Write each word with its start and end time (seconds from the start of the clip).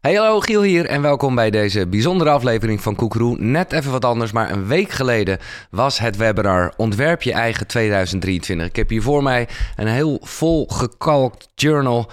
Hey 0.00 0.14
hallo, 0.14 0.40
Giel 0.40 0.62
hier 0.62 0.86
en 0.86 1.02
welkom 1.02 1.34
bij 1.34 1.50
deze 1.50 1.86
bijzondere 1.86 2.30
aflevering 2.30 2.80
van 2.80 2.94
Koekeroe. 2.94 3.36
Net 3.38 3.72
even 3.72 3.90
wat 3.90 4.04
anders, 4.04 4.32
maar 4.32 4.50
een 4.50 4.66
week 4.66 4.90
geleden 4.90 5.38
was 5.70 5.98
het 5.98 6.16
webinar 6.16 6.72
Ontwerp 6.76 7.22
je 7.22 7.32
eigen 7.32 7.66
2023. 7.66 8.66
Ik 8.66 8.76
heb 8.76 8.88
hier 8.88 9.02
voor 9.02 9.22
mij 9.22 9.48
een 9.76 9.86
heel 9.86 10.18
vol 10.22 10.66
gekalkt 10.66 11.48
journal. 11.54 12.10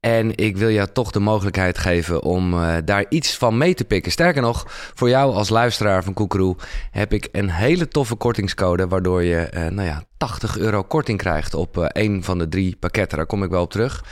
En 0.00 0.36
ik 0.36 0.56
wil 0.56 0.70
jou 0.70 0.88
toch 0.92 1.10
de 1.10 1.20
mogelijkheid 1.20 1.78
geven 1.78 2.22
om 2.22 2.54
uh, 2.54 2.76
daar 2.84 3.04
iets 3.08 3.36
van 3.36 3.58
mee 3.58 3.74
te 3.74 3.84
pikken. 3.84 4.12
Sterker 4.12 4.42
nog, 4.42 4.64
voor 4.94 5.08
jou 5.08 5.34
als 5.34 5.48
luisteraar 5.48 6.04
van 6.04 6.14
Koekeroe 6.14 6.56
heb 6.90 7.12
ik 7.12 7.28
een 7.32 7.50
hele 7.50 7.88
toffe 7.88 8.14
kortingscode... 8.14 8.88
waardoor 8.88 9.22
je 9.22 9.50
uh, 9.54 9.66
nou 9.66 9.88
ja, 9.88 10.04
80 10.16 10.58
euro 10.58 10.82
korting 10.82 11.18
krijgt 11.18 11.54
op 11.54 11.76
uh, 11.76 11.84
een 11.88 12.24
van 12.24 12.38
de 12.38 12.48
drie 12.48 12.76
pakketten. 12.76 13.16
Daar 13.18 13.26
kom 13.26 13.42
ik 13.42 13.50
wel 13.50 13.62
op 13.62 13.70
terug. 13.70 14.04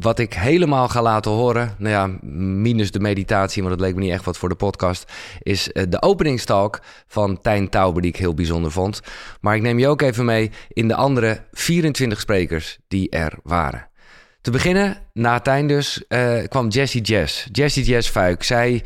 Wat 0.00 0.18
ik 0.18 0.34
helemaal 0.34 0.88
ga 0.88 1.02
laten 1.02 1.30
horen, 1.30 1.74
nou 1.78 1.90
ja, 1.92 2.28
minus 2.30 2.90
de 2.90 3.00
meditatie, 3.00 3.62
want 3.62 3.78
dat 3.78 3.86
leek 3.86 3.94
me 3.94 4.00
niet 4.00 4.12
echt 4.12 4.24
wat 4.24 4.38
voor 4.38 4.48
de 4.48 4.54
podcast, 4.54 5.12
is 5.38 5.70
de 5.88 6.02
openingstalk 6.02 6.80
van 7.06 7.40
Tijn 7.40 7.68
Tauber, 7.68 8.02
die 8.02 8.10
ik 8.10 8.16
heel 8.16 8.34
bijzonder 8.34 8.70
vond. 8.70 9.00
Maar 9.40 9.56
ik 9.56 9.62
neem 9.62 9.78
je 9.78 9.88
ook 9.88 10.02
even 10.02 10.24
mee 10.24 10.50
in 10.68 10.88
de 10.88 10.94
andere 10.94 11.40
24 11.52 12.20
sprekers 12.20 12.78
die 12.88 13.10
er 13.10 13.38
waren. 13.42 13.88
Te 14.40 14.50
beginnen, 14.50 14.96
na 15.12 15.40
Tijn 15.40 15.66
dus, 15.66 16.04
uh, 16.08 16.44
kwam 16.44 16.68
Jessie 16.68 17.02
Jess. 17.02 17.48
Jessie 17.52 17.84
Jess 17.84 18.08
Fuik. 18.08 18.42
Zij 18.42 18.84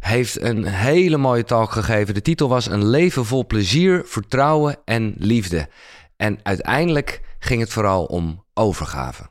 heeft 0.00 0.40
een 0.40 0.64
hele 0.64 1.16
mooie 1.16 1.44
talk 1.44 1.70
gegeven. 1.70 2.14
De 2.14 2.22
titel 2.22 2.48
was 2.48 2.66
Een 2.66 2.88
leven 2.88 3.24
vol 3.24 3.46
plezier, 3.46 4.02
vertrouwen 4.04 4.76
en 4.84 5.14
liefde. 5.18 5.68
En 6.16 6.38
uiteindelijk 6.42 7.20
ging 7.38 7.60
het 7.60 7.70
vooral 7.70 8.04
om 8.04 8.44
overgave 8.54 9.30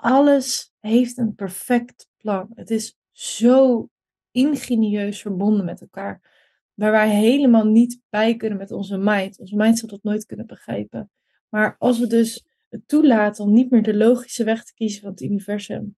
alles 0.00 0.72
heeft 0.80 1.18
een 1.18 1.34
perfect 1.34 2.08
plan. 2.16 2.50
Het 2.54 2.70
is 2.70 2.96
zo 3.10 3.88
ingenieus 4.30 5.20
verbonden 5.20 5.64
met 5.64 5.80
elkaar. 5.80 6.28
Waar 6.74 6.90
wij 6.90 7.10
helemaal 7.10 7.64
niet 7.64 8.00
bij 8.08 8.36
kunnen 8.36 8.58
met 8.58 8.70
onze 8.70 8.98
mind. 8.98 9.38
Onze 9.38 9.56
mind 9.56 9.78
zal 9.78 9.88
dat 9.88 10.02
nooit 10.02 10.26
kunnen 10.26 10.46
begrijpen. 10.46 11.10
Maar 11.48 11.76
als 11.78 11.98
we 11.98 12.06
dus 12.06 12.46
toelaten 12.86 13.44
om 13.44 13.52
niet 13.52 13.70
meer 13.70 13.82
de 13.82 13.96
logische 13.96 14.44
weg 14.44 14.64
te 14.64 14.74
kiezen 14.74 15.00
van 15.00 15.10
het 15.10 15.20
universum. 15.20 15.96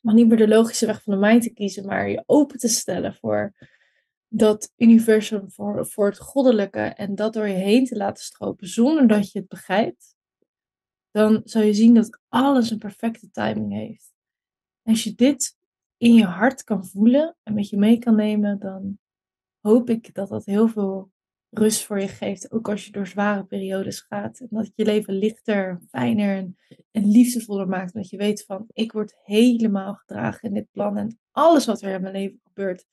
Maar 0.00 0.14
niet 0.14 0.28
meer 0.28 0.36
de 0.36 0.48
logische 0.48 0.86
weg 0.86 1.02
van 1.02 1.14
de 1.14 1.26
mind 1.26 1.42
te 1.42 1.52
kiezen, 1.52 1.86
maar 1.86 2.10
je 2.10 2.22
open 2.26 2.58
te 2.58 2.68
stellen 2.68 3.14
voor 3.14 3.52
dat 4.28 4.72
universum, 4.76 5.50
voor, 5.50 5.86
voor 5.86 6.06
het 6.06 6.18
goddelijke. 6.18 6.80
En 6.80 7.14
dat 7.14 7.32
door 7.32 7.48
je 7.48 7.54
heen 7.54 7.84
te 7.84 7.96
laten 7.96 8.24
stropen 8.24 8.68
zonder 8.68 9.06
dat 9.06 9.32
je 9.32 9.38
het 9.38 9.48
begrijpt 9.48 10.14
dan 11.14 11.40
zal 11.44 11.62
je 11.62 11.74
zien 11.74 11.94
dat 11.94 12.20
alles 12.28 12.70
een 12.70 12.78
perfecte 12.78 13.30
timing 13.30 13.72
heeft. 13.72 14.14
Als 14.82 15.04
je 15.04 15.14
dit 15.14 15.56
in 15.96 16.14
je 16.14 16.24
hart 16.24 16.64
kan 16.64 16.86
voelen 16.86 17.36
en 17.42 17.54
met 17.54 17.68
je 17.68 17.76
mee 17.76 17.98
kan 17.98 18.16
nemen, 18.16 18.58
dan 18.58 18.98
hoop 19.60 19.90
ik 19.90 20.14
dat 20.14 20.28
dat 20.28 20.44
heel 20.44 20.68
veel 20.68 21.12
rust 21.58 21.84
voor 21.84 22.00
je 22.00 22.08
geeft. 22.08 22.52
Ook 22.52 22.68
als 22.68 22.84
je 22.84 22.90
door 22.90 23.06
zware 23.06 23.44
periodes 23.44 24.00
gaat. 24.00 24.38
En 24.38 24.48
dat 24.50 24.70
je 24.74 24.84
leven 24.84 25.14
lichter, 25.14 25.80
fijner 25.90 26.36
en, 26.36 26.56
en 26.90 27.10
liefdevoller 27.10 27.68
maakt. 27.68 27.94
Dat 27.94 28.10
je 28.10 28.16
weet 28.16 28.44
van, 28.46 28.66
ik 28.72 28.92
word 28.92 29.14
helemaal 29.22 29.94
gedragen 29.94 30.48
in 30.48 30.54
dit 30.54 30.70
plan. 30.72 30.96
En 30.96 31.18
alles 31.32 31.66
wat 31.66 31.82
er 31.82 31.94
in 31.94 32.00
mijn 32.00 32.14
leven 32.14 32.40
gebeurt, 32.44 32.86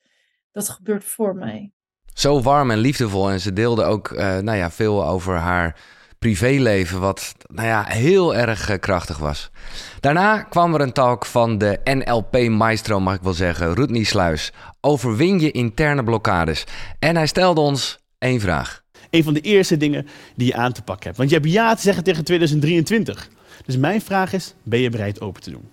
dat 0.51 0.69
gebeurt 0.69 1.03
voor 1.03 1.35
mij. 1.35 1.71
Zo 2.13 2.41
warm 2.41 2.71
en 2.71 2.77
liefdevol. 2.77 3.29
En 3.29 3.39
ze 3.39 3.53
deelde 3.53 3.83
ook 3.83 4.11
uh, 4.11 4.37
nou 4.37 4.57
ja, 4.57 4.71
veel 4.71 5.05
over 5.07 5.35
haar 5.35 5.79
privéleven, 6.19 6.99
wat 6.99 7.33
nou 7.47 7.67
ja, 7.67 7.83
heel 7.87 8.35
erg 8.35 8.69
uh, 8.69 8.77
krachtig 8.77 9.17
was. 9.17 9.51
Daarna 9.99 10.43
kwam 10.43 10.73
er 10.73 10.81
een 10.81 10.93
talk 10.93 11.25
van 11.25 11.57
de 11.57 11.79
NLP-maestro, 11.83 12.99
mag 12.99 13.15
ik 13.15 13.21
wel 13.21 13.33
zeggen, 13.33 13.73
Rudney 13.73 14.03
Sluis. 14.03 14.51
Overwin 14.81 15.39
je 15.39 15.51
interne 15.51 16.03
blokkades. 16.03 16.63
En 16.99 17.15
hij 17.15 17.27
stelde 17.27 17.61
ons 17.61 18.00
één 18.21 18.39
vraag. 18.39 18.83
Een 19.09 19.23
van 19.23 19.33
de 19.33 19.41
eerste 19.41 19.77
dingen 19.77 20.07
die 20.35 20.47
je 20.47 20.55
aan 20.55 20.71
te 20.71 20.81
pakken 20.81 21.05
hebt. 21.05 21.17
Want 21.17 21.29
je 21.29 21.35
hebt 21.35 21.51
ja 21.51 21.75
te 21.75 21.81
zeggen 21.81 22.03
tegen 22.03 22.23
2023. 22.23 23.29
Dus 23.65 23.77
mijn 23.77 24.01
vraag 24.01 24.33
is, 24.33 24.53
ben 24.63 24.79
je 24.79 24.89
bereid 24.89 25.21
open 25.21 25.41
te 25.41 25.51
doen? 25.51 25.69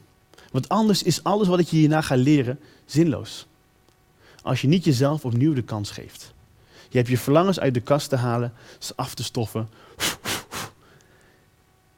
Want 0.50 0.69
anders 0.69 1.03
is 1.03 1.25
alles 1.25 1.49
wat 1.49 1.59
ik 1.59 1.67
je 1.67 1.77
hierna 1.77 2.00
ga 2.00 2.15
leren 2.15 2.59
zinloos. 2.84 3.47
Als 4.43 4.61
je 4.61 4.69
niet 4.69 4.84
jezelf 4.84 5.25
opnieuw 5.25 5.55
de 5.55 5.62
kans 5.62 5.91
geeft. 5.91 6.33
Je 6.89 6.97
hebt 6.97 7.09
je 7.09 7.19
verlangens 7.19 7.61
uit 7.61 7.75
de 7.75 7.81
kast 7.81 8.09
te 8.09 8.17
halen, 8.17 8.53
ze 8.78 8.93
af 8.97 9.15
te 9.15 9.25
stoffen, 9.25 9.69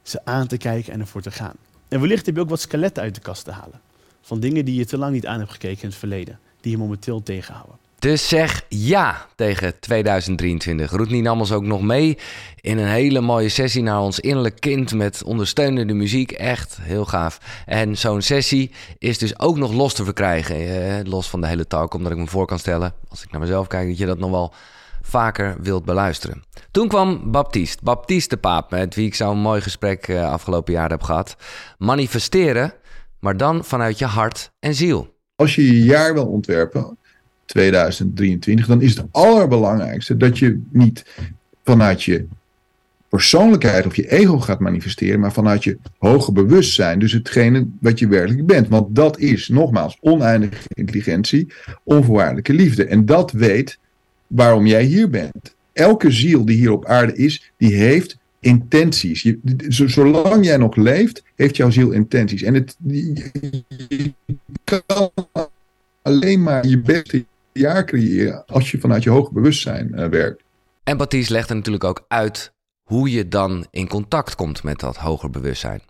ze 0.03 0.25
aan 0.25 0.47
te 0.47 0.57
kijken 0.57 0.93
en 0.93 1.01
ervoor 1.01 1.23
te 1.23 1.31
gaan. 1.31 1.55
En 1.89 2.01
wellicht 2.01 2.27
heb 2.27 2.35
je 2.35 2.41
ook 2.41 2.49
wat 2.49 2.61
skeletten 2.61 3.03
uit 3.03 3.15
de 3.15 3.21
kast 3.21 3.45
te 3.45 3.51
halen. 3.51 3.81
Van 4.21 4.41
dingen 4.41 4.65
die 4.65 4.75
je 4.75 4.85
te 4.85 4.99
lang 4.99 5.13
niet 5.13 5.27
aan 5.27 5.39
hebt 5.39 5.51
gekeken 5.53 5.83
in 5.83 5.89
het 5.89 5.99
verleden. 5.99 6.39
Die 6.61 6.71
je 6.71 6.79
momenteel 6.79 7.23
tegenhouden. 7.23 7.77
Dus 8.01 8.29
zeg 8.29 8.65
ja 8.69 9.27
tegen 9.35 9.81
2023. 9.81 10.91
Roetnie 10.91 11.23
nam 11.23 11.39
ons 11.39 11.53
ook 11.53 11.65
nog 11.65 11.83
mee 11.83 12.19
in 12.61 12.79
een 12.79 12.89
hele 12.89 13.21
mooie 13.21 13.49
sessie 13.49 13.83
naar 13.83 14.01
ons 14.01 14.21
innerlijk 14.21 14.61
kind 14.61 14.95
met 14.95 15.23
ondersteunende 15.23 15.95
muziek. 15.95 16.33
Echt 16.33 16.79
heel 16.81 17.05
gaaf. 17.05 17.41
En 17.67 17.99
zo'n 17.99 18.23
sessie 18.23 18.71
is 18.99 19.19
dus 19.19 19.39
ook 19.39 19.57
nog 19.57 19.73
los 19.73 19.95
te 19.95 20.05
verkrijgen. 20.05 20.57
Eh, 20.57 21.05
los 21.05 21.31
van 21.31 21.41
de 21.41 21.47
hele 21.47 21.67
talk, 21.67 21.95
omdat 21.95 22.13
ik 22.13 22.19
me 22.19 22.27
voor 22.27 22.47
kan 22.47 22.59
stellen, 22.59 22.95
als 23.09 23.23
ik 23.23 23.31
naar 23.31 23.41
mezelf 23.41 23.67
kijk, 23.67 23.89
dat 23.89 23.99
je 23.99 24.07
dat 24.07 24.19
nog 24.19 24.31
wel 24.31 24.53
vaker 25.03 25.57
wilt 25.61 25.85
beluisteren. 25.85 26.43
Toen 26.71 26.89
kwam 26.89 27.31
Baptiste, 27.31 27.85
Baptiste 27.85 28.35
de 28.35 28.41
Paap, 28.41 28.71
met 28.71 28.95
wie 28.95 29.07
ik 29.07 29.15
zo'n 29.15 29.39
mooi 29.39 29.61
gesprek 29.61 30.09
uh, 30.09 30.33
afgelopen 30.33 30.73
jaar 30.73 30.91
heb 30.91 31.03
gehad. 31.03 31.37
Manifesteren, 31.79 32.73
maar 33.19 33.37
dan 33.37 33.65
vanuit 33.65 33.99
je 33.99 34.07
hart 34.07 34.53
en 34.61 34.75
ziel. 34.75 35.15
Als 35.37 35.55
je 35.55 35.67
je 35.67 35.85
jaar 35.85 36.15
wil 36.15 36.27
ontwerpen, 36.27 36.99
2023, 37.51 38.67
dan 38.67 38.83
is 38.83 38.97
het 38.97 39.07
allerbelangrijkste 39.11 40.17
dat 40.17 40.39
je 40.39 40.61
niet 40.71 41.05
vanuit 41.65 42.03
je 42.03 42.27
persoonlijkheid 43.09 43.87
of 43.87 43.97
je 43.97 44.11
ego 44.11 44.39
gaat 44.39 44.61
manifesteren, 44.61 45.21
maar 45.21 45.33
vanuit 45.33 45.65
je 45.65 45.79
hoge 45.99 46.33
bewustzijn. 46.33 46.99
Dus 46.99 47.13
hetgene 47.13 47.67
wat 47.81 47.99
je 47.99 48.09
werkelijk 48.09 48.47
bent. 48.47 48.69
Want 48.69 48.95
dat 48.95 49.19
is, 49.19 49.49
nogmaals, 49.49 49.99
oneindige 50.01 50.69
intelligentie, 50.69 51.53
onvoorwaardelijke 51.85 52.53
liefde. 52.53 52.85
En 52.85 53.07
dat 53.07 53.33
weet 53.33 53.79
waarom 54.27 54.67
jij 54.67 54.85
hier 54.85 55.11
bent. 55.11 55.55
Elke 55.73 56.11
ziel 56.11 56.45
die 56.45 56.57
hier 56.57 56.73
op 56.73 56.87
aarde 56.87 57.17
is, 57.17 57.53
die 57.57 57.75
heeft 57.75 58.19
intenties. 58.41 59.35
Zolang 59.69 60.45
jij 60.45 60.57
nog 60.57 60.77
leeft, 60.77 61.23
heeft 61.37 61.57
jouw 61.57 61.71
ziel 61.71 61.91
intenties. 61.91 62.43
En 62.43 62.55
het, 62.55 62.77
je 62.87 64.13
kan 64.65 65.11
alleen 66.03 66.43
maar 66.43 66.67
je 66.67 66.79
beste 66.79 67.25
jaar 67.53 67.85
creëren 67.85 68.45
als 68.47 68.71
je 68.71 68.79
vanuit 68.79 69.03
je 69.03 69.11
hoge 69.11 69.33
bewustzijn 69.33 69.93
uh, 69.95 70.07
werkt. 70.07 70.43
Baptiste 70.97 71.33
legt 71.33 71.51
er 71.51 71.57
natuurlijk 71.57 71.85
ook 71.85 72.05
uit 72.09 72.53
hoe 72.83 73.11
je 73.11 73.29
dan 73.29 73.67
in 73.71 73.89
contact 73.89 74.35
komt 74.35 74.63
met 74.63 74.81
dat 74.81 74.97
hoger 74.97 75.31
bewustzijn. 75.31 75.81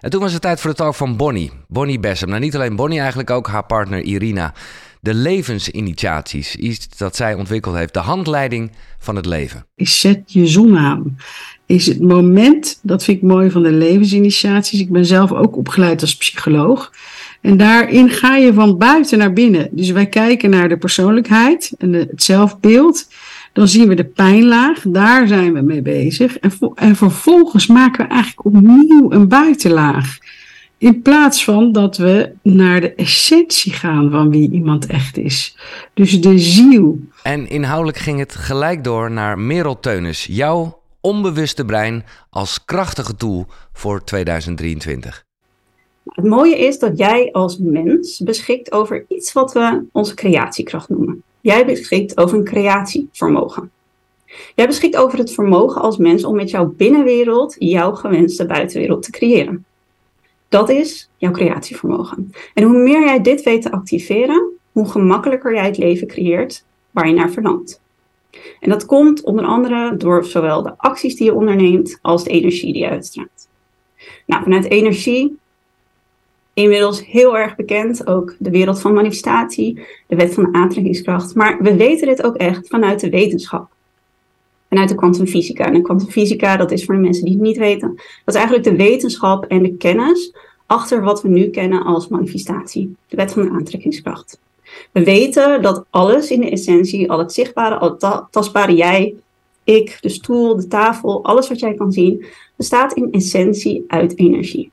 En 0.00 0.10
toen 0.10 0.20
was 0.20 0.32
het 0.32 0.42
tijd 0.42 0.60
voor 0.60 0.70
de 0.70 0.76
talk 0.76 0.94
van 0.94 1.16
Bonnie. 1.16 1.52
Bonnie 1.68 2.00
Bessem. 2.00 2.28
Nou, 2.28 2.40
niet 2.40 2.54
alleen 2.54 2.76
Bonnie, 2.76 2.98
eigenlijk 2.98 3.30
ook 3.30 3.48
haar 3.48 3.66
partner 3.66 4.02
Irina 4.02 4.54
de 5.00 5.14
levensinitiaties. 5.14 6.56
Iets 6.56 6.96
dat 6.96 7.16
zij 7.16 7.34
ontwikkeld 7.34 7.74
heeft. 7.74 7.94
De 7.94 8.00
handleiding 8.00 8.72
van 8.98 9.16
het 9.16 9.26
leven. 9.26 9.66
Zet 9.76 10.32
je 10.32 10.46
zon 10.46 10.76
aan. 10.76 11.18
Is 11.66 11.86
het 11.86 12.00
moment, 12.00 12.78
dat 12.82 13.04
vind 13.04 13.16
ik 13.16 13.22
mooi 13.22 13.50
van 13.50 13.62
de 13.62 13.72
levensinitiaties. 13.72 14.80
Ik 14.80 14.90
ben 14.90 15.06
zelf 15.06 15.32
ook 15.32 15.56
opgeleid 15.56 16.00
als 16.00 16.16
psycholoog. 16.16 16.92
En 17.40 17.56
daarin 17.56 18.10
ga 18.10 18.36
je 18.36 18.52
van 18.52 18.78
buiten 18.78 19.18
naar 19.18 19.32
binnen. 19.32 19.68
Dus 19.70 19.90
wij 19.90 20.06
kijken 20.06 20.50
naar 20.50 20.68
de 20.68 20.76
persoonlijkheid 20.76 21.72
en 21.78 21.92
het 21.92 22.22
zelfbeeld. 22.22 23.08
Dan 23.52 23.68
zien 23.68 23.88
we 23.88 23.94
de 23.94 24.04
pijnlaag, 24.04 24.82
daar 24.86 25.28
zijn 25.28 25.52
we 25.52 25.60
mee 25.60 25.82
bezig. 25.82 26.38
En, 26.38 26.52
en 26.74 26.96
vervolgens 26.96 27.66
maken 27.66 28.06
we 28.06 28.12
eigenlijk 28.12 28.44
opnieuw 28.44 29.12
een 29.12 29.28
buitenlaag. 29.28 30.18
In 30.78 31.02
plaats 31.02 31.44
van 31.44 31.72
dat 31.72 31.96
we 31.96 32.32
naar 32.42 32.80
de 32.80 32.94
essentie 32.94 33.72
gaan 33.72 34.10
van 34.10 34.30
wie 34.30 34.50
iemand 34.50 34.86
echt 34.86 35.16
is. 35.16 35.56
Dus 35.94 36.20
de 36.20 36.38
ziel. 36.38 36.98
En 37.22 37.48
inhoudelijk 37.48 37.98
ging 37.98 38.18
het 38.18 38.34
gelijk 38.34 38.84
door 38.84 39.10
naar 39.10 39.38
Merel 39.38 39.80
Teunis. 39.80 40.26
Jouw 40.30 40.80
onbewuste 41.00 41.64
brein 41.64 42.04
als 42.30 42.64
krachtige 42.64 43.16
tool 43.16 43.46
voor 43.72 44.04
2023. 44.04 45.24
Het 46.04 46.24
mooie 46.24 46.58
is 46.58 46.78
dat 46.78 46.98
jij 46.98 47.32
als 47.32 47.58
mens 47.58 48.18
beschikt 48.18 48.72
over 48.72 49.04
iets 49.08 49.32
wat 49.32 49.52
we 49.52 49.84
onze 49.92 50.14
creatiekracht 50.14 50.88
noemen. 50.88 51.22
Jij 51.40 51.66
beschikt 51.66 52.16
over 52.18 52.38
een 52.38 52.44
creatievermogen. 52.44 53.70
Jij 54.54 54.66
beschikt 54.66 54.96
over 54.96 55.18
het 55.18 55.32
vermogen 55.32 55.80
als 55.80 55.96
mens 55.96 56.24
om 56.24 56.36
met 56.36 56.50
jouw 56.50 56.66
binnenwereld 56.66 57.56
jouw 57.58 57.94
gewenste 57.94 58.46
buitenwereld 58.46 59.02
te 59.02 59.10
creëren. 59.10 59.64
Dat 60.48 60.68
is 60.68 61.10
jouw 61.16 61.30
creatievermogen. 61.30 62.32
En 62.54 62.62
hoe 62.62 62.78
meer 62.78 63.04
jij 63.04 63.20
dit 63.22 63.42
weet 63.42 63.62
te 63.62 63.72
activeren, 63.72 64.50
hoe 64.72 64.88
gemakkelijker 64.88 65.54
jij 65.54 65.66
het 65.66 65.78
leven 65.78 66.06
creëert 66.06 66.64
waar 66.90 67.08
je 67.08 67.14
naar 67.14 67.30
verlangt. 67.30 67.80
En 68.60 68.70
dat 68.70 68.86
komt 68.86 69.22
onder 69.22 69.44
andere 69.44 69.96
door 69.96 70.24
zowel 70.24 70.62
de 70.62 70.74
acties 70.76 71.16
die 71.16 71.26
je 71.26 71.34
onderneemt 71.34 71.98
als 72.02 72.24
de 72.24 72.30
energie 72.30 72.72
die 72.72 72.82
je 72.82 72.88
uitstraalt. 72.88 73.48
Nou, 74.26 74.42
vanuit 74.42 74.70
energie 74.70 75.38
inmiddels 76.54 77.06
heel 77.06 77.38
erg 77.38 77.56
bekend. 77.56 78.06
Ook 78.06 78.34
de 78.38 78.50
wereld 78.50 78.80
van 78.80 78.92
manifestatie, 78.92 79.86
de 80.06 80.16
wet 80.16 80.34
van 80.34 80.44
de 80.44 80.58
aantrekkingskracht. 80.58 81.34
Maar 81.34 81.58
we 81.62 81.76
weten 81.76 82.06
dit 82.06 82.22
ook 82.22 82.36
echt 82.36 82.68
vanuit 82.68 83.00
de 83.00 83.10
wetenschap. 83.10 83.68
Vanuit 84.68 84.88
de 84.88 84.94
kwantumfysica. 84.94 85.64
En 85.64 85.72
de 85.72 85.82
kwantumfysica, 85.82 86.56
dat 86.56 86.70
is 86.70 86.84
voor 86.84 86.94
de 86.94 87.00
mensen 87.00 87.24
die 87.24 87.32
het 87.32 87.42
niet 87.42 87.58
weten, 87.58 87.88
dat 88.24 88.34
is 88.34 88.40
eigenlijk 88.40 88.64
de 88.64 88.76
wetenschap 88.76 89.44
en 89.44 89.62
de 89.62 89.76
kennis 89.76 90.34
achter 90.66 91.02
wat 91.02 91.22
we 91.22 91.28
nu 91.28 91.48
kennen 91.48 91.84
als 91.84 92.08
manifestatie. 92.08 92.96
De 93.08 93.16
wet 93.16 93.32
van 93.32 93.42
de 93.42 93.50
aantrekkingskracht. 93.50 94.40
We 94.92 95.04
weten 95.04 95.62
dat 95.62 95.84
alles 95.90 96.30
in 96.30 96.40
de 96.40 96.50
essentie, 96.50 97.10
al 97.10 97.18
het 97.18 97.32
zichtbare, 97.32 97.78
al 97.78 97.90
het 97.90 98.26
tastbare 98.30 98.74
jij, 98.74 99.14
ik, 99.64 99.98
de 100.00 100.08
stoel, 100.08 100.56
de 100.56 100.66
tafel, 100.66 101.24
alles 101.24 101.48
wat 101.48 101.60
jij 101.60 101.74
kan 101.74 101.92
zien, 101.92 102.24
bestaat 102.56 102.92
in 102.92 103.12
essentie 103.12 103.84
uit 103.86 104.18
energie. 104.18 104.70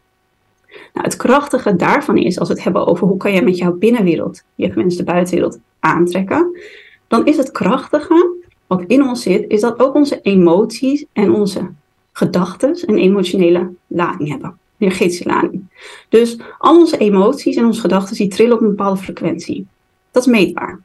Nou, 0.94 1.06
het 1.06 1.16
krachtige 1.16 1.76
daarvan 1.76 2.18
is, 2.18 2.40
als 2.40 2.48
we 2.48 2.54
het 2.54 2.64
hebben 2.64 2.88
over 2.88 3.08
hoe 3.08 3.18
kan 3.18 3.32
je 3.34 3.42
met 3.42 3.58
jouw 3.58 3.74
binnenwereld 3.74 4.44
je 4.56 4.72
gewenste 4.72 5.04
buitenwereld 5.04 5.60
aantrekken, 5.80 6.60
dan 7.08 7.26
is 7.26 7.38
het 7.38 7.52
krachtige 7.52 8.36
wat 8.68 8.84
in 8.88 9.04
ons 9.04 9.22
zit, 9.22 9.46
is 9.48 9.62
dat 9.62 9.80
ook 9.80 9.96
onze 9.96 10.22
emoties 10.22 11.06
en 11.14 11.32
onze 11.32 11.72
gedachten 12.12 12.78
een 12.86 12.98
emotionele 12.98 13.74
lading 13.88 14.30
hebben, 14.30 14.58
energetische 14.78 15.26
lading. 15.26 15.64
Dus 16.10 16.38
al 16.58 16.80
onze 16.80 16.98
emoties 16.98 17.56
en 17.56 17.66
onze 17.66 17.82
gedachten 17.82 18.16
die 18.16 18.28
trillen 18.28 18.54
op 18.54 18.62
een 18.62 18.68
bepaalde 18.68 19.02
frequentie. 19.02 19.68
Dat 20.12 20.26
is 20.26 20.32
meetbaar. 20.32 20.80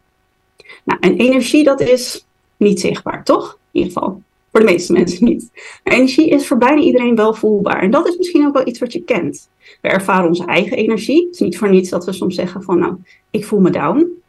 Nou, 0.85 1.01
en 1.01 1.17
energie, 1.17 1.65
dat 1.65 1.81
is 1.81 2.27
niet 2.57 2.81
zichtbaar, 2.81 3.25
toch? 3.25 3.59
In 3.71 3.81
ieder 3.81 3.93
geval. 3.93 4.23
Voor 4.53 4.61
de 4.61 4.67
meeste 4.67 4.93
mensen 4.93 5.25
niet. 5.25 5.51
Energie 5.83 6.29
is 6.29 6.47
voor 6.47 6.59
bijna 6.59 6.81
iedereen 6.81 7.17
wel 7.17 7.35
voelbaar. 7.35 7.83
En 7.83 7.91
dat 7.91 8.09
is 8.09 8.17
misschien 8.17 8.47
ook 8.47 8.55
wel 8.55 8.67
iets 8.67 8.79
wat 8.79 8.93
je 8.93 9.03
kent. 9.03 9.49
We 9.81 9.89
ervaren 9.89 10.29
onze 10.29 10.45
eigen 10.45 10.77
energie. 10.77 11.25
Het 11.25 11.35
is 11.35 11.41
niet 11.41 11.59
voor 11.59 11.71
niets 11.71 11.91
dat 11.91 12.05
we 12.05 12.13
soms 12.13 12.35
zeggen 12.35 12.63
van, 12.63 12.79
nou, 12.79 12.95
ik 13.31 13.45
voel 13.45 13.61
me 13.61 13.71
down. 13.71 14.23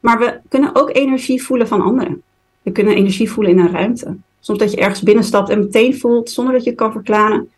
Maar 0.00 0.18
we 0.18 0.40
kunnen 0.48 0.70
ook 0.74 0.96
energie 0.96 1.42
voelen 1.42 1.68
van 1.68 1.80
anderen. 1.80 2.22
We 2.62 2.72
kunnen 2.72 2.94
energie 2.94 3.30
voelen 3.30 3.52
in 3.52 3.58
een 3.58 3.72
ruimte. 3.72 4.16
Soms 4.40 4.58
dat 4.58 4.70
je 4.70 4.76
ergens 4.76 5.02
binnenstapt 5.02 5.48
en 5.48 5.58
meteen 5.58 5.98
voelt, 5.98 6.30
zonder 6.30 6.54
dat 6.54 6.64
je 6.64 6.72
kan 6.72 6.92
verklaren, 6.92 7.50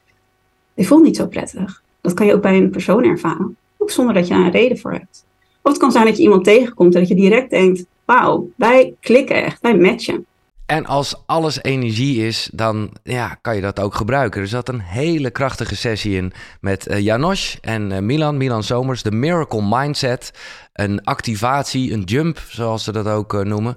je 0.74 0.84
voelt 0.84 1.02
niet 1.02 1.16
zo 1.16 1.26
prettig. 1.26 1.82
Dat 2.00 2.14
kan 2.14 2.26
je 2.26 2.34
ook 2.34 2.42
bij 2.42 2.56
een 2.56 2.70
persoon 2.70 3.04
ervaren. 3.04 3.56
Ook 3.76 3.90
zonder 3.90 4.14
dat 4.14 4.28
je 4.28 4.34
daar 4.34 4.44
een 4.44 4.50
reden 4.50 4.78
voor 4.78 4.92
hebt. 4.92 5.24
Of 5.62 5.72
het 5.72 5.80
kan 5.80 5.92
zijn 5.92 6.04
dat 6.04 6.16
je 6.16 6.22
iemand 6.22 6.44
tegenkomt 6.44 6.94
en 6.94 7.00
dat 7.00 7.08
je 7.08 7.14
direct 7.14 7.50
denkt, 7.50 7.86
wauw, 8.04 8.48
wij 8.56 8.94
klikken 9.00 9.44
echt, 9.44 9.60
wij 9.60 9.76
matchen. 9.76 10.26
En 10.66 10.86
als 10.86 11.22
alles 11.26 11.62
energie 11.62 12.26
is, 12.26 12.50
dan 12.52 12.90
ja, 13.02 13.38
kan 13.40 13.54
je 13.54 13.60
dat 13.60 13.80
ook 13.80 13.94
gebruiken. 13.94 14.40
Er 14.40 14.48
zat 14.48 14.68
een 14.68 14.80
hele 14.80 15.30
krachtige 15.30 15.76
sessie 15.76 16.16
in 16.16 16.32
met 16.60 16.88
uh, 16.90 16.98
Janosch 16.98 17.56
en 17.60 17.90
uh, 17.90 17.98
Milan, 17.98 18.36
Milan 18.36 18.62
Somers, 18.62 19.02
de 19.02 19.10
Miracle 19.10 19.62
Mindset. 19.68 20.30
Een 20.72 21.04
activatie, 21.04 21.92
een 21.92 22.02
jump, 22.02 22.38
zoals 22.48 22.84
ze 22.84 22.92
dat 22.92 23.06
ook 23.06 23.34
uh, 23.34 23.40
noemen. 23.40 23.76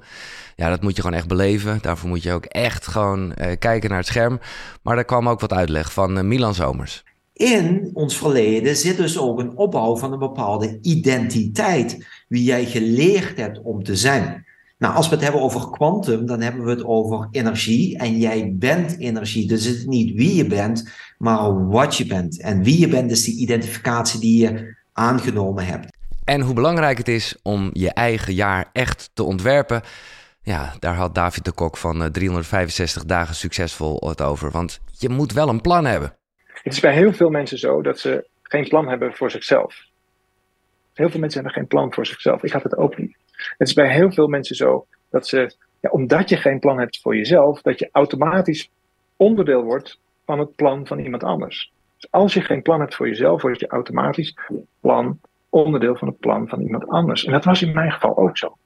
Ja, 0.55 0.69
dat 0.69 0.81
moet 0.81 0.95
je 0.95 1.01
gewoon 1.01 1.17
echt 1.17 1.27
beleven. 1.27 1.79
Daarvoor 1.81 2.09
moet 2.09 2.23
je 2.23 2.33
ook 2.33 2.45
echt 2.45 2.87
gewoon 2.87 3.33
kijken 3.59 3.89
naar 3.89 3.97
het 3.97 4.07
scherm. 4.07 4.39
Maar 4.81 4.95
daar 4.95 5.05
kwam 5.05 5.29
ook 5.29 5.39
wat 5.39 5.53
uitleg 5.53 5.93
van 5.93 6.27
Milan 6.27 6.55
Somers. 6.55 7.03
In 7.33 7.89
ons 7.93 8.17
verleden 8.17 8.75
zit 8.75 8.97
dus 8.97 9.17
ook 9.17 9.39
een 9.39 9.57
opbouw 9.57 9.97
van 9.97 10.11
een 10.13 10.19
bepaalde 10.19 10.79
identiteit. 10.81 12.07
Wie 12.27 12.43
jij 12.43 12.65
geleerd 12.65 13.37
hebt 13.37 13.61
om 13.61 13.83
te 13.83 13.95
zijn. 13.95 14.45
Nou, 14.79 14.95
als 14.95 15.09
we 15.09 15.15
het 15.15 15.23
hebben 15.23 15.41
over 15.41 15.69
kwantum, 15.69 16.25
dan 16.25 16.41
hebben 16.41 16.63
we 16.63 16.69
het 16.69 16.85
over 16.85 17.27
energie. 17.31 17.97
En 17.97 18.17
jij 18.17 18.53
bent 18.55 18.99
energie. 18.99 19.47
Dus 19.47 19.65
het 19.65 19.75
is 19.75 19.85
niet 19.85 20.15
wie 20.15 20.35
je 20.35 20.47
bent, 20.47 20.91
maar 21.17 21.67
wat 21.67 21.95
je 21.95 22.05
bent. 22.05 22.41
En 22.41 22.63
wie 22.63 22.79
je 22.79 22.87
bent 22.87 23.11
is 23.11 23.23
die 23.23 23.37
identificatie 23.39 24.19
die 24.19 24.41
je 24.41 24.75
aangenomen 24.93 25.65
hebt. 25.65 25.97
En 26.23 26.41
hoe 26.41 26.53
belangrijk 26.53 26.97
het 26.97 27.07
is 27.07 27.35
om 27.43 27.69
je 27.73 27.93
eigen 27.93 28.33
jaar 28.33 28.69
echt 28.71 29.09
te 29.13 29.23
ontwerpen. 29.23 29.81
Ja, 30.41 30.73
daar 30.79 30.95
had 30.95 31.15
David 31.15 31.45
de 31.45 31.51
Kok 31.51 31.77
van 31.77 32.11
365 32.11 33.01
eh, 33.01 33.07
dagen 33.07 33.35
succesvol 33.35 34.07
het 34.07 34.21
over. 34.21 34.51
Want 34.51 34.79
je 34.97 35.09
moet 35.09 35.33
wel 35.33 35.49
een 35.49 35.61
plan 35.61 35.85
hebben. 35.85 36.15
Het 36.45 36.73
is 36.73 36.79
bij 36.79 36.93
heel 36.93 37.13
veel 37.13 37.29
mensen 37.29 37.57
zo 37.57 37.81
dat 37.81 37.99
ze 37.99 38.27
geen 38.43 38.67
plan 38.67 38.87
hebben 38.87 39.13
voor 39.13 39.31
zichzelf. 39.31 39.75
Heel 40.93 41.09
veel 41.09 41.19
mensen 41.19 41.41
hebben 41.41 41.59
geen 41.59 41.67
plan 41.67 41.93
voor 41.93 42.05
zichzelf. 42.05 42.43
Ik 42.43 42.51
had 42.51 42.63
het 42.63 42.77
ook 42.77 42.97
niet. 42.97 43.18
Het 43.57 43.67
is 43.67 43.73
bij 43.73 43.93
heel 43.93 44.11
veel 44.11 44.27
mensen 44.27 44.55
zo 44.55 44.85
dat 45.09 45.27
ze, 45.27 45.55
ja, 45.79 45.89
omdat 45.89 46.29
je 46.29 46.37
geen 46.37 46.59
plan 46.59 46.79
hebt 46.79 47.01
voor 47.01 47.15
jezelf, 47.15 47.61
dat 47.61 47.79
je 47.79 47.89
automatisch 47.91 48.69
onderdeel 49.15 49.63
wordt 49.63 49.99
van 50.25 50.39
het 50.39 50.55
plan 50.55 50.87
van 50.87 50.99
iemand 50.99 51.23
anders. 51.23 51.73
Dus 51.97 52.11
als 52.11 52.33
je 52.33 52.41
geen 52.41 52.61
plan 52.61 52.79
hebt 52.79 52.95
voor 52.95 53.07
jezelf, 53.07 53.41
word 53.41 53.59
je 53.59 53.67
automatisch 53.67 54.37
plan, 54.79 55.19
onderdeel 55.49 55.95
van 55.95 56.07
het 56.07 56.19
plan 56.19 56.47
van 56.47 56.61
iemand 56.61 56.87
anders. 56.87 57.25
En 57.25 57.31
dat 57.31 57.45
was 57.45 57.61
in 57.61 57.73
mijn 57.73 57.91
geval 57.91 58.17
ook 58.17 58.37
zo. 58.37 58.57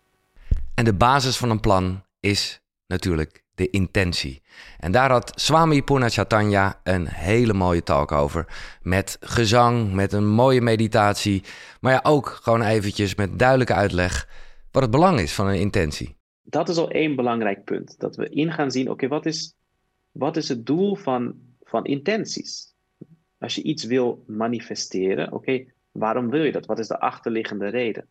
En 0.75 0.85
de 0.85 0.93
basis 0.93 1.37
van 1.37 1.49
een 1.49 1.59
plan 1.59 2.03
is 2.19 2.61
natuurlijk 2.87 3.43
de 3.55 3.69
intentie. 3.69 4.41
En 4.79 4.91
daar 4.91 5.11
had 5.11 5.31
Swami 5.35 5.83
Purnachatanya 5.83 6.79
een 6.83 7.07
hele 7.07 7.53
mooie 7.53 7.83
talk 7.83 8.11
over. 8.11 8.45
Met 8.81 9.17
gezang, 9.19 9.93
met 9.93 10.13
een 10.13 10.27
mooie 10.27 10.61
meditatie. 10.61 11.43
Maar 11.79 11.93
ja, 11.93 11.99
ook 12.03 12.39
gewoon 12.41 12.61
eventjes 12.61 13.15
met 13.15 13.39
duidelijke 13.39 13.73
uitleg 13.73 14.27
wat 14.73 14.81
het 14.81 14.91
belang 14.91 15.19
is 15.19 15.33
van 15.33 15.47
een 15.47 15.59
intentie. 15.59 16.15
Dat 16.43 16.69
is 16.69 16.77
al 16.77 16.89
één 16.89 17.15
belangrijk 17.15 17.63
punt. 17.63 17.99
Dat 17.99 18.15
we 18.15 18.29
in 18.29 18.51
gaan 18.51 18.71
zien, 18.71 18.89
oké, 18.89 19.07
wat, 19.07 19.25
is, 19.25 19.55
wat 20.11 20.37
is 20.37 20.49
het 20.49 20.65
doel 20.65 20.95
van, 20.95 21.35
van 21.63 21.85
intenties? 21.85 22.73
Als 23.37 23.55
je 23.55 23.63
iets 23.63 23.83
wil 23.83 24.23
manifesteren, 24.27 25.31
oké, 25.31 25.65
waarom 25.91 26.29
wil 26.29 26.43
je 26.43 26.51
dat? 26.51 26.65
Wat 26.65 26.79
is 26.79 26.87
de 26.87 26.99
achterliggende 26.99 27.67
reden? 27.67 28.07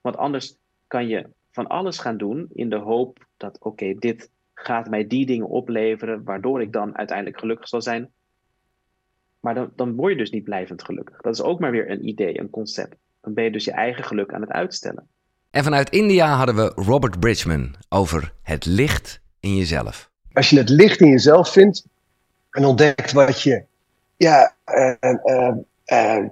Want 0.00 0.16
anders 0.16 0.56
kan 0.86 1.08
je 1.08 1.28
van 1.50 1.66
alles 1.66 1.98
gaan 1.98 2.16
doen 2.16 2.48
in 2.52 2.68
de 2.70 2.76
hoop 2.76 3.26
dat, 3.36 3.60
oké, 3.60 3.94
dit 3.94 4.30
gaat 4.54 4.88
mij 4.88 5.06
die 5.06 5.26
dingen 5.26 5.48
opleveren, 5.48 6.24
waardoor 6.24 6.60
ik 6.60 6.72
dan 6.72 6.96
uiteindelijk 6.96 7.38
gelukkig 7.38 7.68
zal 7.68 7.82
zijn. 7.82 8.10
Maar 9.40 9.54
dan, 9.54 9.72
dan 9.74 9.94
word 9.94 10.12
je 10.12 10.18
dus 10.18 10.30
niet 10.30 10.44
blijvend 10.44 10.84
gelukkig. 10.84 11.20
Dat 11.20 11.34
is 11.34 11.42
ook 11.42 11.60
maar 11.60 11.70
weer 11.70 11.90
een 11.90 12.08
idee, 12.08 12.40
een 12.40 12.50
concept. 12.50 12.96
Dan 13.20 13.34
ben 13.34 13.44
je 13.44 13.50
dus 13.50 13.64
je 13.64 13.72
eigen 13.72 14.04
geluk 14.04 14.32
aan 14.32 14.40
het 14.40 14.50
uitstellen. 14.50 15.08
En 15.56 15.64
vanuit 15.64 15.90
India 15.90 16.36
hadden 16.36 16.54
we 16.54 16.72
Robert 16.74 17.20
Bridgman 17.20 17.74
over 17.88 18.32
het 18.42 18.64
licht 18.64 19.20
in 19.40 19.56
jezelf. 19.56 20.10
Als 20.32 20.50
je 20.50 20.58
het 20.58 20.68
licht 20.68 21.00
in 21.00 21.08
jezelf 21.08 21.52
vindt 21.52 21.86
en 22.50 22.64
ontdekt 22.64 23.12
wat 23.12 23.42
je, 23.42 23.64
ja, 24.16 24.54
uh, 24.66 24.92
uh, 25.00 25.52
uh, 25.86 26.24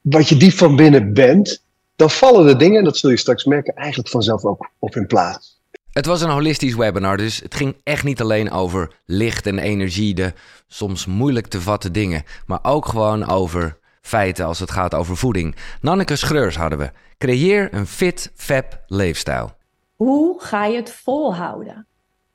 wat 0.00 0.28
je 0.28 0.36
diep 0.36 0.52
van 0.52 0.76
binnen 0.76 1.12
bent, 1.12 1.64
dan 1.96 2.10
vallen 2.10 2.46
de 2.46 2.56
dingen, 2.56 2.84
dat 2.84 2.96
zul 2.96 3.10
je 3.10 3.16
straks 3.16 3.44
merken, 3.44 3.74
eigenlijk 3.74 4.08
vanzelf 4.08 4.44
ook 4.44 4.70
op 4.78 4.94
hun 4.94 5.06
plaats. 5.06 5.60
Het 5.92 6.06
was 6.06 6.22
een 6.22 6.30
holistisch 6.30 6.74
webinar, 6.74 7.16
dus 7.16 7.40
het 7.40 7.54
ging 7.54 7.76
echt 7.82 8.04
niet 8.04 8.20
alleen 8.20 8.50
over 8.50 8.92
licht 9.04 9.46
en 9.46 9.58
energie, 9.58 10.14
de 10.14 10.32
soms 10.66 11.06
moeilijk 11.06 11.46
te 11.46 11.60
vatten 11.60 11.92
dingen, 11.92 12.22
maar 12.46 12.60
ook 12.62 12.86
gewoon 12.86 13.28
over 13.28 13.78
feiten 14.00 14.46
als 14.46 14.58
het 14.58 14.70
gaat 14.70 14.94
over 14.94 15.16
voeding. 15.16 15.56
Nanneke 15.80 16.16
Schreurs 16.16 16.56
hadden 16.56 16.78
we. 16.78 16.90
Creëer 17.18 17.74
een 17.74 17.86
fit, 17.86 18.32
fab 18.34 18.82
leefstijl. 18.86 19.50
Hoe 19.94 20.40
ga 20.40 20.64
je 20.64 20.76
het 20.76 20.92
volhouden? 20.92 21.86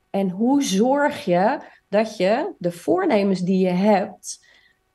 En 0.09 0.29
hoe 0.29 0.63
zorg 0.63 1.25
je 1.25 1.59
dat 1.89 2.17
je 2.17 2.53
de 2.57 2.71
voornemens 2.71 3.39
die 3.39 3.65
je 3.65 3.71
hebt, 3.71 4.45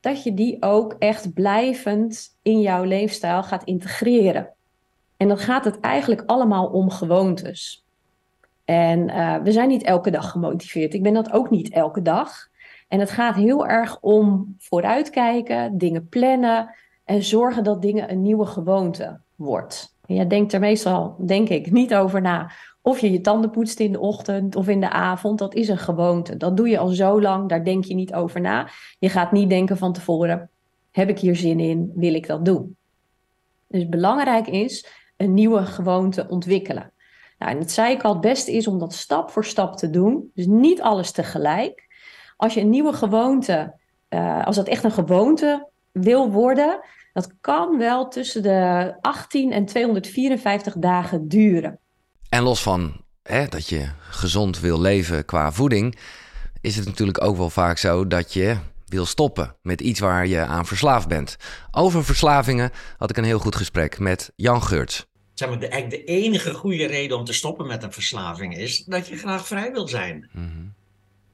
dat 0.01 0.23
je 0.23 0.35
die 0.35 0.63
ook 0.63 0.97
echt 0.99 1.33
blijvend 1.33 2.39
in 2.43 2.61
jouw 2.61 2.85
leefstijl 2.85 3.43
gaat 3.43 3.65
integreren? 3.65 4.53
En 5.17 5.29
dan 5.29 5.39
gaat 5.39 5.65
het 5.65 5.81
eigenlijk 5.81 6.23
allemaal 6.27 6.67
om 6.67 6.91
gewoontes. 6.91 7.87
En 8.65 9.09
uh, 9.09 9.37
we 9.43 9.53
zijn 9.53 9.69
niet 9.69 9.83
elke 9.83 10.11
dag 10.11 10.31
gemotiveerd. 10.31 10.95
Ik 10.95 11.03
ben 11.03 11.15
dat 11.15 11.33
ook 11.33 11.51
niet 11.51 11.71
elke 11.71 12.03
dag. 12.03 12.49
En 12.89 13.01
het 13.01 13.11
gaat 13.11 13.35
heel 13.35 13.67
erg 13.67 14.01
om 14.01 14.55
vooruitkijken, 14.59 15.79
dingen 15.79 16.09
plannen 16.09 16.75
en 17.05 17.23
zorgen 17.23 17.65
dat 17.65 17.83
dingen 17.83 18.11
een 18.11 18.23
nieuwe 18.23 18.47
gewoonte 18.47 19.21
wordt. 19.35 19.97
Je 20.07 20.27
denkt 20.27 20.53
er 20.53 20.61
meestal, 20.61 21.17
denk 21.27 21.49
ik, 21.49 21.71
niet 21.71 21.95
over 21.95 22.21
na. 22.21 22.51
Of 22.83 22.99
je 22.99 23.13
je 23.13 23.21
tanden 23.21 23.51
poetst 23.51 23.81
in 23.81 23.93
de 23.93 24.01
ochtend 24.01 24.57
of 24.57 24.69
in 24.69 24.81
de 24.81 24.91
avond, 24.91 25.39
dat 25.39 25.55
is 25.55 25.69
een 25.69 25.79
gewoonte. 25.79 26.37
Dat 26.37 26.57
doe 26.57 26.69
je 26.69 26.79
al 26.79 26.89
zo 26.89 27.21
lang, 27.21 27.49
daar 27.49 27.65
denk 27.65 27.85
je 27.85 27.95
niet 27.95 28.15
over 28.15 28.41
na. 28.41 28.69
Je 28.99 29.09
gaat 29.09 29.33
niet 29.33 29.49
denken 29.49 29.77
van 29.77 29.93
tevoren, 29.93 30.51
heb 30.91 31.09
ik 31.09 31.19
hier 31.19 31.37
zin 31.37 31.61
in, 31.61 31.93
wil 31.95 32.15
ik 32.15 32.27
dat 32.27 32.45
doen? 32.45 32.77
Dus 33.67 33.89
belangrijk 33.89 34.47
is 34.47 34.87
een 35.17 35.35
nieuwe 35.35 35.63
gewoonte 35.67 36.27
ontwikkelen. 36.29 36.93
Nou, 37.39 37.53
en 37.53 37.59
het 37.59 37.71
zei 37.71 37.95
ik 37.95 38.03
al, 38.03 38.13
het 38.13 38.21
beste 38.21 38.53
is 38.53 38.67
om 38.67 38.79
dat 38.79 38.95
stap 38.95 39.31
voor 39.31 39.45
stap 39.45 39.77
te 39.77 39.91
doen. 39.91 40.31
Dus 40.35 40.47
niet 40.47 40.81
alles 40.81 41.11
tegelijk. 41.11 41.88
Als 42.39 42.55
je 42.55 42.61
een 42.61 42.71
nieuwe 42.71 42.93
gewoonte, 42.93 43.75
uh, 44.09 44.45
als 44.45 44.57
dat 44.57 44.69
echt 44.69 44.85
een 44.85 44.93
gewoonte 44.93 45.69
wil 45.93 46.31
worden, 46.31 46.81
dat 47.13 47.35
kan 47.41 47.79
wel 47.79 48.09
tussen 48.09 48.43
de 48.43 48.95
18 49.01 49.53
en 49.53 49.67
254 49.67 50.75
dagen 50.77 51.29
duren. 51.29 51.79
En 52.29 52.43
los 52.43 52.63
van 52.63 53.05
hè, 53.23 53.47
dat 53.47 53.69
je 53.69 53.89
gezond 54.11 54.61
wil 54.61 54.81
leven 54.81 55.25
qua 55.25 55.53
voeding, 55.53 55.99
is 56.61 56.77
het 56.77 56.87
natuurlijk 56.87 57.23
ook 57.23 57.37
wel 57.37 57.51
vaak 57.51 57.79
zo 57.79 58.07
dat 58.07 58.33
je 58.33 58.57
wil 58.87 59.07
stoppen 59.07 59.57
met 59.63 59.81
iets 59.81 60.01
waar 60.01 60.27
je 60.27 60.41
aan 60.41 60.67
verslaafd 60.67 61.09
bent. 61.09 61.37
Over 61.71 62.05
verslavingen 62.05 62.71
had 62.97 63.11
ik 63.11 63.17
een 63.17 63.25
heel 63.25 63.39
goed 63.39 63.57
gesprek 63.57 63.99
met 63.99 64.33
Jan 64.37 64.63
Geurts. 64.63 65.07
Zeg 65.35 65.49
maar, 65.49 65.59
de, 65.59 65.69
eigenlijk 65.69 66.07
de 66.07 66.13
enige 66.13 66.55
goede 66.55 66.87
reden 66.87 67.19
om 67.19 67.25
te 67.25 67.33
stoppen 67.33 67.67
met 67.67 67.83
een 67.83 67.93
verslaving 67.93 68.57
is 68.57 68.85
dat 68.85 69.09
je 69.09 69.17
graag 69.17 69.47
vrij 69.47 69.73
wil 69.73 69.89
zijn. 69.89 70.31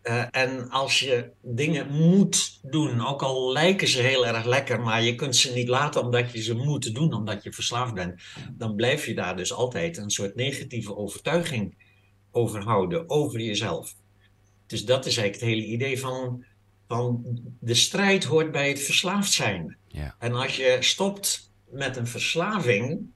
Uh, 0.04 0.24
en 0.30 0.70
als 0.70 1.00
je 1.00 1.30
dingen 1.42 1.92
moet 1.92 2.58
doen, 2.62 3.06
ook 3.06 3.22
al 3.22 3.52
lijken 3.52 3.88
ze 3.88 4.00
heel 4.00 4.26
erg 4.26 4.44
lekker, 4.44 4.80
maar 4.80 5.02
je 5.02 5.14
kunt 5.14 5.36
ze 5.36 5.52
niet 5.52 5.68
laten 5.68 6.00
omdat 6.00 6.32
je 6.32 6.42
ze 6.42 6.54
moet 6.54 6.94
doen, 6.94 7.12
omdat 7.12 7.42
je 7.42 7.52
verslaafd 7.52 7.94
bent, 7.94 8.22
dan 8.52 8.74
blijf 8.74 9.06
je 9.06 9.14
daar 9.14 9.36
dus 9.36 9.52
altijd 9.52 9.96
een 9.96 10.10
soort 10.10 10.34
negatieve 10.34 10.96
overtuiging 10.96 11.76
over 12.30 12.62
houden, 12.62 13.10
over 13.10 13.40
jezelf. 13.40 13.94
Dus 14.66 14.84
dat 14.84 15.06
is 15.06 15.16
eigenlijk 15.16 15.40
het 15.40 15.54
hele 15.54 15.72
idee 15.72 16.00
van, 16.00 16.44
van 16.88 17.24
de 17.60 17.74
strijd 17.74 18.24
hoort 18.24 18.52
bij 18.52 18.68
het 18.68 18.80
verslaafd 18.80 19.32
zijn. 19.32 19.76
Ja. 19.88 20.16
En 20.18 20.32
als 20.32 20.56
je 20.56 20.76
stopt 20.80 21.52
met 21.70 21.96
een 21.96 22.06
verslaving, 22.06 23.12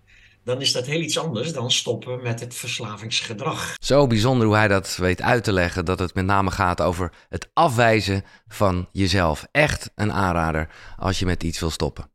dan 0.48 0.60
is 0.60 0.72
dat 0.72 0.86
heel 0.86 1.00
iets 1.00 1.18
anders 1.18 1.52
dan 1.52 1.70
stoppen 1.70 2.22
met 2.22 2.40
het 2.40 2.54
verslavingsgedrag. 2.54 3.74
Zo 3.78 4.06
bijzonder 4.06 4.46
hoe 4.46 4.56
hij 4.56 4.68
dat 4.68 4.96
weet 4.96 5.22
uit 5.22 5.44
te 5.44 5.52
leggen, 5.52 5.84
dat 5.84 5.98
het 5.98 6.14
met 6.14 6.24
name 6.24 6.50
gaat 6.50 6.80
over 6.80 7.12
het 7.28 7.50
afwijzen 7.52 8.24
van 8.46 8.88
jezelf. 8.92 9.46
Echt 9.50 9.90
een 9.94 10.12
aanrader 10.12 10.68
als 10.96 11.18
je 11.18 11.26
met 11.26 11.42
iets 11.42 11.60
wil 11.60 11.70
stoppen. 11.70 12.10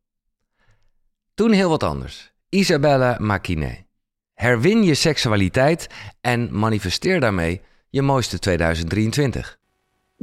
Toen 1.34 1.52
heel 1.52 1.70
wat 1.70 1.84
anders. 1.84 2.32
Isabelle 2.50 3.16
Makiné. 3.20 3.86
Herwin 4.34 4.84
je 4.84 4.94
seksualiteit 4.94 5.88
en 6.22 6.60
manifesteer 6.60 7.20
daarmee 7.20 7.62
je 7.90 8.02
mooiste 8.02 8.40
2023. 8.40 9.58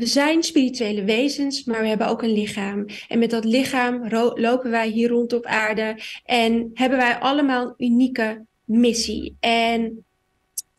We 0.00 0.06
zijn 0.06 0.42
spirituele 0.42 1.04
wezens, 1.04 1.64
maar 1.64 1.80
we 1.80 1.88
hebben 1.88 2.06
ook 2.06 2.22
een 2.22 2.32
lichaam. 2.32 2.86
En 3.08 3.18
met 3.18 3.30
dat 3.30 3.44
lichaam 3.44 4.08
lopen 4.34 4.70
wij 4.70 4.88
hier 4.88 5.08
rond 5.08 5.32
op 5.32 5.46
aarde 5.46 5.96
en 6.24 6.70
hebben 6.74 6.98
wij 6.98 7.18
allemaal 7.18 7.66
een 7.66 7.86
unieke 7.86 8.44
missie. 8.64 9.36
En 9.40 10.04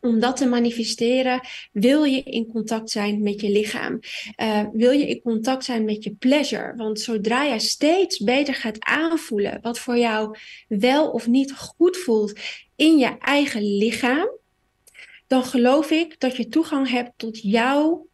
om 0.00 0.20
dat 0.20 0.36
te 0.36 0.46
manifesteren, 0.46 1.40
wil 1.72 2.04
je 2.04 2.22
in 2.22 2.46
contact 2.46 2.90
zijn 2.90 3.22
met 3.22 3.40
je 3.40 3.50
lichaam. 3.50 3.98
Uh, 4.36 4.64
wil 4.72 4.90
je 4.90 5.06
in 5.06 5.20
contact 5.22 5.64
zijn 5.64 5.84
met 5.84 6.04
je 6.04 6.14
pleasure. 6.14 6.74
Want 6.76 7.00
zodra 7.00 7.44
jij 7.46 7.58
steeds 7.58 8.18
beter 8.18 8.54
gaat 8.54 8.80
aanvoelen 8.80 9.58
wat 9.60 9.78
voor 9.78 9.98
jou 9.98 10.36
wel 10.68 11.10
of 11.10 11.26
niet 11.26 11.52
goed 11.52 11.96
voelt 11.96 12.38
in 12.76 12.98
je 12.98 13.18
eigen 13.18 13.76
lichaam, 13.76 14.30
dan 15.26 15.44
geloof 15.44 15.90
ik 15.90 16.20
dat 16.20 16.36
je 16.36 16.48
toegang 16.48 16.88
hebt 16.88 17.12
tot 17.16 17.42
jouw 17.42 18.10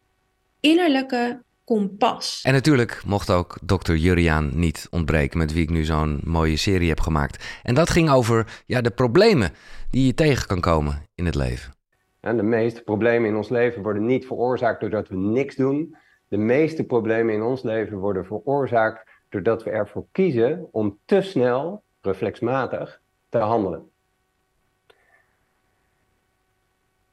innerlijke 0.59 1.41
kompas. 1.63 2.41
En 2.43 2.53
natuurlijk 2.53 3.01
mocht 3.05 3.29
ook 3.29 3.57
dokter 3.63 3.95
Juriaan 3.95 4.51
niet 4.53 4.87
ontbreken, 4.91 5.37
met 5.37 5.53
wie 5.53 5.63
ik 5.63 5.69
nu 5.69 5.83
zo'n 5.83 6.21
mooie 6.23 6.57
serie 6.57 6.89
heb 6.89 6.99
gemaakt. 6.99 7.59
En 7.63 7.75
dat 7.75 7.89
ging 7.89 8.09
over 8.09 8.61
ja, 8.65 8.81
de 8.81 8.89
problemen 8.89 9.51
die 9.89 10.05
je 10.05 10.13
tegen 10.13 10.47
kan 10.47 10.59
komen 10.59 11.05
in 11.15 11.25
het 11.25 11.35
leven. 11.35 11.73
En 12.19 12.37
de 12.37 12.43
meeste 12.43 12.83
problemen 12.83 13.29
in 13.29 13.35
ons 13.35 13.49
leven 13.49 13.81
worden 13.83 14.05
niet 14.05 14.25
veroorzaakt 14.25 14.81
doordat 14.81 15.07
we 15.07 15.15
niks 15.15 15.55
doen. 15.55 15.95
De 16.27 16.37
meeste 16.37 16.83
problemen 16.83 17.33
in 17.33 17.41
ons 17.41 17.63
leven 17.63 17.97
worden 17.97 18.25
veroorzaakt 18.25 19.09
doordat 19.29 19.63
we 19.63 19.69
ervoor 19.69 20.05
kiezen 20.11 20.67
om 20.71 20.99
te 21.05 21.21
snel, 21.21 21.83
reflexmatig, 22.01 23.01
te 23.29 23.37
handelen. 23.37 23.88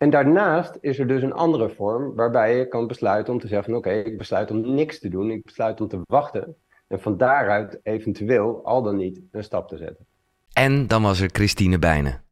En 0.07 0.13
daarnaast 0.13 0.79
is 0.81 0.99
er 0.99 1.07
dus 1.07 1.23
een 1.23 1.33
andere 1.33 1.69
vorm 1.69 2.15
waarbij 2.15 2.57
je 2.57 2.69
kan 2.69 2.87
besluiten 2.87 3.33
om 3.33 3.41
te 3.41 3.47
zeggen: 3.47 3.75
oké, 3.75 3.91
ik 3.91 4.19
besluit 4.19 4.51
om 4.51 4.75
niks 4.75 4.99
te 4.99 5.09
doen, 5.09 5.31
ik 5.31 5.45
besluit 5.45 5.81
om 5.81 5.89
te 5.89 6.01
wachten. 6.05 6.57
En 6.89 7.01
van 7.01 7.17
daaruit 7.17 7.81
eventueel 7.83 8.61
al 8.65 8.83
dan 8.83 8.97
niet 8.97 9.21
een 9.31 9.45
stap 9.45 9.69
te 9.69 9.77
zetten. 9.77 10.07
En 10.53 10.87
dan 10.87 11.03
was 11.03 11.21
er 11.21 11.29
Christine 11.33 11.79
Bijnen. 11.79 12.23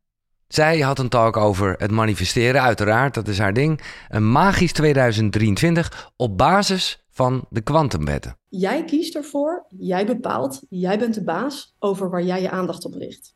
Zij 0.49 0.81
had 0.81 0.99
een 0.99 1.09
talk 1.09 1.37
over 1.37 1.75
het 1.79 1.91
manifesteren, 1.91 2.63
uiteraard, 2.63 3.15
dat 3.15 3.29
is 3.29 3.39
haar 3.39 3.53
ding. 3.53 3.81
Een 4.09 4.31
magisch 4.33 4.73
2023 4.73 6.13
op 6.17 6.39
basis 6.39 7.05
van 7.11 7.47
de 7.51 7.61
kwantumwetten. 7.61 8.37
Jij 8.49 8.85
kiest 8.85 9.15
ervoor, 9.15 9.65
jij 9.69 10.07
bepaalt, 10.07 10.63
jij 10.69 10.99
bent 10.99 11.15
de 11.15 11.25
baas 11.25 11.75
over 11.79 12.11
waar 12.11 12.23
jij 12.23 12.43
je 12.43 12.51
aandacht 12.51 12.85
op 12.85 12.95
richt. 12.95 13.34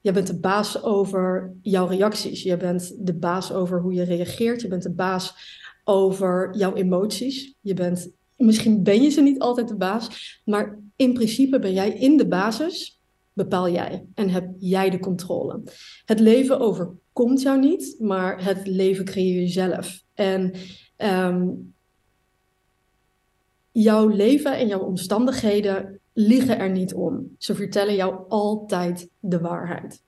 Je 0.00 0.12
bent 0.12 0.26
de 0.26 0.38
baas 0.38 0.82
over 0.82 1.52
jouw 1.62 1.86
reacties. 1.86 2.42
Je 2.42 2.56
bent 2.56 3.06
de 3.06 3.14
baas 3.14 3.52
over 3.52 3.80
hoe 3.80 3.92
je 3.92 4.02
reageert. 4.02 4.60
Je 4.60 4.68
bent 4.68 4.82
de 4.82 4.92
baas 4.92 5.34
over 5.84 6.56
jouw 6.56 6.74
emoties. 6.74 7.54
Je 7.60 7.74
bent, 7.74 8.10
misschien 8.36 8.82
ben 8.82 9.02
je 9.02 9.08
ze 9.08 9.20
niet 9.20 9.40
altijd 9.40 9.68
de 9.68 9.76
baas, 9.76 10.40
maar 10.44 10.78
in 10.96 11.12
principe 11.12 11.58
ben 11.58 11.72
jij 11.72 11.90
in 11.90 12.16
de 12.16 12.28
basis, 12.28 13.00
bepaal 13.32 13.70
jij 13.70 14.06
en 14.14 14.28
heb 14.28 14.48
jij 14.58 14.90
de 14.90 14.98
controle. 14.98 15.62
Het 16.04 16.20
leven 16.20 16.60
overkomt 16.60 17.42
jou 17.42 17.60
niet, 17.60 17.96
maar 17.98 18.44
het 18.44 18.66
leven 18.66 19.04
creëer 19.04 19.40
je 19.40 19.48
zelf. 19.48 20.02
En 20.14 20.52
um, 20.96 21.74
jouw 23.72 24.08
leven 24.08 24.58
en 24.58 24.66
jouw 24.66 24.80
omstandigheden 24.80 25.99
liegen 26.12 26.58
er 26.58 26.70
niet 26.70 26.94
om. 26.94 27.34
Ze 27.38 27.54
vertellen 27.54 27.94
jou 27.94 28.24
altijd 28.28 29.08
de 29.18 29.40
waarheid. 29.40 30.02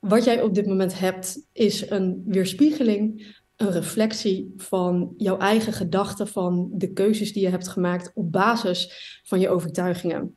Wat 0.00 0.24
jij 0.24 0.42
op 0.42 0.54
dit 0.54 0.66
moment 0.66 0.98
hebt, 0.98 1.46
is 1.52 1.90
een 1.90 2.22
weerspiegeling, 2.26 3.34
een 3.56 3.70
reflectie 3.70 4.54
van 4.56 5.14
jouw 5.16 5.38
eigen 5.38 5.72
gedachten, 5.72 6.28
van 6.28 6.70
de 6.72 6.92
keuzes 6.92 7.32
die 7.32 7.42
je 7.42 7.48
hebt 7.48 7.68
gemaakt 7.68 8.10
op 8.14 8.32
basis 8.32 9.20
van 9.24 9.40
je 9.40 9.48
overtuigingen. 9.48 10.36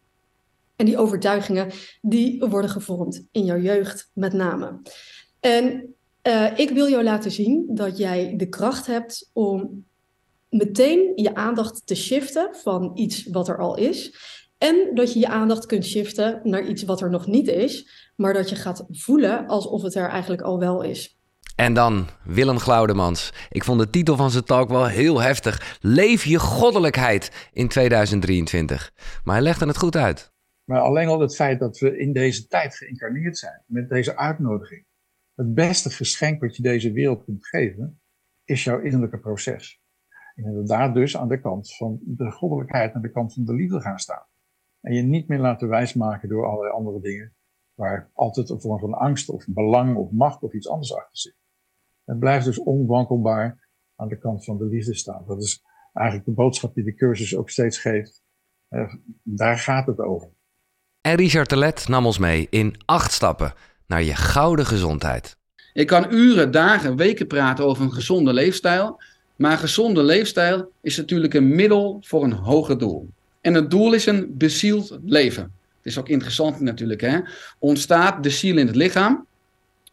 En 0.75 0.85
die 0.85 0.97
overtuigingen, 0.97 1.71
die 2.01 2.45
worden 2.45 2.69
gevormd 2.69 3.25
in 3.31 3.45
jouw 3.45 3.59
jeugd 3.59 4.09
met 4.13 4.33
name. 4.33 4.81
En 5.39 5.95
uh, 6.27 6.57
ik 6.57 6.69
wil 6.69 6.89
jou 6.89 7.03
laten 7.03 7.31
zien 7.31 7.65
dat 7.69 7.97
jij 7.97 8.33
de 8.37 8.49
kracht 8.49 8.87
hebt 8.87 9.29
om 9.33 9.85
meteen 10.49 11.11
je 11.15 11.35
aandacht 11.35 11.87
te 11.87 11.95
shiften 11.95 12.55
van 12.55 12.91
iets 12.95 13.25
wat 13.25 13.47
er 13.47 13.57
al 13.57 13.77
is 13.77 14.15
en 14.63 14.95
dat 14.95 15.13
je 15.13 15.19
je 15.19 15.27
aandacht 15.27 15.65
kunt 15.65 15.85
shiften 15.85 16.39
naar 16.43 16.63
iets 16.67 16.83
wat 16.83 17.01
er 17.01 17.09
nog 17.09 17.27
niet 17.27 17.47
is, 17.47 17.89
maar 18.15 18.33
dat 18.33 18.49
je 18.49 18.55
gaat 18.55 18.85
voelen 18.89 19.47
alsof 19.47 19.81
het 19.81 19.95
er 19.95 20.09
eigenlijk 20.09 20.41
al 20.41 20.59
wel 20.59 20.81
is. 20.81 21.19
En 21.55 21.73
dan 21.73 22.07
Willem 22.23 22.57
Glaudemans. 22.57 23.33
Ik 23.49 23.63
vond 23.63 23.79
de 23.79 23.89
titel 23.89 24.15
van 24.15 24.31
zijn 24.31 24.43
talk 24.43 24.69
wel 24.69 24.87
heel 24.87 25.21
heftig. 25.21 25.77
Leef 25.81 26.23
je 26.25 26.39
goddelijkheid 26.39 27.49
in 27.53 27.67
2023. 27.67 28.93
Maar 29.23 29.35
hij 29.35 29.43
legde 29.43 29.65
het 29.65 29.77
goed 29.77 29.95
uit. 29.95 30.31
Maar 30.63 30.79
alleen 30.79 31.07
al 31.07 31.19
het 31.19 31.35
feit 31.35 31.59
dat 31.59 31.77
we 31.77 31.97
in 31.97 32.13
deze 32.13 32.47
tijd 32.47 32.75
geïncarneerd 32.75 33.37
zijn, 33.37 33.63
met 33.65 33.89
deze 33.89 34.17
uitnodiging. 34.17 34.85
Het 35.35 35.53
beste 35.53 35.89
geschenk 35.89 36.41
wat 36.41 36.55
je 36.55 36.63
deze 36.63 36.91
wereld 36.91 37.23
kunt 37.23 37.47
geven, 37.47 38.01
is 38.43 38.63
jouw 38.63 38.79
innerlijke 38.79 39.19
proces. 39.19 39.81
En 40.35 40.43
inderdaad 40.43 40.93
dus 40.93 41.17
aan 41.17 41.27
de 41.27 41.41
kant 41.41 41.75
van 41.75 41.99
de 42.01 42.31
goddelijkheid, 42.31 42.93
aan 42.93 43.01
de 43.01 43.11
kant 43.11 43.33
van 43.33 43.45
de 43.45 43.53
liefde 43.53 43.81
gaan 43.81 43.99
staan. 43.99 44.31
En 44.83 44.93
je 44.93 45.01
niet 45.01 45.27
meer 45.27 45.39
laten 45.39 45.67
wijsmaken 45.67 46.29
door 46.29 46.45
allerlei 46.45 46.73
andere 46.73 47.01
dingen, 47.01 47.33
waar 47.73 48.09
altijd 48.13 48.49
een 48.49 48.61
vorm 48.61 48.79
van 48.79 48.93
angst 48.93 49.29
of 49.29 49.45
belang 49.47 49.95
of 49.95 50.11
macht 50.11 50.41
of 50.41 50.53
iets 50.53 50.69
anders 50.69 50.93
achter 50.93 51.17
zit. 51.17 51.35
Het 52.03 52.19
blijft 52.19 52.45
dus 52.45 52.59
onwankelbaar 52.59 53.69
aan 53.95 54.07
de 54.07 54.17
kant 54.17 54.45
van 54.45 54.57
de 54.57 54.65
liefde 54.65 54.95
staan. 54.95 55.23
Dat 55.27 55.41
is 55.41 55.63
eigenlijk 55.93 56.27
de 56.27 56.33
boodschap 56.33 56.73
die 56.73 56.83
de 56.83 56.95
cursus 56.95 57.35
ook 57.35 57.49
steeds 57.49 57.77
geeft. 57.77 58.23
Uh, 58.69 58.93
daar 59.23 59.57
gaat 59.57 59.87
het 59.87 59.99
over. 59.99 60.29
En 61.01 61.15
Richard 61.15 61.49
Telet 61.49 61.87
nam 61.87 62.05
ons 62.05 62.17
mee 62.17 62.47
in 62.49 62.75
acht 62.85 63.11
stappen 63.11 63.53
naar 63.87 64.03
je 64.03 64.15
gouden 64.15 64.65
gezondheid. 64.65 65.37
Ik 65.73 65.87
kan 65.87 66.13
uren, 66.13 66.51
dagen, 66.51 66.95
weken 66.95 67.27
praten 67.27 67.65
over 67.65 67.83
een 67.83 67.93
gezonde 67.93 68.33
leefstijl. 68.33 69.01
Maar 69.35 69.51
een 69.51 69.57
gezonde 69.57 70.03
leefstijl 70.03 70.71
is 70.81 70.97
natuurlijk 70.97 71.33
een 71.33 71.55
middel 71.55 71.97
voor 72.01 72.23
een 72.23 72.33
hoger 72.33 72.77
doel. 72.77 73.09
En 73.43 73.53
het 73.53 73.69
doel 73.69 73.93
is 73.93 74.05
een 74.05 74.37
bezield 74.37 74.97
leven. 75.05 75.43
Het 75.77 75.91
is 75.91 75.97
ook 75.97 76.09
interessant 76.09 76.59
natuurlijk. 76.59 77.01
Hè? 77.01 77.19
Ontstaat 77.59 78.23
de 78.23 78.29
ziel 78.29 78.57
in 78.57 78.67
het 78.67 78.75
lichaam? 78.75 79.25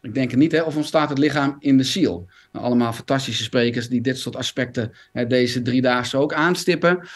Ik 0.01 0.13
denk 0.13 0.29
het 0.31 0.39
niet. 0.39 0.51
Hè? 0.51 0.61
Of 0.61 0.75
ontstaat 0.75 1.09
het 1.09 1.17
lichaam 1.17 1.55
in 1.59 1.77
de 1.77 1.83
ziel? 1.83 2.27
Nou, 2.51 2.65
allemaal 2.65 2.93
fantastische 2.93 3.43
sprekers 3.43 3.89
die 3.89 4.01
dit 4.01 4.17
soort 4.19 4.35
aspecten 4.35 4.91
hè, 5.11 5.27
deze 5.27 5.61
drie 5.61 5.81
dagen 5.81 6.19
ook 6.19 6.33
aanstippen. 6.33 7.07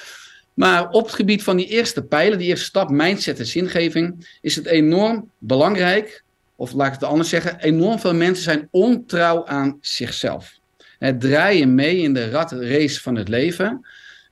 Maar 0.54 0.90
op 0.90 1.06
het 1.06 1.16
gebied 1.16 1.44
van 1.44 1.58
die 1.58 1.68
eerste 1.68 2.04
pijlen, 2.04 2.38
die 2.38 2.48
eerste 2.48 2.66
stap, 2.66 2.90
mindset 2.90 3.40
en 3.40 3.46
zingeving, 3.46 4.38
is 4.42 4.56
het 4.56 4.66
enorm 4.66 5.30
belangrijk, 5.38 6.24
of 6.56 6.74
laat 6.74 6.88
ik 6.88 6.94
het 6.94 7.04
anders 7.04 7.30
zeggen, 7.30 7.60
enorm 7.60 8.00
veel 8.00 8.14
mensen 8.14 8.44
zijn 8.44 8.68
ontrouw 8.72 9.46
aan 9.46 9.78
zichzelf. 9.82 10.60
Het 11.00 11.22
draaien 11.22 11.76
mee 11.76 11.98
in 11.98 12.14
de 12.14 12.30
ratrace 12.30 13.02
van 13.02 13.16
het 13.16 13.28
leven. 13.28 13.86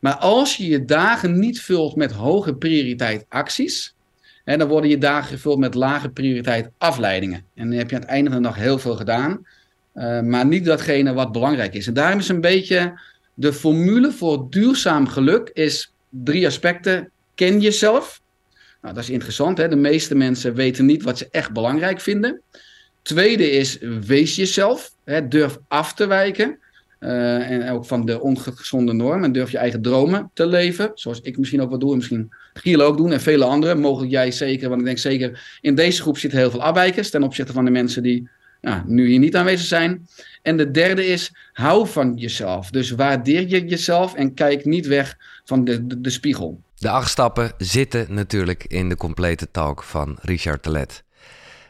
Maar 0.03 0.15
als 0.15 0.57
je 0.57 0.67
je 0.67 0.85
dagen 0.85 1.39
niet 1.39 1.61
vult 1.61 1.95
met 1.95 2.11
hoge 2.11 2.55
prioriteit 2.55 3.25
acties, 3.29 3.95
hè, 4.43 4.57
dan 4.57 4.67
worden 4.67 4.89
je 4.89 4.97
dagen 4.97 5.29
gevuld 5.29 5.59
met 5.59 5.73
lage 5.73 6.09
prioriteit 6.09 6.69
afleidingen. 6.77 7.45
En 7.55 7.69
dan 7.69 7.77
heb 7.77 7.89
je 7.89 7.95
aan 7.95 8.01
het 8.01 8.09
einde 8.09 8.29
van 8.29 8.41
de 8.41 8.47
dag 8.47 8.57
heel 8.57 8.79
veel 8.79 8.95
gedaan, 8.95 9.47
uh, 9.95 10.21
maar 10.21 10.45
niet 10.45 10.65
datgene 10.65 11.13
wat 11.13 11.31
belangrijk 11.31 11.73
is. 11.73 11.87
En 11.87 11.93
daarom 11.93 12.19
is 12.19 12.29
een 12.29 12.41
beetje 12.41 12.99
de 13.33 13.53
formule 13.53 14.11
voor 14.11 14.47
duurzaam 14.49 15.07
geluk 15.07 15.49
is 15.53 15.93
drie 16.09 16.45
aspecten. 16.45 17.09
ken 17.35 17.59
jezelf. 17.59 18.21
Nou, 18.81 18.93
dat 18.93 19.03
is 19.03 19.09
interessant. 19.09 19.57
Hè? 19.57 19.67
De 19.67 19.75
meeste 19.75 20.15
mensen 20.15 20.53
weten 20.53 20.85
niet 20.85 21.03
wat 21.03 21.17
ze 21.17 21.27
echt 21.31 21.51
belangrijk 21.51 22.01
vinden. 22.01 22.41
Tweede 23.01 23.51
is, 23.51 23.77
wees 24.05 24.35
jezelf. 24.35 24.91
Hè? 25.03 25.27
Durf 25.27 25.57
af 25.67 25.93
te 25.93 26.07
wijken. 26.07 26.59
Uh, 27.03 27.49
en 27.49 27.69
ook 27.69 27.85
van 27.85 28.05
de 28.05 28.21
ongezonde 28.21 28.93
norm. 28.93 29.23
En 29.23 29.31
durf 29.31 29.51
je 29.51 29.57
eigen 29.57 29.81
dromen 29.81 30.29
te 30.33 30.45
leven. 30.45 30.91
Zoals 30.93 31.21
ik 31.21 31.37
misschien 31.37 31.61
ook 31.61 31.69
wat 31.69 31.79
doe. 31.79 31.91
En 31.91 31.97
misschien 31.97 32.33
Giel 32.53 32.81
ook 32.81 32.97
doen. 32.97 33.11
En 33.11 33.21
vele 33.21 33.45
anderen. 33.45 33.79
Mogelijk 33.79 34.11
jij 34.11 34.31
zeker. 34.31 34.69
Want 34.69 34.81
ik 34.81 34.87
denk 34.87 34.97
zeker 34.97 35.57
in 35.61 35.75
deze 35.75 36.01
groep 36.01 36.17
zitten 36.17 36.39
heel 36.39 36.51
veel 36.51 36.63
afwijkers. 36.63 37.09
Ten 37.09 37.23
opzichte 37.23 37.53
van 37.53 37.65
de 37.65 37.71
mensen 37.71 38.03
die 38.03 38.29
ja, 38.61 38.83
nu 38.87 39.07
hier 39.07 39.19
niet 39.19 39.35
aanwezig 39.35 39.67
zijn. 39.67 40.07
En 40.41 40.57
de 40.57 40.71
derde 40.71 41.05
is, 41.05 41.31
hou 41.53 41.87
van 41.87 42.15
jezelf. 42.15 42.69
Dus 42.69 42.91
waardeer 42.91 43.47
je 43.47 43.65
jezelf 43.65 44.13
en 44.13 44.33
kijk 44.33 44.65
niet 44.65 44.87
weg 44.87 45.17
van 45.45 45.63
de, 45.63 45.87
de, 45.87 46.01
de 46.01 46.09
spiegel. 46.09 46.61
De 46.75 46.89
acht 46.89 47.09
stappen 47.09 47.51
zitten 47.57 48.13
natuurlijk 48.13 48.65
in 48.67 48.89
de 48.89 48.95
complete 48.95 49.47
talk 49.51 49.83
van 49.83 50.17
Richard 50.21 50.63
Telet. 50.63 51.03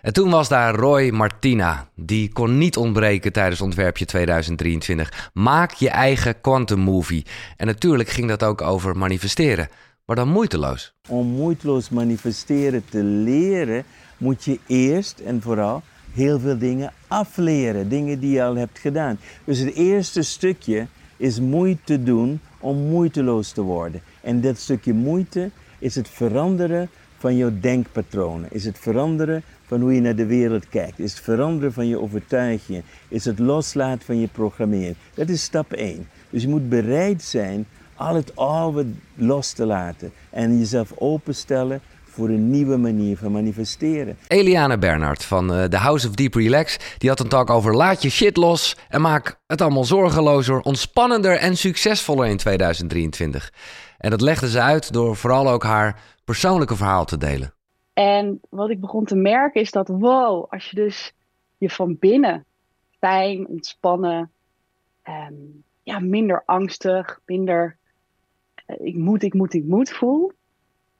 En 0.03 0.13
toen 0.13 0.29
was 0.29 0.49
daar 0.49 0.75
Roy 0.75 1.09
Martina. 1.09 1.87
Die 1.95 2.33
kon 2.33 2.57
niet 2.57 2.77
ontbreken 2.77 3.33
tijdens 3.33 3.61
ontwerpje 3.61 4.05
2023. 4.05 5.29
Maak 5.33 5.71
je 5.73 5.89
eigen 5.89 6.41
quantum 6.41 6.79
movie. 6.79 7.25
En 7.57 7.65
natuurlijk 7.65 8.09
ging 8.09 8.27
dat 8.27 8.43
ook 8.43 8.61
over 8.61 8.97
manifesteren. 8.97 9.67
Maar 10.05 10.15
dan 10.15 10.27
moeiteloos. 10.27 10.93
Om 11.09 11.27
moeiteloos 11.27 11.89
manifesteren 11.89 12.83
te 12.89 13.03
leren, 13.03 13.83
moet 14.17 14.43
je 14.43 14.59
eerst 14.67 15.19
en 15.19 15.41
vooral 15.41 15.81
heel 16.13 16.39
veel 16.39 16.57
dingen 16.57 16.93
afleren. 17.07 17.89
Dingen 17.89 18.19
die 18.19 18.31
je 18.31 18.43
al 18.43 18.55
hebt 18.55 18.79
gedaan. 18.79 19.19
Dus 19.43 19.59
het 19.59 19.73
eerste 19.73 20.21
stukje 20.21 20.87
is 21.17 21.39
moeite 21.39 22.03
doen 22.03 22.39
om 22.59 22.77
moeiteloos 22.77 23.51
te 23.51 23.61
worden. 23.61 24.01
En 24.21 24.41
dat 24.41 24.57
stukje 24.57 24.93
moeite 24.93 25.51
is 25.79 25.95
het 25.95 26.09
veranderen 26.09 26.89
van 27.17 27.37
jouw 27.37 27.51
denkpatronen. 27.59 28.51
Is 28.51 28.65
het 28.65 28.79
veranderen 28.79 29.43
van 29.73 29.81
hoe 29.81 29.93
je 29.93 30.01
naar 30.01 30.15
de 30.15 30.25
wereld 30.25 30.69
kijkt. 30.69 30.99
Is 30.99 31.11
het 31.11 31.21
veranderen 31.21 31.73
van 31.73 31.87
je 31.87 32.01
overtuigingen. 32.01 32.83
Is 33.07 33.25
het 33.25 33.39
loslaten 33.39 34.05
van 34.05 34.19
je 34.19 34.27
programmering. 34.27 34.95
Dat 35.13 35.29
is 35.29 35.43
stap 35.43 35.73
1. 35.73 36.07
Dus 36.29 36.41
je 36.41 36.47
moet 36.47 36.69
bereid 36.69 37.21
zijn 37.21 37.65
al 37.95 38.15
het 38.15 38.35
oude 38.35 38.85
los 39.15 39.51
te 39.51 39.65
laten. 39.65 40.11
En 40.29 40.59
jezelf 40.59 40.91
openstellen 40.97 41.81
voor 42.03 42.29
een 42.29 42.49
nieuwe 42.49 42.77
manier 42.77 43.17
van 43.17 43.31
manifesteren. 43.31 44.17
Eliane 44.27 44.77
Bernhard 44.77 45.25
van 45.25 45.57
uh, 45.57 45.63
The 45.63 45.77
House 45.77 46.07
of 46.07 46.15
Deep 46.15 46.33
Relax, 46.33 46.77
die 46.97 47.09
had 47.09 47.19
een 47.19 47.27
talk 47.27 47.49
over 47.49 47.75
laat 47.75 48.01
je 48.01 48.09
shit 48.09 48.37
los 48.37 48.77
en 48.89 49.01
maak 49.01 49.39
het 49.47 49.61
allemaal 49.61 49.85
zorgelozer, 49.85 50.59
ontspannender 50.59 51.37
en 51.37 51.57
succesvoller 51.57 52.27
in 52.27 52.37
2023. 52.37 53.53
En 53.97 54.09
dat 54.09 54.21
legde 54.21 54.49
ze 54.49 54.61
uit 54.61 54.93
door 54.93 55.15
vooral 55.15 55.49
ook 55.49 55.63
haar 55.63 56.01
persoonlijke 56.25 56.75
verhaal 56.75 57.05
te 57.05 57.17
delen. 57.17 57.53
En 57.93 58.39
wat 58.49 58.69
ik 58.69 58.79
begon 58.79 59.05
te 59.05 59.15
merken 59.15 59.61
is 59.61 59.71
dat, 59.71 59.87
wow, 59.87 60.45
als 60.49 60.69
je 60.69 60.75
dus 60.75 61.13
je 61.57 61.69
van 61.69 61.97
binnen 61.99 62.45
fijn, 62.99 63.47
ontspannen, 63.47 64.31
um, 65.03 65.63
ja, 65.83 65.99
minder 65.99 66.43
angstig, 66.45 67.19
minder 67.25 67.77
uh, 68.67 68.85
ik 68.85 68.95
moet, 68.95 69.23
ik 69.23 69.33
moet, 69.33 69.53
ik 69.53 69.63
moet 69.63 69.89
voel, 69.89 70.31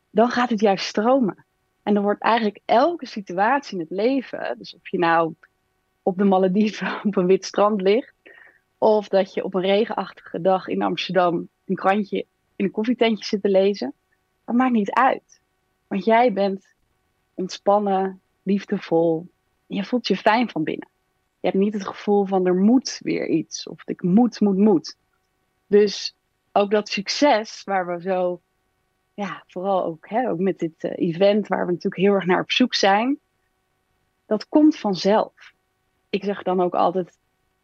dan 0.10 0.30
gaat 0.30 0.50
het 0.50 0.60
juist 0.60 0.86
stromen. 0.86 1.46
En 1.84 1.94
dan 1.94 2.04
wordt 2.04 2.22
eigenlijk 2.22 2.60
elke 2.66 3.06
situatie 3.06 3.74
in 3.74 3.80
het 3.80 3.90
leven, 3.90 4.56
dus 4.58 4.76
of 4.76 4.90
je 4.90 4.98
nou 4.98 5.34
op 6.02 6.18
de 6.18 6.24
Malediven 6.24 7.00
op 7.04 7.16
een 7.16 7.26
wit 7.26 7.46
strand 7.46 7.82
ligt, 7.82 8.14
of 8.78 9.08
dat 9.08 9.34
je 9.34 9.44
op 9.44 9.54
een 9.54 9.62
regenachtige 9.62 10.42
dag 10.42 10.68
in 10.68 10.82
Amsterdam 10.82 11.48
een 11.66 11.76
krantje 11.76 12.26
in 12.56 12.66
een 12.66 12.72
koffietentje 12.72 13.26
zit 13.26 13.42
te 13.42 13.50
lezen, 13.50 13.94
dat 14.46 14.56
maakt 14.56 14.74
niet 14.74 14.92
uit. 14.92 15.42
Want 15.88 16.06
jij 16.06 16.34
bent 16.34 16.73
ontspannen, 17.34 18.22
liefdevol, 18.44 19.28
je 19.66 19.84
voelt 19.84 20.08
je 20.08 20.18
fijn 20.18 20.50
van 20.50 20.64
binnen. 20.64 20.88
Je 21.40 21.48
hebt 21.48 21.60
niet 21.60 21.74
het 21.74 21.88
gevoel 21.88 22.26
van 22.26 22.46
er 22.46 22.56
moet 22.56 23.00
weer 23.04 23.28
iets, 23.28 23.68
of 23.68 23.88
ik 23.88 24.04
moet, 24.04 24.40
moet, 24.40 24.58
moet. 24.58 24.98
Dus 25.68 26.16
ook 26.52 26.72
dat 26.72 26.90
succes 26.90 27.64
waar 27.64 27.88
we 27.88 28.02
zo 28.02 28.42
ja, 29.14 29.44
vooral 29.48 29.86
ook, 29.86 30.10
hè, 30.10 30.30
ook 30.30 30.40
met 30.40 30.60
dit 30.60 30.84
uh, 30.84 30.92
event 30.96 31.48
waar 31.48 31.66
we 31.66 31.72
natuurlijk 31.72 32.02
heel 32.02 32.14
erg 32.14 32.26
naar 32.26 32.42
op 32.42 32.52
zoek 32.52 32.74
zijn, 32.74 33.20
dat 34.26 34.50
komt 34.50 34.78
vanzelf. 34.78 35.54
Ik 36.10 36.24
zeg 36.24 36.44
dan 36.44 36.62
ook 36.62 36.74
altijd, 36.74 37.18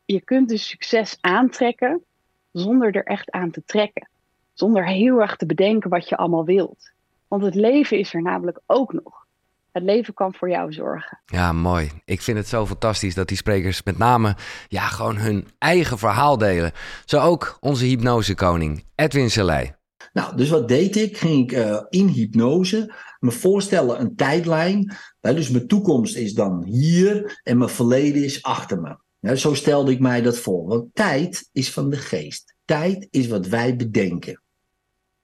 je 0.06 0.22
kunt 0.22 0.50
dus 0.50 0.68
succes 0.68 1.18
aantrekken 1.22 2.04
zonder 2.52 2.96
er 2.96 3.04
echt 3.04 3.32
aan 3.32 3.52
te 3.52 3.64
trekken. 3.66 4.10
Zonder 4.54 4.88
heel 4.88 5.22
erg 5.22 5.36
te 5.36 5.46
bedenken 5.46 5.90
wat 5.90 6.10
je 6.10 6.18
allemaal 6.18 6.46
wilt. 6.46 6.92
Want 7.28 7.44
het 7.44 7.56
leven 7.56 7.98
is 7.98 8.14
er 8.14 8.22
namelijk 8.22 8.60
ook 8.66 8.94
nog. 8.94 9.28
Het 9.72 9.84
leven 9.84 10.14
kan 10.14 10.34
voor 10.34 10.50
jou 10.50 10.74
zorgen. 10.74 11.20
Ja, 11.26 11.54
mooi. 11.54 11.92
Ik 12.06 12.22
vind 12.22 12.38
het 12.38 12.48
zo 12.48 12.66
fantastisch 12.66 13.16
dat 13.16 13.28
die 13.28 13.38
sprekers 13.38 13.84
met 13.84 13.98
name 13.98 14.36
ja, 14.68 14.88
gewoon 14.88 15.18
hun 15.18 15.48
eigen 15.58 15.98
verhaal 15.98 16.38
delen. 16.38 16.72
Zo 17.06 17.20
ook 17.20 17.58
onze 17.60 17.86
hypnosekoning 17.86 18.84
Edwin 18.96 19.32
Selei. 19.32 19.72
Nou, 20.14 20.36
dus 20.36 20.50
wat 20.50 20.68
deed 20.68 20.96
ik? 20.96 21.18
Ging 21.18 21.52
ik 21.52 21.58
uh, 21.58 21.82
in 21.90 22.08
hypnose 22.08 22.94
me 23.20 23.32
voorstellen 23.32 24.00
een 24.00 24.16
tijdlijn. 24.16 24.96
Dus 25.22 25.50
mijn 25.50 25.68
toekomst 25.68 26.16
is 26.16 26.34
dan 26.34 26.64
hier 26.64 27.40
en 27.44 27.58
mijn 27.58 27.70
verleden 27.70 28.24
is 28.24 28.44
achter 28.44 28.82
me. 28.82 28.98
Ja, 29.20 29.36
zo 29.36 29.54
stelde 29.54 29.92
ik 29.92 30.00
mij 30.00 30.22
dat 30.22 30.38
voor. 30.38 30.68
Want 30.68 30.96
tijd 30.96 31.50
is 31.52 31.72
van 31.72 31.90
de 31.90 31.98
geest. 31.98 32.56
Tijd 32.66 33.08
is 33.10 33.28
wat 33.28 33.48
wij 33.48 33.76
bedenken. 33.76 34.42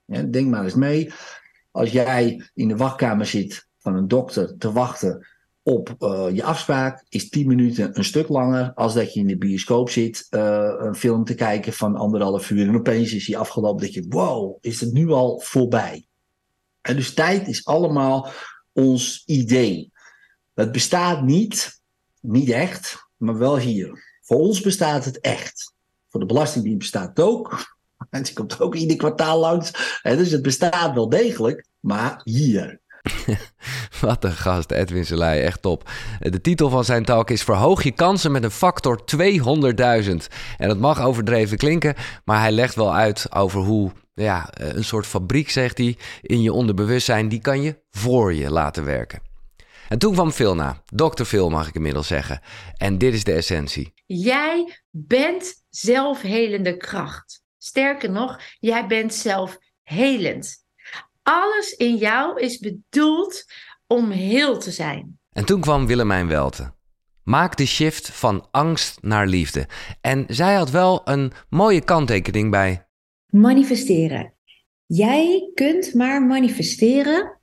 Ja, 0.04 0.22
denk 0.22 0.48
maar 0.48 0.64
eens 0.64 0.74
mee. 0.74 1.12
Als 1.70 1.90
jij 1.90 2.50
in 2.54 2.68
de 2.68 2.76
wachtkamer 2.76 3.26
zit 3.26 3.65
van 3.86 3.96
een 3.96 4.08
dokter 4.08 4.56
te 4.58 4.72
wachten 4.72 5.26
op 5.62 5.94
uh, 5.98 6.26
je 6.32 6.42
afspraak 6.42 7.04
is 7.08 7.28
10 7.28 7.46
minuten 7.46 7.98
een 7.98 8.04
stuk 8.04 8.28
langer 8.28 8.72
als 8.74 8.94
dat 8.94 9.12
je 9.12 9.20
in 9.20 9.26
de 9.26 9.36
bioscoop 9.36 9.90
zit 9.90 10.26
uh, 10.30 10.72
een 10.78 10.94
film 10.94 11.24
te 11.24 11.34
kijken 11.34 11.72
van 11.72 11.96
anderhalf 11.96 12.50
uur 12.50 12.68
en 12.68 12.76
opeens 12.76 13.12
is 13.12 13.26
die 13.26 13.38
afgelopen 13.38 13.84
dat 13.84 13.94
je 13.94 14.06
wow, 14.08 14.58
is 14.60 14.80
het 14.80 14.92
nu 14.92 15.10
al 15.10 15.40
voorbij. 15.40 16.06
En 16.80 16.96
dus 16.96 17.14
tijd 17.14 17.48
is 17.48 17.64
allemaal 17.64 18.28
ons 18.72 19.22
idee. 19.26 19.92
Het 20.54 20.72
bestaat 20.72 21.22
niet, 21.22 21.80
niet 22.20 22.50
echt, 22.50 23.08
maar 23.16 23.38
wel 23.38 23.58
hier. 23.58 24.18
Voor 24.22 24.38
ons 24.38 24.60
bestaat 24.60 25.04
het 25.04 25.20
echt. 25.20 25.74
Voor 26.08 26.20
de 26.20 26.26
Belastingdienst 26.26 26.78
bestaat 26.78 27.08
het 27.08 27.20
ook. 27.20 27.76
En 28.10 28.22
die 28.24 28.34
komt 28.34 28.60
ook 28.60 28.74
ieder 28.74 28.96
kwartaal 28.96 29.38
langs. 29.38 30.00
dus 30.02 30.30
het 30.30 30.42
bestaat 30.42 30.94
wel 30.94 31.08
degelijk, 31.08 31.66
maar 31.80 32.20
hier. 32.24 32.84
Wat 34.00 34.24
een 34.24 34.32
gast, 34.32 34.70
Edwin 34.70 35.06
Selei, 35.06 35.40
echt 35.40 35.62
top. 35.62 35.90
De 36.18 36.40
titel 36.40 36.70
van 36.70 36.84
zijn 36.84 37.04
talk 37.04 37.30
is 37.30 37.42
Verhoog 37.42 37.82
je 37.82 37.92
kansen 37.92 38.32
met 38.32 38.44
een 38.44 38.50
factor 38.50 39.00
200.000. 39.16 40.10
En 40.56 40.68
dat 40.68 40.78
mag 40.78 41.00
overdreven 41.00 41.56
klinken, 41.56 41.94
maar 42.24 42.40
hij 42.40 42.52
legt 42.52 42.74
wel 42.74 42.94
uit 42.94 43.26
over 43.32 43.60
hoe 43.60 43.92
ja, 44.14 44.48
een 44.52 44.84
soort 44.84 45.06
fabriek, 45.06 45.50
zegt 45.50 45.78
hij, 45.78 45.96
in 46.22 46.42
je 46.42 46.52
onderbewustzijn, 46.52 47.28
die 47.28 47.40
kan 47.40 47.62
je 47.62 47.78
voor 47.90 48.34
je 48.34 48.50
laten 48.50 48.84
werken. 48.84 49.20
En 49.88 49.98
toen 49.98 50.12
kwam 50.12 50.30
Phil 50.30 50.54
na, 50.54 50.82
Dr. 50.86 51.24
Phil 51.24 51.50
mag 51.50 51.68
ik 51.68 51.74
inmiddels 51.74 52.06
zeggen. 52.06 52.40
En 52.76 52.98
dit 52.98 53.14
is 53.14 53.24
de 53.24 53.32
essentie. 53.32 53.92
Jij 54.06 54.78
bent 54.90 55.64
zelfhelende 55.68 56.76
kracht. 56.76 57.44
Sterker 57.58 58.10
nog, 58.10 58.40
jij 58.58 58.86
bent 58.86 59.14
zelfhelend. 59.14 60.65
Alles 61.28 61.72
in 61.72 61.96
jou 61.96 62.40
is 62.40 62.58
bedoeld 62.58 63.44
om 63.86 64.10
heel 64.10 64.58
te 64.58 64.70
zijn. 64.70 65.18
En 65.32 65.44
toen 65.44 65.60
kwam 65.60 65.86
Willemijn 65.86 66.28
Welte. 66.28 66.74
Maak 67.22 67.56
de 67.56 67.66
shift 67.66 68.10
van 68.10 68.48
angst 68.50 69.02
naar 69.02 69.26
liefde. 69.26 69.68
En 70.00 70.24
zij 70.28 70.54
had 70.54 70.70
wel 70.70 71.00
een 71.04 71.32
mooie 71.48 71.84
kanttekening 71.84 72.50
bij. 72.50 72.86
Manifesteren. 73.26 74.34
Jij 74.86 75.50
kunt 75.54 75.94
maar 75.94 76.22
manifesteren 76.22 77.40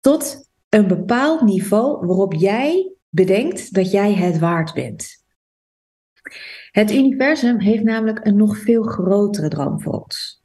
tot 0.00 0.50
een 0.68 0.88
bepaald 0.88 1.40
niveau 1.40 2.06
waarop 2.06 2.34
jij 2.34 2.92
bedenkt 3.08 3.74
dat 3.74 3.90
jij 3.90 4.14
het 4.14 4.38
waard 4.38 4.74
bent. 4.74 5.24
Het 6.70 6.92
universum 6.92 7.60
heeft 7.60 7.82
namelijk 7.82 8.26
een 8.26 8.36
nog 8.36 8.58
veel 8.58 8.82
grotere 8.82 9.48
droom 9.48 9.80
voor 9.80 9.92
ons. 9.92 10.44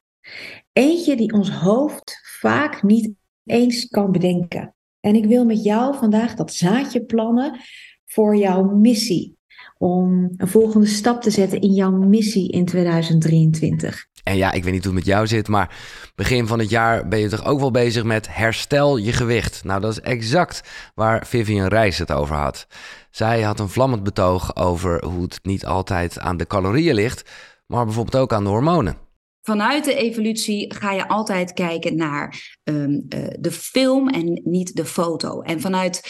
Eentje 0.73 1.15
die 1.15 1.33
ons 1.33 1.49
hoofd 1.49 2.23
vaak 2.45 2.83
niet 2.83 3.11
eens 3.45 3.87
kan 3.87 4.11
bedenken. 4.11 4.75
En 4.99 5.15
ik 5.15 5.25
wil 5.25 5.45
met 5.45 5.63
jou 5.63 5.95
vandaag 5.95 6.33
dat 6.33 6.53
zaadje 6.53 7.05
plannen 7.05 7.59
voor 8.05 8.35
jouw 8.35 8.63
missie. 8.63 9.37
Om 9.77 10.33
een 10.37 10.47
volgende 10.47 10.85
stap 10.85 11.21
te 11.21 11.29
zetten 11.29 11.61
in 11.61 11.73
jouw 11.73 11.91
missie 11.91 12.51
in 12.51 12.65
2023. 12.65 14.05
En 14.23 14.37
ja, 14.37 14.51
ik 14.51 14.63
weet 14.63 14.73
niet 14.73 14.83
hoe 14.83 14.93
het 14.93 15.05
met 15.05 15.13
jou 15.13 15.27
zit, 15.27 15.47
maar 15.47 15.77
begin 16.15 16.47
van 16.47 16.59
het 16.59 16.69
jaar 16.69 17.07
ben 17.07 17.19
je 17.19 17.29
toch 17.29 17.45
ook 17.45 17.59
wel 17.59 17.71
bezig 17.71 18.03
met 18.03 18.35
herstel 18.35 18.97
je 18.97 19.11
gewicht. 19.11 19.63
Nou, 19.63 19.81
dat 19.81 19.91
is 19.91 20.01
exact 20.01 20.61
waar 20.95 21.27
Vivian 21.27 21.67
Reis 21.67 21.97
het 21.97 22.11
over 22.11 22.35
had. 22.35 22.67
Zij 23.09 23.41
had 23.41 23.59
een 23.59 23.69
vlammend 23.69 24.03
betoog 24.03 24.55
over 24.55 25.05
hoe 25.05 25.21
het 25.21 25.39
niet 25.43 25.65
altijd 25.65 26.19
aan 26.19 26.37
de 26.37 26.47
calorieën 26.47 26.95
ligt, 26.95 27.29
maar 27.67 27.85
bijvoorbeeld 27.85 28.23
ook 28.23 28.33
aan 28.33 28.43
de 28.43 28.49
hormonen. 28.49 29.04
Vanuit 29.45 29.85
de 29.85 29.95
evolutie 29.95 30.73
ga 30.73 30.91
je 30.91 31.07
altijd 31.07 31.53
kijken 31.53 31.95
naar 31.95 32.57
ehm, 32.63 32.99
eh, 33.09 33.19
de 33.39 33.51
film 33.51 34.09
en 34.09 34.41
niet 34.43 34.75
de 34.75 34.85
foto. 34.85 35.41
En 35.41 35.61
vanuit 35.61 36.01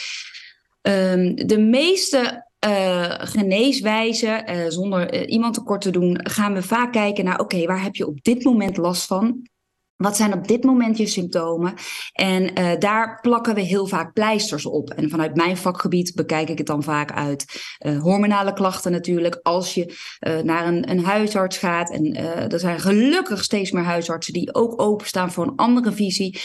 ehm, 0.81 1.35
de 1.35 1.59
meeste 1.59 2.45
uh, 2.65 3.13
geneeswijzen, 3.17 4.51
uh, 4.51 4.65
zonder 4.67 5.27
iemand 5.27 5.53
tekort 5.53 5.81
te 5.81 5.89
doen, 5.91 6.19
gaan 6.23 6.53
we 6.53 6.61
vaak 6.61 6.91
kijken 6.91 7.25
naar: 7.25 7.39
oké, 7.39 7.65
waar 7.65 7.83
heb 7.83 7.95
je 7.95 8.07
op 8.07 8.23
dit 8.23 8.43
moment 8.43 8.77
last 8.77 9.05
van? 9.05 9.47
Wat 9.95 10.15
zijn 10.15 10.33
op 10.33 10.47
dit 10.47 10.63
moment 10.63 10.97
je 10.97 11.07
symptomen? 11.07 11.73
En 12.13 12.59
uh, 12.59 12.71
daar 12.79 13.19
plakken 13.21 13.55
we 13.55 13.61
heel 13.61 13.87
vaak 13.87 14.13
pleisters 14.13 14.65
op. 14.65 14.89
En 14.89 15.09
vanuit 15.09 15.35
mijn 15.35 15.57
vakgebied 15.57 16.15
bekijk 16.15 16.49
ik 16.49 16.57
het 16.57 16.67
dan 16.67 16.83
vaak 16.83 17.11
uit 17.11 17.45
uh, 17.79 18.01
hormonale 18.01 18.53
klachten 18.53 18.91
natuurlijk. 18.91 19.39
Als 19.43 19.73
je 19.73 19.93
uh, 20.19 20.39
naar 20.39 20.67
een, 20.67 20.89
een, 20.89 21.03
huisarts 21.03 21.57
gaat, 21.57 21.91
en 21.91 22.15
er 22.51 22.59
zijn 22.59 22.79
gelukkig 22.79 23.43
steeds 23.43 23.71
meer 23.71 23.83
huisartsen 23.83 24.33
die 24.33 24.53
ook 24.53 24.81
openstaan 24.81 25.31
voor 25.31 25.47
een 25.47 25.55
andere 25.55 25.91
visie. 25.91 26.39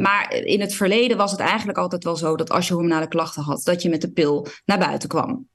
maar 0.00 0.34
in 0.34 0.60
het 0.60 0.74
verleden 0.74 1.16
was 1.16 1.30
het 1.30 1.40
eigenlijk 1.40 1.78
altijd 1.78 2.04
wel 2.04 2.16
zo 2.16 2.36
dat 2.36 2.50
als 2.50 2.68
je 2.68 2.74
hormonale 2.74 3.08
klachten 3.08 3.42
had, 3.42 3.64
dat 3.64 3.82
je 3.82 3.88
met 3.88 4.00
de 4.00 4.12
pil 4.12 4.46
naar 4.64 4.78
buiten 4.78 5.08
kwam. 5.08 5.48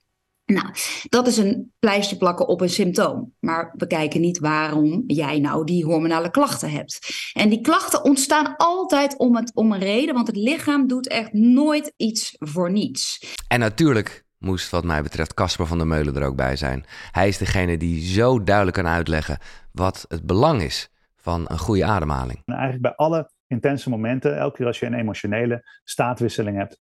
Nou, 0.46 0.68
dat 1.10 1.28
is 1.28 1.38
een 1.38 1.74
pleister 1.80 2.18
plakken 2.18 2.48
op 2.48 2.62
een 2.62 2.70
symptoom. 2.70 3.34
Maar 3.40 3.74
we 3.78 3.88
kijken 3.88 4.22
niet 4.22 4.40
waarom 4.40 5.04
jij 5.08 5.40
nou 5.40 5.66
die 5.66 5.86
hormonale 5.86 6.32
klachten 6.32 6.72
hebt. 6.72 7.00
En 7.34 7.50
die 7.50 7.62
klachten 7.62 8.04
ontstaan 8.04 8.56
altijd 8.58 9.18
om, 9.18 9.36
het, 9.36 9.56
om 9.56 9.72
een 9.72 9.80
reden, 9.80 10.14
want 10.14 10.28
het 10.28 10.36
lichaam 10.36 10.88
doet 10.88 11.08
echt 11.08 11.34
nooit 11.34 11.94
iets 11.98 12.36
voor 12.40 12.72
niets. 12.72 13.36
En 13.48 13.60
natuurlijk 13.60 14.26
moest 14.38 14.70
wat 14.70 14.84
mij 14.84 15.02
betreft 15.02 15.34
Casper 15.34 15.68
van 15.68 15.78
der 15.78 15.88
Meulen 15.88 16.16
er 16.16 16.26
ook 16.26 16.36
bij 16.36 16.56
zijn. 16.56 16.86
Hij 17.12 17.28
is 17.28 17.38
degene 17.38 17.78
die 17.78 18.02
zo 18.02 18.44
duidelijk 18.44 18.78
kan 18.78 18.88
uitleggen 18.88 19.38
wat 19.72 20.06
het 20.08 20.26
belang 20.26 20.62
is 20.62 20.90
van 21.16 21.46
een 21.48 21.60
goede 21.60 21.86
ademhaling. 21.86 22.42
Eigenlijk 22.46 22.82
bij 22.82 22.96
alle 22.96 23.32
intense 23.48 23.90
momenten, 23.90 24.38
elke 24.38 24.58
keer 24.58 24.66
als 24.66 24.80
je 24.80 24.86
een 24.86 24.94
emotionele 24.94 25.70
staatwisseling 25.84 26.58
hebt, 26.58 26.80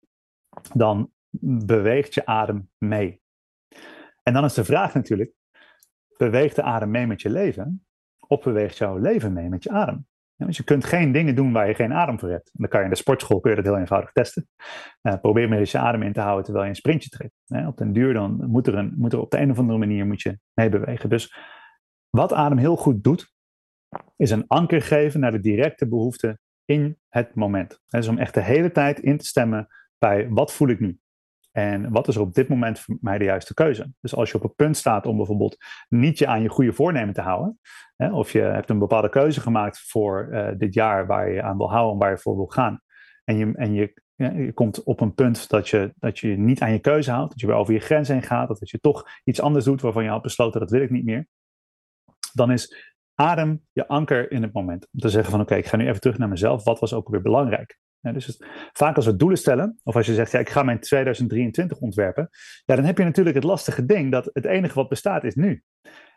dan 0.73 1.11
beweegt 1.65 2.13
je 2.13 2.25
adem 2.25 2.69
mee. 2.77 3.21
En 4.23 4.33
dan 4.33 4.43
is 4.43 4.53
de 4.53 4.65
vraag 4.65 4.93
natuurlijk: 4.93 5.33
beweegt 6.17 6.55
de 6.55 6.61
adem 6.61 6.91
mee 6.91 7.07
met 7.07 7.21
je 7.21 7.29
leven? 7.29 7.85
Of 8.27 8.43
beweegt 8.43 8.77
jouw 8.77 8.97
leven 8.97 9.33
mee 9.33 9.49
met 9.49 9.63
je 9.63 9.69
adem? 9.69 10.05
Ja, 10.35 10.45
want 10.45 10.57
je 10.57 10.63
kunt 10.63 10.85
geen 10.85 11.11
dingen 11.11 11.35
doen 11.35 11.51
waar 11.51 11.67
je 11.67 11.73
geen 11.73 11.93
adem 11.93 12.19
voor 12.19 12.29
hebt. 12.29 12.49
Dan 12.53 12.69
kan 12.69 12.79
je 12.79 12.85
in 12.85 12.91
de 12.91 12.97
sportschool 12.97 13.39
kun 13.39 13.49
je 13.49 13.55
dat 13.55 13.65
heel 13.65 13.77
eenvoudig 13.77 14.11
testen. 14.11 14.47
Uh, 15.01 15.13
probeer 15.21 15.49
maar 15.49 15.57
eens 15.57 15.71
je 15.71 15.77
adem 15.77 16.01
in 16.01 16.13
te 16.13 16.19
houden 16.19 16.43
terwijl 16.43 16.65
je 16.65 16.69
een 16.69 16.77
sprintje 16.77 17.09
trekt. 17.09 17.33
Op 17.67 17.77
den 17.77 17.93
duur 17.93 18.13
dan 18.13 18.49
moet 18.49 18.67
er, 18.67 18.75
een, 18.75 18.93
moet 18.97 19.13
er 19.13 19.19
op 19.19 19.31
de 19.31 19.39
een 19.39 19.51
of 19.51 19.59
andere 19.59 19.79
manier 19.79 20.05
moet 20.05 20.21
je 20.21 20.39
meebewegen. 20.53 21.09
Dus 21.09 21.35
wat 22.09 22.33
adem 22.33 22.57
heel 22.57 22.75
goed 22.75 23.03
doet, 23.03 23.33
is 24.15 24.31
een 24.31 24.47
anker 24.47 24.81
geven 24.81 25.19
naar 25.19 25.31
de 25.31 25.39
directe 25.39 25.87
behoefte 25.87 26.39
in 26.65 26.97
het 27.09 27.35
moment. 27.35 27.79
Dus 27.87 28.07
om 28.07 28.17
echt 28.17 28.33
de 28.33 28.41
hele 28.41 28.71
tijd 28.71 28.99
in 28.99 29.17
te 29.17 29.25
stemmen 29.25 29.67
bij 29.97 30.29
wat 30.29 30.53
voel 30.53 30.67
ik 30.67 30.79
nu? 30.79 30.99
En 31.53 31.91
wat 31.91 32.07
is 32.07 32.15
er 32.15 32.21
op 32.21 32.33
dit 32.33 32.47
moment 32.47 32.79
voor 32.79 32.97
mij 33.01 33.17
de 33.17 33.23
juiste 33.23 33.53
keuze? 33.53 33.91
Dus 34.01 34.15
als 34.15 34.29
je 34.29 34.37
op 34.37 34.43
het 34.43 34.55
punt 34.55 34.77
staat 34.77 35.05
om 35.05 35.17
bijvoorbeeld 35.17 35.57
niet 35.89 36.17
je 36.17 36.27
aan 36.27 36.41
je 36.41 36.49
goede 36.49 36.73
voornemen 36.73 37.13
te 37.13 37.21
houden, 37.21 37.59
hè, 37.95 38.13
of 38.13 38.31
je 38.31 38.39
hebt 38.39 38.69
een 38.69 38.79
bepaalde 38.79 39.09
keuze 39.09 39.41
gemaakt 39.41 39.79
voor 39.79 40.27
uh, 40.31 40.49
dit 40.57 40.73
jaar 40.73 41.07
waar 41.07 41.31
je 41.31 41.41
aan 41.41 41.57
wil 41.57 41.71
houden 41.71 41.93
en 41.93 41.99
waar 41.99 42.11
je 42.11 42.17
voor 42.17 42.35
wil 42.35 42.45
gaan, 42.45 42.81
en 43.23 43.37
je, 43.37 43.51
en 43.55 43.73
je, 43.73 44.01
je 44.15 44.53
komt 44.53 44.83
op 44.83 45.01
een 45.01 45.13
punt 45.13 45.49
dat 45.49 45.69
je, 45.69 45.93
dat 45.95 46.19
je 46.19 46.27
niet 46.27 46.61
aan 46.61 46.71
je 46.71 46.79
keuze 46.79 47.11
houdt, 47.11 47.29
dat 47.29 47.39
je 47.39 47.47
weer 47.47 47.55
over 47.55 47.73
je 47.73 47.79
grens 47.79 48.07
heen 48.07 48.23
gaat, 48.23 48.47
dat 48.47 48.69
je 48.69 48.79
toch 48.79 49.07
iets 49.23 49.41
anders 49.41 49.65
doet 49.65 49.81
waarvan 49.81 50.03
je 50.03 50.09
had 50.09 50.21
besloten 50.21 50.59
dat 50.59 50.71
wil 50.71 50.81
ik 50.81 50.89
niet 50.89 51.05
meer, 51.05 51.27
dan 52.33 52.51
is 52.51 52.93
adem 53.15 53.65
je 53.71 53.87
anker 53.87 54.31
in 54.31 54.41
het 54.41 54.53
moment. 54.53 54.87
Om 54.91 54.99
te 54.99 55.09
zeggen 55.09 55.31
van 55.31 55.41
oké, 55.41 55.55
ik 55.55 55.65
ga 55.65 55.77
nu 55.77 55.87
even 55.87 56.01
terug 56.01 56.17
naar 56.17 56.29
mezelf. 56.29 56.63
Wat 56.63 56.79
was 56.79 56.93
ook 56.93 57.09
weer 57.09 57.21
belangrijk? 57.21 57.79
Dus 58.11 58.25
het, 58.25 58.45
vaak 58.73 58.95
als 58.95 59.05
we 59.05 59.15
doelen 59.15 59.37
stellen, 59.37 59.79
of 59.83 59.95
als 59.95 60.05
je 60.05 60.13
zegt, 60.13 60.31
ja, 60.31 60.39
ik 60.39 60.49
ga 60.49 60.63
mijn 60.63 60.79
2023 60.79 61.79
ontwerpen, 61.79 62.29
ja, 62.65 62.75
dan 62.75 62.85
heb 62.85 62.97
je 62.97 63.03
natuurlijk 63.03 63.35
het 63.35 63.43
lastige 63.43 63.85
ding 63.85 64.11
dat 64.11 64.29
het 64.33 64.45
enige 64.45 64.73
wat 64.73 64.89
bestaat 64.89 65.23
is 65.23 65.35
nu. 65.35 65.63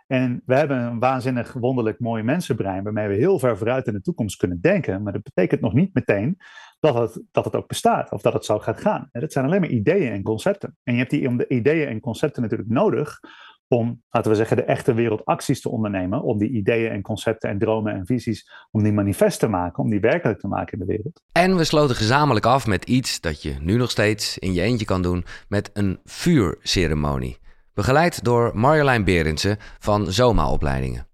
En 0.06 0.42
we 0.44 0.54
hebben 0.54 0.78
een 0.78 0.98
waanzinnig 0.98 1.52
wonderlijk 1.52 2.00
mooi 2.00 2.22
mensenbrein 2.22 2.82
waarmee 2.82 3.08
we 3.08 3.14
heel 3.14 3.38
ver 3.38 3.56
vooruit 3.56 3.86
in 3.86 3.92
de 3.92 4.00
toekomst 4.00 4.36
kunnen 4.36 4.60
denken, 4.60 5.02
maar 5.02 5.12
dat 5.12 5.22
betekent 5.22 5.60
nog 5.60 5.72
niet 5.72 5.94
meteen 5.94 6.36
dat 6.80 6.94
het, 6.94 7.22
dat 7.30 7.44
het 7.44 7.56
ook 7.56 7.68
bestaat 7.68 8.12
of 8.12 8.22
dat 8.22 8.32
het 8.32 8.44
zo 8.44 8.58
gaat 8.58 8.80
gaan. 8.80 9.08
dat 9.12 9.32
zijn 9.32 9.44
alleen 9.44 9.60
maar 9.60 9.68
ideeën 9.68 10.12
en 10.12 10.22
concepten. 10.22 10.76
En 10.82 10.92
je 10.92 10.98
hebt 10.98 11.10
die 11.10 11.36
de 11.36 11.48
ideeën 11.48 11.88
en 11.88 12.00
concepten 12.00 12.42
natuurlijk 12.42 12.70
nodig 12.70 13.20
om, 13.68 14.02
laten 14.10 14.30
we 14.30 14.36
zeggen, 14.36 14.56
de 14.56 14.62
echte 14.62 14.94
wereld 14.94 15.24
acties 15.24 15.60
te 15.60 15.68
ondernemen, 15.68 16.22
om 16.22 16.38
die 16.38 16.50
ideeën 16.50 16.90
en 16.90 17.02
concepten 17.02 17.50
en 17.50 17.58
dromen 17.58 17.94
en 17.94 18.06
visies, 18.06 18.50
om 18.70 18.82
die 18.82 18.92
manifest 18.92 19.38
te 19.38 19.48
maken, 19.48 19.82
om 19.82 19.90
die 19.90 20.00
werkelijk 20.00 20.40
te 20.40 20.48
maken 20.48 20.72
in 20.72 20.86
de 20.86 20.92
wereld. 20.92 21.22
En 21.32 21.56
we 21.56 21.64
sloten 21.64 21.96
gezamenlijk 21.96 22.46
af 22.46 22.66
met 22.66 22.84
iets 22.84 23.20
dat 23.20 23.42
je 23.42 23.56
nu 23.60 23.76
nog 23.76 23.90
steeds 23.90 24.38
in 24.38 24.52
je 24.52 24.60
eentje 24.60 24.86
kan 24.86 25.02
doen, 25.02 25.24
met 25.48 25.70
een 25.72 25.98
vuurceremonie. 26.04 27.38
Begeleid 27.74 28.24
door 28.24 28.50
Marjolein 28.54 29.04
Berendsen 29.04 29.56
van 29.78 30.12
Zoma-opleidingen. 30.12 31.06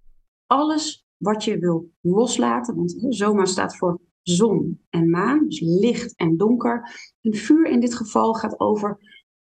Alles 0.46 1.06
wat 1.16 1.44
je 1.44 1.58
wil 1.58 1.90
loslaten, 2.00 2.76
want 2.76 3.06
Zoma 3.08 3.44
staat 3.44 3.76
voor 3.76 4.00
zon 4.22 4.80
en 4.90 5.10
maan, 5.10 5.48
dus 5.48 5.60
licht 5.60 6.16
en 6.16 6.36
donker. 6.36 6.90
Een 7.20 7.34
vuur 7.34 7.66
in 7.66 7.80
dit 7.80 7.94
geval 7.94 8.34
gaat 8.34 8.60
over 8.60 8.98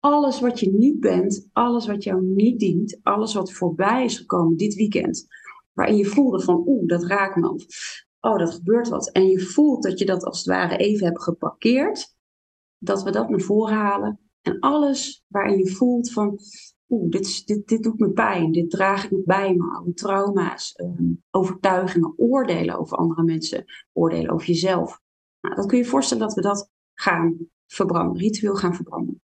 alles 0.06 0.40
wat 0.40 0.60
je 0.60 0.72
niet 0.72 1.00
bent, 1.00 1.50
alles 1.54 1.88
wat 1.88 2.04
jou 2.04 2.22
niet 2.24 2.60
dient, 2.60 3.00
alles 3.04 3.34
wat 3.34 3.52
voorbij 3.52 4.06
is 4.06 4.18
gekomen 4.18 4.58
dit 4.58 4.76
weekend, 4.76 5.28
waarin 5.74 5.98
je 5.98 6.06
voelde 6.06 6.42
van 6.42 6.64
oeh, 6.66 6.88
dat 6.88 7.04
raakt 7.04 7.36
me, 7.36 7.50
of 7.50 7.66
oh, 8.20 8.38
dat 8.38 8.54
gebeurt 8.54 8.88
wat. 8.88 9.12
En 9.12 9.28
je 9.28 9.40
voelt 9.40 9.84
dat 9.84 10.00
je 10.00 10.06
dat 10.06 10.24
als 10.24 10.38
het 10.38 10.48
ware 10.48 10.78
even 10.78 11.06
hebt 11.06 11.22
geparkeerd, 11.22 12.16
dat 12.78 13.04
we 13.04 13.12
dat 13.12 13.30
naar 13.30 13.40
voren 13.40 13.76
halen. 13.76 14.20
En 14.42 14.60
alles 14.60 15.24
waarin 15.28 15.58
je 15.58 15.72
voelt 15.72 16.12
van 16.12 16.40
oeh, 16.90 17.10
dit, 17.10 17.48
dit, 17.48 17.68
dit 17.68 17.84
doet 17.84 18.00
me 18.00 18.12
pijn, 18.12 18.52
dit 18.52 18.70
draag 18.70 19.12
ik 19.12 19.26
bij 19.26 19.56
me, 19.56 19.94
trauma's, 19.94 20.72
ehm, 20.72 21.14
overtuigingen, 21.32 22.14
oordelen 22.18 22.78
over 22.78 22.98
andere 22.98 23.24
mensen, 23.24 23.66
oordelen 23.94 24.32
over 24.32 24.48
jezelf. 24.48 25.02
Nou, 25.42 25.56
dan 25.56 25.68
kun 25.68 25.78
je 25.78 25.84
je 25.84 25.90
voorstellen 25.90 26.24
dat 26.24 26.36
we 26.36 26.42
dat 26.42 26.72
gaan 26.94 27.38
verbranden, 27.68 28.22
ritueel 28.22 28.56
gaan 28.56 28.76
verbranden. 28.76 29.24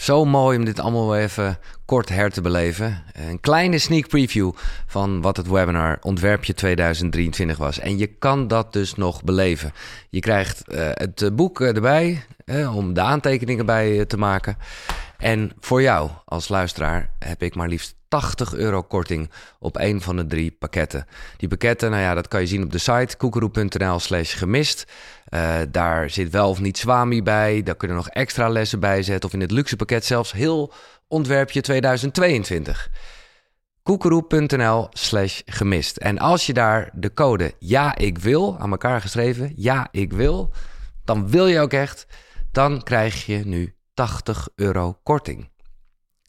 Zo 0.00 0.24
mooi 0.24 0.58
om 0.58 0.64
dit 0.64 0.80
allemaal 0.80 1.16
even 1.16 1.58
kort 1.84 2.08
her 2.08 2.30
te 2.30 2.40
beleven. 2.40 3.02
Een 3.12 3.40
kleine 3.40 3.78
sneak 3.78 4.08
preview 4.08 4.52
van 4.86 5.20
wat 5.20 5.36
het 5.36 5.48
webinar 5.48 5.98
Ontwerpje 6.00 6.54
2023 6.54 7.56
was. 7.56 7.78
En 7.78 7.98
je 7.98 8.06
kan 8.06 8.48
dat 8.48 8.72
dus 8.72 8.94
nog 8.94 9.24
beleven. 9.24 9.72
Je 10.08 10.20
krijgt 10.20 10.62
uh, 10.68 10.88
het 10.92 11.36
boek 11.36 11.60
erbij 11.60 12.24
uh, 12.44 12.76
om 12.76 12.94
de 12.94 13.00
aantekeningen 13.00 13.66
bij 13.66 14.04
te 14.04 14.16
maken. 14.16 14.56
En 15.18 15.52
voor 15.60 15.82
jou 15.82 16.10
als 16.24 16.48
luisteraar 16.48 17.10
heb 17.18 17.42
ik 17.42 17.54
maar 17.54 17.68
liefst 17.68 17.94
80 18.10 18.54
euro 18.54 18.82
korting 18.82 19.30
op 19.58 19.76
een 19.76 20.00
van 20.00 20.16
de 20.16 20.26
drie 20.26 20.50
pakketten. 20.50 21.06
Die 21.36 21.48
pakketten, 21.48 21.90
nou 21.90 22.02
ja, 22.02 22.14
dat 22.14 22.28
kan 22.28 22.40
je 22.40 22.46
zien 22.46 22.62
op 22.62 22.72
de 22.72 22.78
site 22.78 23.16
koekeroe.nl 23.16 23.98
slash 23.98 24.38
gemist. 24.38 24.86
Uh, 25.30 25.58
daar 25.68 26.10
zit 26.10 26.30
wel 26.30 26.48
of 26.48 26.60
niet 26.60 26.78
Swami 26.78 27.22
bij. 27.22 27.62
Daar 27.62 27.76
kunnen 27.76 27.96
nog 27.96 28.08
extra 28.08 28.48
lessen 28.48 28.80
bij 28.80 29.02
zetten. 29.02 29.28
Of 29.28 29.34
in 29.34 29.40
het 29.40 29.50
luxe 29.50 29.76
pakket 29.76 30.04
zelfs 30.04 30.32
heel 30.32 30.72
ontwerpje 31.08 31.60
2022. 31.60 32.90
Koekeroe.nl 33.82 34.86
slash 34.90 35.40
gemist. 35.44 35.96
En 35.96 36.18
als 36.18 36.46
je 36.46 36.52
daar 36.52 36.90
de 36.94 37.14
code 37.14 37.54
ja 37.58 37.96
ik 37.96 38.18
wil 38.18 38.58
aan 38.58 38.70
elkaar 38.70 39.00
geschreven, 39.00 39.52
ja 39.56 39.88
ik 39.90 40.12
wil, 40.12 40.52
dan 41.04 41.28
wil 41.28 41.46
je 41.46 41.60
ook 41.60 41.72
echt, 41.72 42.06
dan 42.52 42.82
krijg 42.82 43.26
je 43.26 43.46
nu 43.46 43.74
80 43.94 44.48
euro 44.54 44.98
korting. 45.02 45.50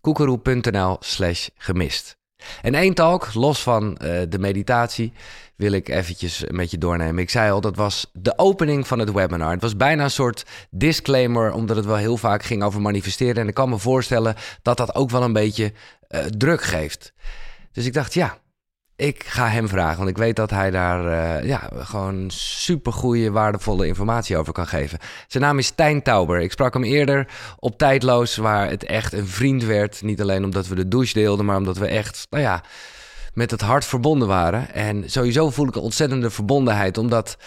Koekeroe.nl 0.01 0.97
slash 0.99 1.47
gemist. 1.55 2.20
En 2.61 2.75
één 2.75 2.93
talk, 2.93 3.33
los 3.33 3.63
van 3.63 3.97
uh, 4.01 4.21
de 4.29 4.39
meditatie, 4.39 5.13
wil 5.55 5.71
ik 5.71 5.89
eventjes 5.89 6.43
met 6.47 6.71
je 6.71 6.77
doornemen. 6.77 7.23
Ik 7.23 7.29
zei 7.29 7.51
al, 7.51 7.61
dat 7.61 7.75
was 7.75 8.09
de 8.13 8.37
opening 8.37 8.87
van 8.87 8.99
het 8.99 9.11
webinar. 9.11 9.51
Het 9.51 9.61
was 9.61 9.77
bijna 9.77 10.03
een 10.03 10.11
soort 10.11 10.45
disclaimer, 10.69 11.53
omdat 11.53 11.75
het 11.75 11.85
wel 11.85 11.95
heel 11.95 12.17
vaak 12.17 12.43
ging 12.43 12.63
over 12.63 12.81
manifesteren. 12.81 13.41
En 13.41 13.47
ik 13.47 13.53
kan 13.53 13.69
me 13.69 13.77
voorstellen 13.77 14.35
dat 14.61 14.77
dat 14.77 14.95
ook 14.95 15.09
wel 15.09 15.23
een 15.23 15.33
beetje 15.33 15.73
uh, 16.09 16.19
druk 16.19 16.61
geeft. 16.61 17.13
Dus 17.71 17.85
ik 17.85 17.93
dacht, 17.93 18.13
ja, 18.13 18.37
ik 19.01 19.23
ga 19.23 19.47
hem 19.47 19.67
vragen, 19.67 19.97
want 19.97 20.09
ik 20.09 20.17
weet 20.17 20.35
dat 20.35 20.49
hij 20.49 20.71
daar 20.71 21.05
uh, 21.05 21.47
ja, 21.47 21.69
gewoon 21.73 22.25
super 22.33 22.93
goede, 22.93 23.31
waardevolle 23.31 23.87
informatie 23.87 24.37
over 24.37 24.53
kan 24.53 24.67
geven. 24.67 24.99
Zijn 25.27 25.43
naam 25.43 25.57
is 25.57 25.65
Stijn 25.65 26.01
Tauber. 26.01 26.39
Ik 26.39 26.51
sprak 26.51 26.73
hem 26.73 26.83
eerder 26.83 27.27
op 27.59 27.77
Tijdloos, 27.77 28.35
waar 28.35 28.69
het 28.69 28.83
echt 28.83 29.13
een 29.13 29.27
vriend 29.27 29.63
werd. 29.63 30.01
Niet 30.01 30.21
alleen 30.21 30.43
omdat 30.43 30.67
we 30.67 30.75
de 30.75 30.87
douche 30.87 31.13
deelden, 31.13 31.45
maar 31.45 31.57
omdat 31.57 31.77
we 31.77 31.87
echt, 31.87 32.27
nou 32.29 32.43
ja, 32.43 32.63
met 33.33 33.51
het 33.51 33.61
hart 33.61 33.85
verbonden 33.85 34.27
waren. 34.27 34.73
En 34.73 35.09
sowieso 35.09 35.49
voel 35.49 35.67
ik 35.67 35.75
een 35.75 35.81
ontzettende 35.81 36.29
verbondenheid, 36.29 36.97
omdat... 36.97 37.37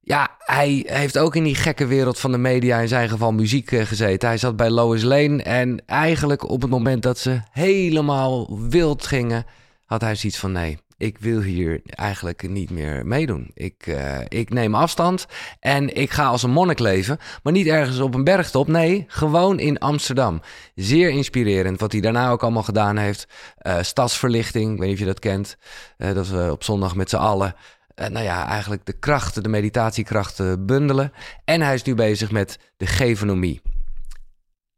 Ja, 0.00 0.30
hij 0.38 0.84
heeft 0.88 1.18
ook 1.18 1.36
in 1.36 1.44
die 1.44 1.54
gekke 1.54 1.86
wereld 1.86 2.18
van 2.18 2.32
de 2.32 2.38
media, 2.38 2.78
in 2.78 2.88
zijn 2.88 3.08
geval 3.08 3.32
muziek, 3.32 3.70
uh, 3.70 3.84
gezeten. 3.84 4.28
Hij 4.28 4.38
zat 4.38 4.56
bij 4.56 4.70
Lois 4.70 5.02
Lane 5.02 5.42
en 5.42 5.82
eigenlijk 5.86 6.48
op 6.48 6.62
het 6.62 6.70
moment 6.70 7.02
dat 7.02 7.18
ze 7.18 7.40
helemaal 7.50 8.58
wild 8.68 9.06
gingen 9.06 9.44
had 9.86 10.00
hij 10.00 10.14
zoiets 10.14 10.38
van: 10.38 10.52
nee, 10.52 10.78
ik 10.96 11.18
wil 11.18 11.40
hier 11.40 11.80
eigenlijk 11.84 12.48
niet 12.48 12.70
meer 12.70 13.06
meedoen. 13.06 13.50
Ik, 13.54 13.86
uh, 13.86 14.18
ik 14.28 14.50
neem 14.50 14.74
afstand 14.74 15.26
en 15.60 15.96
ik 15.96 16.10
ga 16.10 16.26
als 16.26 16.42
een 16.42 16.50
monnik 16.50 16.78
leven, 16.78 17.18
maar 17.42 17.52
niet 17.52 17.66
ergens 17.66 17.98
op 17.98 18.14
een 18.14 18.24
bergtop. 18.24 18.68
Nee, 18.68 19.04
gewoon 19.08 19.58
in 19.58 19.78
Amsterdam. 19.78 20.40
Zeer 20.74 21.10
inspirerend 21.10 21.80
wat 21.80 21.92
hij 21.92 22.00
daarna 22.00 22.30
ook 22.30 22.42
allemaal 22.42 22.62
gedaan 22.62 22.96
heeft. 22.96 23.26
Uh, 23.62 23.82
stadsverlichting, 23.82 24.72
ik 24.72 24.78
weet 24.78 24.86
niet 24.88 24.96
of 24.96 25.00
je 25.00 25.12
dat 25.12 25.18
kent. 25.18 25.56
Uh, 25.98 26.14
dat 26.14 26.28
we 26.28 26.48
op 26.52 26.64
zondag 26.64 26.94
met 26.94 27.10
z'n 27.10 27.16
allen 27.16 27.54
nou 27.96 28.24
ja, 28.24 28.46
eigenlijk 28.46 28.86
de 28.86 28.98
krachten, 28.98 29.42
de 29.42 29.48
meditatiekrachten 29.48 30.66
bundelen. 30.66 31.12
En 31.44 31.60
hij 31.60 31.74
is 31.74 31.82
nu 31.82 31.94
bezig 31.94 32.30
met 32.30 32.58
de 32.76 32.86
gevenomie. 32.86 33.62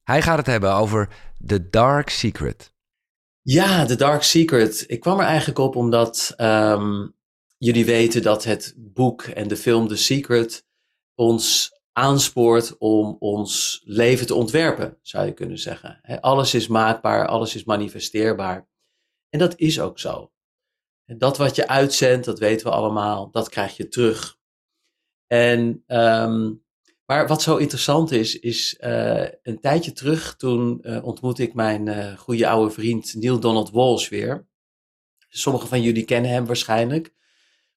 Hij 0.04 0.22
gaat 0.22 0.36
het 0.36 0.46
hebben 0.46 0.74
over 0.74 1.08
The 1.46 1.70
Dark 1.70 2.10
Secret. 2.10 2.72
Ja, 3.50 3.84
The 3.84 3.96
Dark 3.96 4.22
Secret. 4.22 4.84
Ik 4.86 5.00
kwam 5.00 5.18
er 5.18 5.26
eigenlijk 5.26 5.58
op 5.58 5.76
omdat 5.76 6.34
um, 6.36 7.14
jullie 7.58 7.84
weten 7.84 8.22
dat 8.22 8.44
het 8.44 8.74
boek 8.76 9.22
en 9.22 9.48
de 9.48 9.56
film 9.56 9.88
The 9.88 9.96
Secret 9.96 10.66
ons 11.14 11.72
aanspoort 11.92 12.78
om 12.78 13.16
ons 13.18 13.82
leven 13.84 14.26
te 14.26 14.34
ontwerpen, 14.34 14.98
zou 15.02 15.26
je 15.26 15.32
kunnen 15.32 15.58
zeggen. 15.58 16.00
alles 16.20 16.54
is 16.54 16.66
maakbaar, 16.66 17.26
alles 17.26 17.54
is 17.54 17.64
manifesteerbaar. 17.64 18.68
En 19.28 19.38
dat 19.38 19.54
is 19.56 19.80
ook 19.80 19.98
zo. 19.98 20.32
Dat 21.04 21.36
wat 21.36 21.56
je 21.56 21.68
uitzendt, 21.68 22.24
dat 22.24 22.38
weten 22.38 22.66
we 22.66 22.72
allemaal, 22.72 23.30
dat 23.30 23.48
krijg 23.48 23.76
je 23.76 23.88
terug. 23.88 24.38
En 25.26 25.84
um, 25.86 26.64
maar 27.08 27.26
wat 27.26 27.42
zo 27.42 27.56
interessant 27.56 28.10
is, 28.10 28.38
is 28.38 28.78
uh, 28.80 29.26
een 29.42 29.60
tijdje 29.60 29.92
terug, 29.92 30.36
toen 30.36 30.78
uh, 30.82 31.04
ontmoette 31.04 31.42
ik 31.42 31.54
mijn 31.54 31.86
uh, 31.86 32.18
goede 32.18 32.48
oude 32.48 32.70
vriend 32.70 33.14
Neil 33.14 33.40
Donald 33.40 33.70
Walsh 33.70 34.08
weer. 34.08 34.46
Sommigen 35.28 35.68
van 35.68 35.82
jullie 35.82 36.04
kennen 36.04 36.30
hem 36.30 36.46
waarschijnlijk. 36.46 37.14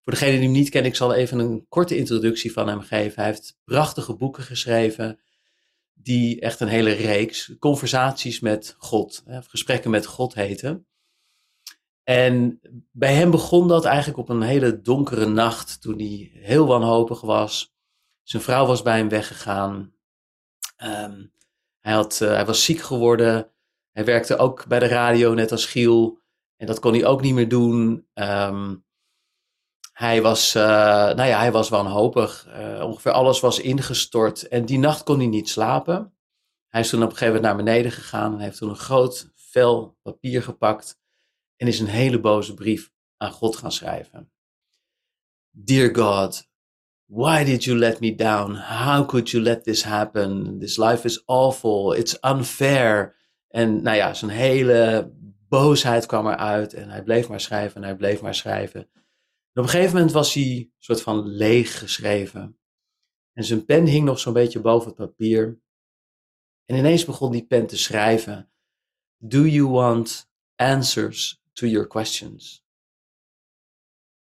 Voor 0.03 0.13
degene 0.13 0.31
die 0.31 0.41
hem 0.41 0.51
niet 0.51 0.69
kennen, 0.69 0.91
ik 0.91 0.97
zal 0.97 1.13
even 1.13 1.39
een 1.39 1.65
korte 1.69 1.97
introductie 1.97 2.51
van 2.51 2.67
hem 2.67 2.81
geven. 2.81 3.21
Hij 3.21 3.25
heeft 3.31 3.57
prachtige 3.63 4.15
boeken 4.15 4.43
geschreven, 4.43 5.19
die 5.93 6.39
echt 6.39 6.59
een 6.59 6.67
hele 6.67 6.91
reeks 6.91 7.55
conversaties 7.59 8.39
met 8.39 8.75
God, 8.77 9.23
hè, 9.25 9.41
gesprekken 9.41 9.91
met 9.91 10.05
God 10.05 10.33
heten. 10.33 10.87
En 12.03 12.59
bij 12.91 13.13
hem 13.13 13.31
begon 13.31 13.67
dat 13.67 13.85
eigenlijk 13.85 14.17
op 14.17 14.29
een 14.29 14.41
hele 14.41 14.81
donkere 14.81 15.25
nacht, 15.25 15.81
toen 15.81 15.97
hij 15.97 16.31
heel 16.33 16.67
wanhopig 16.67 17.21
was 17.21 17.71
zijn 18.23 18.43
vrouw 18.43 18.65
was 18.65 18.81
bij 18.81 18.97
hem 18.97 19.09
weggegaan. 19.09 19.93
Um, 20.83 21.33
hij, 21.79 21.93
had, 21.93 22.19
uh, 22.23 22.29
hij 22.29 22.45
was 22.45 22.63
ziek 22.63 22.79
geworden. 22.79 23.51
Hij 23.91 24.05
werkte 24.05 24.37
ook 24.37 24.67
bij 24.67 24.79
de 24.79 24.87
radio, 24.87 25.33
net 25.33 25.51
als 25.51 25.65
Giel. 25.65 26.19
En 26.57 26.67
dat 26.67 26.79
kon 26.79 26.93
hij 26.93 27.05
ook 27.05 27.21
niet 27.21 27.33
meer 27.33 27.49
doen. 27.49 28.07
Um, 28.13 28.85
hij, 29.93 30.21
was, 30.21 30.55
uh, 30.55 30.63
nou 30.63 31.23
ja, 31.23 31.39
hij 31.39 31.51
was 31.51 31.69
wanhopig. 31.69 32.47
Uh, 32.47 32.83
ongeveer 32.85 33.11
alles 33.11 33.39
was 33.39 33.59
ingestort. 33.59 34.47
En 34.47 34.65
die 34.65 34.79
nacht 34.79 35.03
kon 35.03 35.17
hij 35.17 35.27
niet 35.27 35.49
slapen. 35.49 36.15
Hij 36.67 36.81
is 36.81 36.89
toen 36.89 37.03
op 37.03 37.09
een 37.09 37.17
gegeven 37.17 37.35
moment 37.35 37.53
naar 37.53 37.65
beneden 37.65 37.91
gegaan. 37.91 38.33
En 38.33 38.39
heeft 38.39 38.57
toen 38.57 38.69
een 38.69 38.75
groot 38.75 39.31
vel 39.35 39.97
papier 40.01 40.43
gepakt. 40.43 40.99
En 41.55 41.67
is 41.67 41.79
een 41.79 41.87
hele 41.87 42.19
boze 42.19 42.53
brief 42.53 42.91
aan 43.17 43.31
God 43.31 43.55
gaan 43.55 43.71
schrijven. 43.71 44.31
Dear 45.49 45.95
God, 45.95 46.50
Why 47.13 47.43
did 47.43 47.65
you 47.65 47.77
let 47.77 47.99
me 47.99 48.15
down? 48.15 48.55
How 48.55 49.03
could 49.03 49.31
you 49.31 49.43
let 49.43 49.63
this 49.65 49.83
happen? 49.83 50.59
This 50.59 50.77
life 50.77 51.05
is 51.05 51.23
awful. 51.25 51.91
It's 51.91 52.17
unfair. 52.21 53.15
En 53.47 53.81
nou 53.81 53.97
ja, 53.97 54.13
zijn 54.13 54.31
hele 54.31 55.11
boosheid 55.47 56.05
kwam 56.05 56.27
eruit. 56.27 56.73
En 56.73 56.89
hij 56.89 57.03
bleef 57.03 57.29
maar 57.29 57.39
schrijven 57.39 57.75
en 57.75 57.83
hij 57.83 57.95
bleef 57.95 58.21
maar 58.21 58.35
schrijven. 58.35 58.79
En 58.81 59.61
op 59.61 59.63
een 59.63 59.69
gegeven 59.69 59.93
moment 59.93 60.11
was 60.11 60.33
hij 60.33 60.71
soort 60.77 61.01
van 61.01 61.27
leeg 61.27 61.79
geschreven. 61.79 62.57
En 63.33 63.43
zijn 63.43 63.65
pen 63.65 63.85
hing 63.85 64.05
nog 64.05 64.19
zo'n 64.19 64.33
beetje 64.33 64.61
boven 64.61 64.87
het 64.87 64.97
papier. 64.97 65.59
En 66.65 66.75
ineens 66.75 67.05
begon 67.05 67.31
die 67.31 67.45
pen 67.45 67.67
te 67.67 67.77
schrijven. 67.77 68.51
Do 69.17 69.45
you 69.45 69.67
want 69.67 70.31
answers 70.55 71.41
to 71.53 71.67
your 71.67 71.87
questions? 71.87 72.65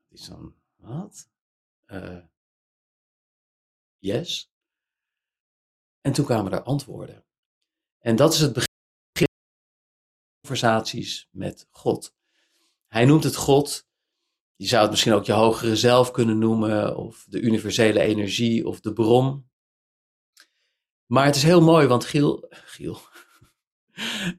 Is 0.10 0.28
dan, 0.28 0.56
wat? 0.76 1.30
Uh, 1.88 2.18
yes. 4.00 4.52
En 6.02 6.14
toen 6.14 6.26
kwamen 6.26 6.52
er 6.52 6.64
antwoorden. 6.64 7.26
En 8.00 8.16
dat 8.16 8.34
is 8.34 8.40
het 8.40 8.54
begin 8.54 8.70
van 9.18 9.28
conversaties 10.42 11.28
met 11.32 11.68
God. 11.70 12.16
Hij 12.88 13.06
noemt 13.06 13.24
het 13.24 13.36
God. 13.36 13.88
Je 14.56 14.68
zou 14.68 14.82
het 14.82 14.92
misschien 14.92 15.14
ook 15.14 15.26
je 15.26 15.32
hogere 15.32 15.76
zelf 15.76 16.12
kunnen 16.12 16.38
noemen, 16.38 16.98
of 16.98 17.26
de 17.30 17.40
universele 17.40 18.00
energie, 18.00 18.68
of 18.68 18.80
de 18.80 18.94
bron. 18.94 19.50
Maar 21.06 21.26
het 21.26 21.36
is 21.36 21.44
heel 21.44 21.62
mooi, 21.62 21.88
want 21.88 22.06
Giel, 22.06 22.48
Giel 22.50 23.00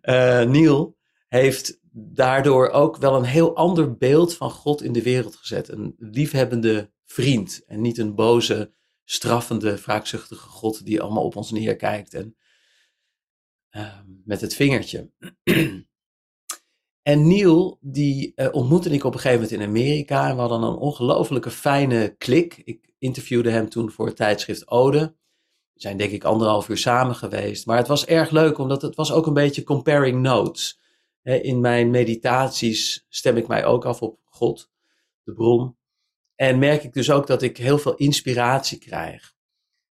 uh, 0.03 0.43
Neil 0.43 0.99
heeft 1.29 1.79
daardoor 1.93 2.69
ook 2.69 2.97
wel 2.97 3.17
een 3.17 3.25
heel 3.25 3.57
ander 3.57 3.97
beeld 3.97 4.35
van 4.35 4.51
God 4.51 4.83
in 4.83 4.93
de 4.93 5.03
wereld 5.03 5.37
gezet. 5.37 5.69
Een 5.69 5.95
liefhebbende 5.99 6.93
vriend 7.05 7.65
en 7.67 7.81
niet 7.81 7.99
een 7.99 8.15
boze 8.15 8.75
straffende, 9.11 9.81
wraakzuchtige 9.81 10.49
God 10.49 10.85
die 10.85 11.01
allemaal 11.01 11.25
op 11.25 11.37
ons 11.37 11.51
neerkijkt 11.51 12.15
en 12.15 12.37
uh, 13.71 13.99
met 14.25 14.41
het 14.41 14.55
vingertje. 14.55 15.11
en 17.11 17.29
Neil, 17.29 17.79
die 17.81 18.33
uh, 18.37 18.49
ontmoette 18.53 18.91
ik 18.91 19.05
op 19.05 19.15
een 19.15 19.21
gegeven 19.21 19.43
moment 19.43 19.61
in 19.61 19.69
Amerika 19.69 20.29
en 20.29 20.35
we 20.35 20.41
hadden 20.41 20.63
een 20.63 20.77
ongelofelijke 20.77 21.51
fijne 21.51 22.15
klik. 22.19 22.57
Ik 22.65 22.95
interviewde 22.99 23.51
hem 23.51 23.69
toen 23.69 23.91
voor 23.91 24.07
het 24.07 24.17
tijdschrift 24.17 24.69
Ode. 24.69 25.17
We 25.73 25.81
zijn 25.81 25.97
denk 25.97 26.11
ik 26.11 26.25
anderhalf 26.25 26.69
uur 26.69 26.79
samen 26.79 27.15
geweest, 27.15 27.67
maar 27.67 27.77
het 27.77 27.89
was 27.89 28.07
erg 28.07 28.31
leuk 28.31 28.59
omdat 28.59 28.83
het 28.83 28.95
was 28.95 29.13
ook 29.13 29.27
een 29.27 29.35
beetje 29.35 29.63
comparing 29.63 30.23
notes. 30.23 30.81
In 31.23 31.61
mijn 31.61 31.91
meditaties 31.91 33.07
stem 33.09 33.37
ik 33.37 33.47
mij 33.47 33.65
ook 33.65 33.85
af 33.85 34.03
op 34.03 34.19
God, 34.25 34.71
de 35.23 35.33
bron. 35.33 35.79
En 36.41 36.59
merk 36.59 36.85
ik 36.85 36.93
dus 36.93 37.11
ook 37.11 37.27
dat 37.27 37.43
ik 37.43 37.57
heel 37.57 37.79
veel 37.79 37.95
inspiratie 37.95 38.79
krijg. 38.79 39.35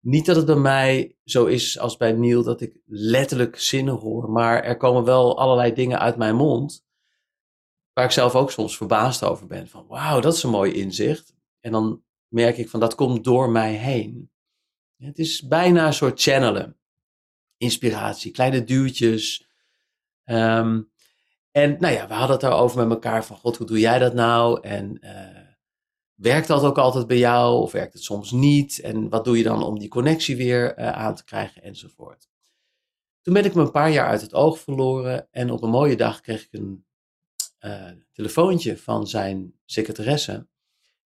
Niet 0.01 0.27
dat 0.27 0.37
het 0.37 0.47
bij 0.47 0.55
mij 0.55 1.17
zo 1.25 1.45
is 1.45 1.79
als 1.79 1.97
bij 1.97 2.13
Neil 2.13 2.43
dat 2.43 2.61
ik 2.61 2.81
letterlijk 2.87 3.59
zinnen 3.59 3.95
hoor, 3.95 4.31
maar 4.31 4.63
er 4.63 4.77
komen 4.77 5.05
wel 5.05 5.39
allerlei 5.39 5.73
dingen 5.73 5.99
uit 5.99 6.17
mijn 6.17 6.37
mond 6.37 6.85
waar 7.93 8.05
ik 8.05 8.11
zelf 8.11 8.35
ook 8.35 8.51
soms 8.51 8.77
verbaasd 8.77 9.25
over 9.25 9.47
ben. 9.47 9.69
Van 9.69 9.87
wauw, 9.87 10.21
dat 10.21 10.35
is 10.35 10.43
een 10.43 10.51
mooi 10.51 10.73
inzicht. 10.73 11.35
En 11.61 11.73
dan 11.73 12.03
merk 12.29 12.57
ik 12.57 12.69
van 12.69 12.81
dat 12.81 12.95
komt 12.95 13.25
door 13.25 13.51
mij 13.51 13.73
heen. 13.73 14.31
Het 14.97 15.19
is 15.19 15.43
bijna 15.43 15.87
een 15.87 15.95
soort 15.95 16.23
channelen. 16.23 16.79
Inspiratie, 17.57 18.31
kleine 18.31 18.65
duwtjes. 18.65 19.49
Um, 20.25 20.91
en 21.51 21.77
nou 21.79 21.95
ja, 21.95 22.07
we 22.07 22.13
hadden 22.13 22.31
het 22.31 22.41
daarover 22.41 22.79
met 22.79 22.91
elkaar 22.91 23.25
van 23.25 23.37
God, 23.37 23.57
hoe 23.57 23.67
doe 23.67 23.79
jij 23.79 23.99
dat 23.99 24.15
nou? 24.15 24.61
En 24.61 24.99
uh, 25.01 25.42
Werkt 26.23 26.47
dat 26.47 26.63
ook 26.63 26.79
altijd 26.79 27.07
bij 27.07 27.19
jou 27.19 27.63
of 27.63 27.73
werkt 27.73 27.93
het 27.93 28.03
soms 28.03 28.31
niet? 28.31 28.81
En 28.81 29.09
wat 29.09 29.25
doe 29.25 29.37
je 29.37 29.43
dan 29.43 29.63
om 29.63 29.79
die 29.79 29.89
connectie 29.89 30.37
weer 30.37 30.79
uh, 30.79 30.93
aan 30.93 31.15
te 31.15 31.25
krijgen 31.25 31.63
enzovoort. 31.63 32.29
Toen 33.23 33.35
ben 33.35 33.45
ik 33.45 33.55
me 33.55 33.63
een 33.63 33.71
paar 33.71 33.91
jaar 33.91 34.07
uit 34.07 34.21
het 34.21 34.35
oog 34.35 34.59
verloren 34.59 35.29
en 35.31 35.51
op 35.51 35.63
een 35.63 35.71
mooie 35.71 35.97
dag 35.97 36.21
kreeg 36.21 36.45
ik 36.45 36.53
een 36.53 36.85
uh, 37.61 37.91
telefoontje 38.13 38.79
van 38.79 39.07
zijn 39.07 39.55
secretaresse. 39.65 40.47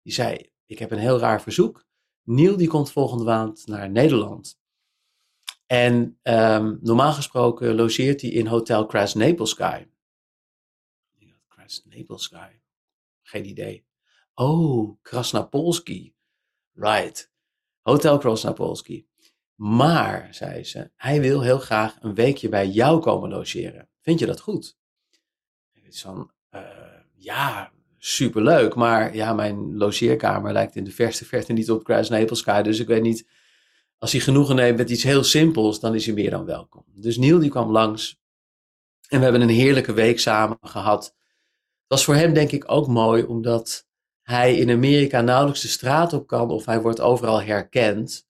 Die 0.03 0.13
zei, 0.13 0.51
ik 0.67 0.79
heb 0.79 0.91
een 0.91 0.99
heel 0.99 1.19
raar 1.19 1.43
verzoek. 1.43 1.87
Neil 2.23 2.57
die 2.57 2.69
komt 2.69 2.93
volgende 2.93 3.25
maand 3.25 3.67
naar 3.67 3.91
Nederland. 3.91 4.59
En 5.67 6.19
um, 6.23 6.79
normaal 6.83 7.13
gesproken 7.13 7.75
logeert 7.75 8.21
hij 8.21 8.31
in 8.31 8.47
Hotel 8.47 8.87
Crash 8.87 9.15
Naples 9.15 9.51
Sky. 9.51 9.87
Crash 11.49 11.79
Naples 11.85 12.23
Sky? 12.23 12.51
Geen 13.23 13.45
idee. 13.45 13.86
Oh, 14.39 14.99
Krasnapolski. 15.03 16.15
Right. 16.75 17.31
Hotel 17.83 18.19
Krasnapolski. 18.19 19.07
Maar, 19.55 20.29
zei 20.31 20.65
ze, 20.65 20.91
hij 20.97 21.21
wil 21.21 21.43
heel 21.43 21.59
graag 21.59 21.97
een 22.01 22.15
weekje 22.15 22.49
bij 22.49 22.69
jou 22.69 23.01
komen 23.01 23.31
logeren. 23.31 23.89
Vind 24.01 24.19
je 24.19 24.27
dat 24.27 24.41
goed? 24.41 24.77
Ik 25.73 25.99
van, 25.99 26.31
uh, 26.51 26.61
ja, 27.15 27.73
superleuk. 27.99 28.75
Maar 28.75 29.15
ja, 29.15 29.33
mijn 29.33 29.77
logeerkamer 29.77 30.53
lijkt 30.53 30.77
in 30.77 30.85
de 30.85 30.91
verste 30.91 31.25
verte 31.25 31.53
niet 31.53 31.71
op 31.71 31.85
Krasnapolski. 31.85 32.63
Dus 32.63 32.79
ik 32.79 32.87
weet 32.87 33.03
niet, 33.03 33.29
als 33.99 34.13
hij 34.13 34.21
genoegen 34.21 34.57
neemt 34.57 34.77
met 34.77 34.91
iets 34.91 35.03
heel 35.03 35.25
simpels, 35.25 35.81
dan 35.81 35.95
is 35.95 36.07
hij 36.07 36.15
meer 36.15 36.31
dan 36.31 36.45
welkom. 36.45 36.85
Dus 36.87 37.17
Neil 37.17 37.39
die 37.39 37.51
kwam 37.51 37.71
langs. 37.71 38.21
En 39.09 39.19
we 39.19 39.23
hebben 39.23 39.43
een 39.43 39.49
heerlijke 39.49 39.93
week 39.93 40.21
samen 40.21 40.59
gehad. 40.61 41.03
Dat 41.03 41.99
was 41.99 42.05
voor 42.05 42.15
hem 42.15 42.35
denk 42.35 42.51
ik 42.51 42.71
ook 42.71 42.87
mooi, 42.87 43.23
omdat 43.23 43.87
hij 44.27 44.57
in 44.57 44.71
Amerika 44.71 45.21
nauwelijks 45.21 45.61
de 45.61 45.69
straat 45.69 46.13
op 46.13 46.27
kan 46.27 46.51
of 46.51 46.65
hij 46.65 46.81
wordt 46.81 47.01
overal 47.01 47.43
herkend. 47.43 48.27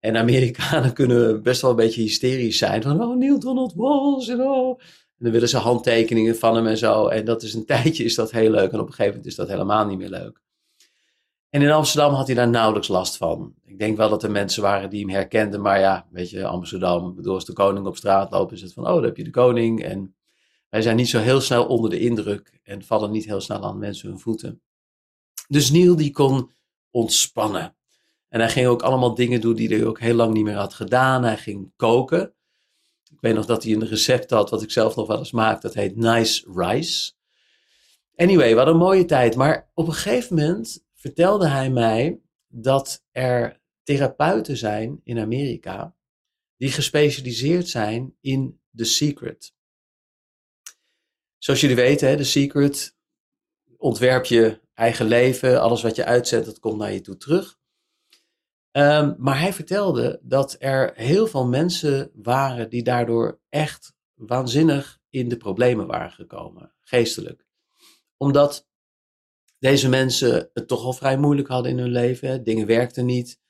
En 0.00 0.16
Amerikanen 0.16 0.92
kunnen 1.00 1.42
best 1.42 1.60
wel 1.60 1.70
een 1.70 1.76
beetje 1.76 2.02
hysterisch 2.02 2.58
zijn. 2.58 2.82
Van, 2.82 3.02
oh, 3.02 3.16
Neil 3.16 3.38
Donald 3.38 3.74
Walsh 3.74 4.28
en 4.28 4.40
oh. 4.40 4.80
En 5.18 5.24
dan 5.24 5.32
willen 5.32 5.48
ze 5.48 5.58
handtekeningen 5.58 6.36
van 6.36 6.56
hem 6.56 6.66
en 6.66 6.78
zo. 6.78 7.08
En 7.08 7.24
dat 7.24 7.42
is 7.42 7.54
een 7.54 7.66
tijdje 7.74 8.04
is 8.04 8.14
dat 8.14 8.30
heel 8.30 8.50
leuk. 8.50 8.72
En 8.72 8.80
op 8.80 8.86
een 8.86 8.92
gegeven 8.92 9.06
moment 9.06 9.26
is 9.26 9.34
dat 9.34 9.48
helemaal 9.48 9.86
niet 9.86 9.98
meer 9.98 10.08
leuk. 10.08 10.40
En 11.48 11.62
in 11.62 11.70
Amsterdam 11.70 12.14
had 12.14 12.26
hij 12.26 12.36
daar 12.36 12.48
nauwelijks 12.48 12.88
last 12.88 13.16
van. 13.16 13.54
Ik 13.64 13.78
denk 13.78 13.96
wel 13.96 14.08
dat 14.08 14.22
er 14.22 14.30
mensen 14.30 14.62
waren 14.62 14.90
die 14.90 15.00
hem 15.00 15.14
herkenden. 15.14 15.60
Maar 15.60 15.80
ja, 15.80 16.06
weet 16.10 16.30
je, 16.30 16.46
Amsterdam, 16.46 17.14
bedoel, 17.14 17.34
als 17.34 17.44
de 17.44 17.52
koning 17.52 17.86
op 17.86 17.96
straat 17.96 18.30
loopt, 18.30 18.52
is 18.52 18.62
het 18.62 18.72
van, 18.72 18.86
oh, 18.86 18.94
daar 18.94 19.02
heb 19.02 19.16
je 19.16 19.24
de 19.24 19.30
koning. 19.30 19.82
En 19.82 20.16
wij 20.68 20.82
zijn 20.82 20.96
niet 20.96 21.08
zo 21.08 21.18
heel 21.18 21.40
snel 21.40 21.66
onder 21.66 21.90
de 21.90 21.98
indruk 21.98 22.60
en 22.62 22.82
vallen 22.82 23.10
niet 23.10 23.24
heel 23.24 23.40
snel 23.40 23.64
aan 23.64 23.78
mensen 23.78 24.08
hun 24.08 24.18
voeten. 24.18 24.62
Dus 25.48 25.70
Neil 25.70 25.96
die 25.96 26.10
kon 26.10 26.50
ontspannen. 26.90 27.76
En 28.28 28.40
hij 28.40 28.50
ging 28.50 28.66
ook 28.66 28.82
allemaal 28.82 29.14
dingen 29.14 29.40
doen 29.40 29.54
die 29.54 29.68
hij 29.68 29.86
ook 29.86 30.00
heel 30.00 30.14
lang 30.14 30.32
niet 30.32 30.44
meer 30.44 30.56
had 30.56 30.74
gedaan. 30.74 31.24
Hij 31.24 31.36
ging 31.36 31.72
koken. 31.76 32.34
Ik 33.10 33.20
weet 33.20 33.34
nog 33.34 33.46
dat 33.46 33.62
hij 33.62 33.72
een 33.72 33.86
recept 33.86 34.30
had 34.30 34.50
wat 34.50 34.62
ik 34.62 34.70
zelf 34.70 34.96
nog 34.96 35.06
wel 35.06 35.18
eens 35.18 35.32
maak. 35.32 35.62
Dat 35.62 35.74
heet 35.74 35.96
Nice 35.96 36.52
Rice. 36.54 37.12
Anyway, 38.16 38.54
wat 38.54 38.66
een 38.66 38.76
mooie 38.76 39.04
tijd. 39.04 39.36
Maar 39.36 39.70
op 39.74 39.86
een 39.86 39.92
gegeven 39.92 40.36
moment 40.36 40.84
vertelde 40.94 41.48
hij 41.48 41.70
mij 41.70 42.20
dat 42.48 43.04
er 43.10 43.60
therapeuten 43.82 44.56
zijn 44.56 45.00
in 45.04 45.18
Amerika 45.18 45.94
die 46.56 46.70
gespecialiseerd 46.70 47.68
zijn 47.68 48.16
in 48.20 48.60
The 48.76 48.84
Secret. 48.84 49.54
Zoals 51.38 51.60
jullie 51.60 51.76
weten, 51.76 52.16
The 52.16 52.24
Secret 52.24 52.96
ontwerp 53.76 54.24
je 54.24 54.60
eigen 54.82 55.06
leven, 55.06 55.60
alles 55.60 55.82
wat 55.82 55.96
je 55.96 56.04
uitzet, 56.04 56.44
dat 56.44 56.58
komt 56.58 56.78
naar 56.78 56.92
je 56.92 57.00
toe 57.00 57.16
terug. 57.16 57.58
Um, 58.72 59.14
maar 59.18 59.40
hij 59.40 59.52
vertelde 59.52 60.20
dat 60.22 60.56
er 60.58 60.92
heel 60.94 61.26
veel 61.26 61.46
mensen 61.46 62.10
waren 62.14 62.70
die 62.70 62.82
daardoor 62.82 63.40
echt 63.48 63.94
waanzinnig 64.14 65.00
in 65.10 65.28
de 65.28 65.36
problemen 65.36 65.86
waren 65.86 66.10
gekomen, 66.10 66.74
geestelijk. 66.80 67.46
Omdat 68.16 68.68
deze 69.58 69.88
mensen 69.88 70.50
het 70.52 70.68
toch 70.68 70.84
al 70.84 70.92
vrij 70.92 71.18
moeilijk 71.18 71.48
hadden 71.48 71.72
in 71.72 71.78
hun 71.78 71.90
leven. 71.90 72.44
Dingen 72.44 72.66
werkten 72.66 73.06
niet. 73.06 73.40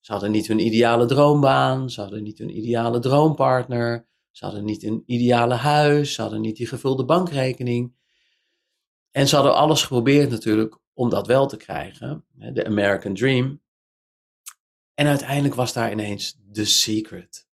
Ze 0.00 0.12
hadden 0.12 0.30
niet 0.30 0.46
hun 0.46 0.66
ideale 0.66 1.06
droombaan. 1.06 1.90
Ze 1.90 2.00
hadden 2.00 2.22
niet 2.22 2.38
hun 2.38 2.56
ideale 2.56 2.98
droompartner. 2.98 4.08
Ze 4.30 4.44
hadden 4.44 4.64
niet 4.64 4.82
een 4.82 5.02
ideale 5.06 5.54
huis. 5.54 6.14
Ze 6.14 6.22
hadden 6.22 6.40
niet 6.40 6.56
die 6.56 6.66
gevulde 6.66 7.04
bankrekening. 7.04 7.94
En 9.10 9.28
ze 9.28 9.34
hadden 9.34 9.54
alles 9.54 9.82
geprobeerd 9.82 10.30
natuurlijk 10.30 10.79
om 11.00 11.10
dat 11.10 11.26
wel 11.26 11.46
te 11.46 11.56
krijgen. 11.56 12.24
De 12.32 12.66
American 12.66 13.14
Dream. 13.14 13.62
En 14.94 15.06
uiteindelijk 15.06 15.54
was 15.54 15.72
daar 15.72 15.92
ineens 15.92 16.40
The 16.52 16.64
Secret. 16.64 17.48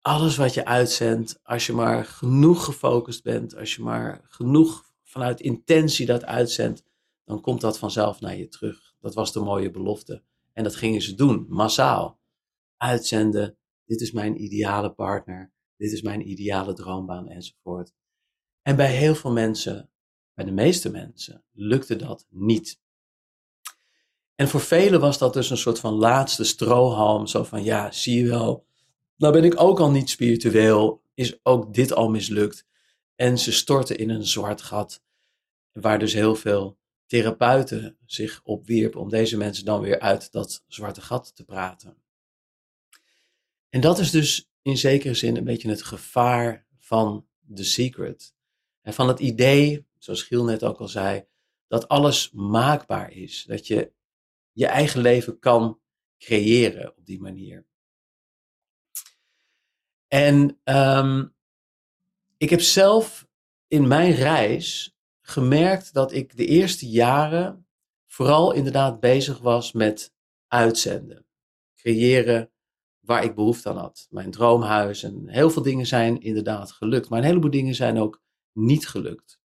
Alles 0.00 0.36
wat 0.36 0.54
je 0.54 0.64
uitzendt, 0.64 1.40
als 1.42 1.66
je 1.66 1.72
maar 1.72 2.04
genoeg 2.04 2.64
gefocust 2.64 3.22
bent, 3.22 3.56
als 3.56 3.74
je 3.74 3.82
maar 3.82 4.24
genoeg 4.24 4.92
vanuit 5.02 5.40
intentie 5.40 6.06
dat 6.06 6.24
uitzendt, 6.24 6.84
dan 7.24 7.40
komt 7.40 7.60
dat 7.60 7.78
vanzelf 7.78 8.20
naar 8.20 8.36
je 8.36 8.48
terug. 8.48 8.94
Dat 9.00 9.14
was 9.14 9.32
de 9.32 9.40
mooie 9.40 9.70
belofte. 9.70 10.22
En 10.52 10.64
dat 10.64 10.76
gingen 10.76 11.02
ze 11.02 11.14
doen, 11.14 11.46
massaal. 11.48 12.20
Uitzenden, 12.76 13.58
dit 13.84 14.00
is 14.00 14.12
mijn 14.12 14.42
ideale 14.42 14.92
partner, 14.92 15.52
dit 15.76 15.92
is 15.92 16.02
mijn 16.02 16.28
ideale 16.28 16.72
droombaan 16.72 17.28
enzovoort. 17.28 17.92
En 18.62 18.76
bij 18.76 18.92
heel 18.92 19.14
veel 19.14 19.32
mensen, 19.32 19.90
bij 20.38 20.46
de 20.46 20.52
meeste 20.52 20.90
mensen, 20.90 21.44
lukte 21.52 21.96
dat 21.96 22.26
niet. 22.30 22.80
En 24.34 24.48
voor 24.48 24.60
velen 24.60 25.00
was 25.00 25.18
dat 25.18 25.32
dus 25.32 25.50
een 25.50 25.56
soort 25.56 25.78
van 25.78 25.94
laatste 25.94 26.44
strohalm, 26.44 27.26
zo 27.26 27.44
van 27.44 27.64
ja, 27.64 27.90
zie 27.90 28.22
je 28.22 28.28
wel, 28.28 28.66
nou 29.16 29.32
ben 29.32 29.44
ik 29.44 29.60
ook 29.60 29.80
al 29.80 29.90
niet 29.90 30.10
spiritueel, 30.10 31.02
is 31.14 31.38
ook 31.42 31.74
dit 31.74 31.92
al 31.92 32.08
mislukt. 32.08 32.66
En 33.14 33.38
ze 33.38 33.52
stortten 33.52 33.98
in 33.98 34.10
een 34.10 34.26
zwart 34.26 34.62
gat, 34.62 35.02
waar 35.72 35.98
dus 35.98 36.12
heel 36.12 36.34
veel 36.34 36.78
therapeuten 37.06 37.96
zich 38.06 38.40
op 38.44 38.66
wierpen 38.66 39.00
om 39.00 39.08
deze 39.08 39.36
mensen 39.36 39.64
dan 39.64 39.80
weer 39.80 40.00
uit 40.00 40.32
dat 40.32 40.64
zwarte 40.68 41.00
gat 41.00 41.36
te 41.36 41.44
praten. 41.44 41.96
En 43.68 43.80
dat 43.80 43.98
is 43.98 44.10
dus 44.10 44.50
in 44.62 44.76
zekere 44.76 45.14
zin 45.14 45.36
een 45.36 45.44
beetje 45.44 45.68
het 45.68 45.82
gevaar 45.82 46.66
van 46.76 47.26
The 47.54 47.64
Secret. 47.64 48.34
En 48.82 48.94
van 48.94 49.08
het 49.08 49.20
idee, 49.20 49.87
zoals 49.98 50.22
Giel 50.22 50.44
net 50.44 50.64
ook 50.64 50.78
al 50.78 50.88
zei, 50.88 51.26
dat 51.66 51.88
alles 51.88 52.30
maakbaar 52.32 53.12
is. 53.12 53.44
Dat 53.44 53.66
je 53.66 53.92
je 54.52 54.66
eigen 54.66 55.00
leven 55.00 55.38
kan 55.38 55.80
creëren 56.18 56.96
op 56.96 57.06
die 57.06 57.20
manier. 57.20 57.66
En 60.08 60.60
um, 60.64 61.34
ik 62.36 62.50
heb 62.50 62.60
zelf 62.60 63.28
in 63.66 63.88
mijn 63.88 64.12
reis 64.12 64.96
gemerkt 65.20 65.92
dat 65.92 66.12
ik 66.12 66.36
de 66.36 66.46
eerste 66.46 66.88
jaren 66.88 67.66
vooral 68.06 68.52
inderdaad 68.52 69.00
bezig 69.00 69.38
was 69.38 69.72
met 69.72 70.14
uitzenden. 70.46 71.26
Creëren 71.74 72.50
waar 73.00 73.24
ik 73.24 73.34
behoefte 73.34 73.68
aan 73.68 73.76
had. 73.76 74.06
Mijn 74.10 74.30
droomhuis 74.30 75.02
en 75.02 75.28
heel 75.28 75.50
veel 75.50 75.62
dingen 75.62 75.86
zijn 75.86 76.20
inderdaad 76.20 76.72
gelukt. 76.72 77.08
Maar 77.08 77.18
een 77.18 77.24
heleboel 77.24 77.50
dingen 77.50 77.74
zijn 77.74 77.98
ook 77.98 78.22
niet 78.52 78.88
gelukt. 78.88 79.37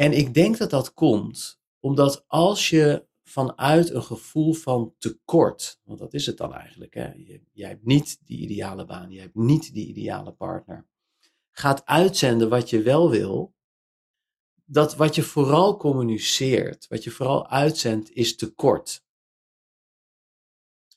En 0.00 0.12
ik 0.12 0.34
denk 0.34 0.58
dat 0.58 0.70
dat 0.70 0.94
komt 0.94 1.60
omdat 1.80 2.24
als 2.26 2.70
je 2.70 3.08
vanuit 3.22 3.90
een 3.90 4.02
gevoel 4.02 4.52
van 4.52 4.94
tekort, 4.98 5.80
want 5.84 5.98
dat 5.98 6.14
is 6.14 6.26
het 6.26 6.36
dan 6.36 6.54
eigenlijk, 6.54 6.94
hè? 6.94 7.12
jij 7.52 7.68
hebt 7.68 7.84
niet 7.84 8.26
die 8.26 8.38
ideale 8.38 8.84
baan, 8.84 9.10
je 9.10 9.20
hebt 9.20 9.34
niet 9.34 9.72
die 9.72 9.86
ideale 9.86 10.32
partner, 10.32 10.86
gaat 11.50 11.86
uitzenden 11.86 12.48
wat 12.48 12.70
je 12.70 12.82
wel 12.82 13.10
wil, 13.10 13.54
dat 14.64 14.96
wat 14.96 15.14
je 15.14 15.22
vooral 15.22 15.76
communiceert, 15.76 16.86
wat 16.88 17.04
je 17.04 17.10
vooral 17.10 17.48
uitzendt, 17.48 18.10
is 18.10 18.36
tekort. 18.36 19.04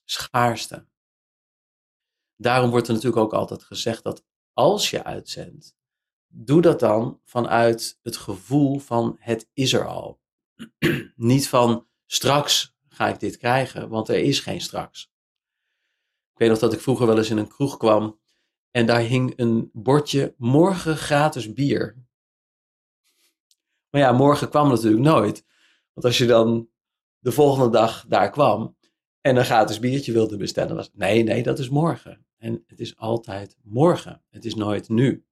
Schaarste. 0.04 0.88
Daarom 2.36 2.70
wordt 2.70 2.88
er 2.88 2.94
natuurlijk 2.94 3.22
ook 3.22 3.34
altijd 3.34 3.63
gezegd 3.63 4.04
dat 4.04 4.26
als 4.54 4.89
je 4.89 5.04
uitzendt, 5.04 5.76
doe 6.36 6.62
dat 6.62 6.80
dan 6.80 7.19
vanuit 7.24 8.00
het 8.02 8.17
gevoel 8.17 8.80
van 8.80 9.17
het 9.19 9.50
is 9.54 9.74
er 9.74 9.88
al. 9.88 10.22
Niet 11.15 11.50
van 11.50 11.88
straks 12.06 12.76
ga 12.88 13.08
ik 13.08 13.19
dit 13.19 13.38
krijgen, 13.38 13.89
want 13.89 14.10
er 14.10 14.19
is 14.19 14.39
geen 14.39 14.62
straks. 14.62 15.12
Ik 16.34 16.39
weet 16.39 16.50
nog 16.50 16.60
dat 16.60 16.74
ik 16.74 16.80
vroeger 16.80 17.08
wel 17.08 17.17
eens 17.17 17.30
in 17.30 17.38
een 17.38 17.48
kroeg 17.48 17.78
kwam 17.78 18.19
en 18.72 18.86
daar 18.86 19.02
hing 19.02 19.34
een 19.36 19.69
bordje 19.74 20.34
morgen 20.38 20.98
gratis 20.98 21.54
bier. 21.54 22.06
Maar 23.89 24.02
ja, 24.02 24.12
morgen 24.12 24.50
kwam 24.50 24.69
natuurlijk 24.69 25.04
nooit. 25.04 25.46
Want 25.93 26.06
als 26.06 26.17
je 26.17 26.26
dan 26.26 26.69
de 27.19 27.32
volgende 27.32 27.69
dag 27.69 28.06
daar 28.08 28.30
kwam 28.30 28.78
en 29.22 29.36
een 29.36 29.46
gratis 29.46 29.80
biertje 29.80 30.12
wilde 30.12 30.38
bestellen, 30.38 30.76
was 30.76 30.91
nee, 30.93 31.24
nee, 31.24 31.43
dat 31.43 31.60
is 31.60 31.69
morgen. 31.69 32.26
En 32.38 32.63
het 32.67 32.80
is 32.80 32.98
altijd 32.98 33.58
morgen. 33.63 34.24
Het 34.30 34.46
is 34.46 34.56
nooit 34.56 34.89
nu. 34.89 35.26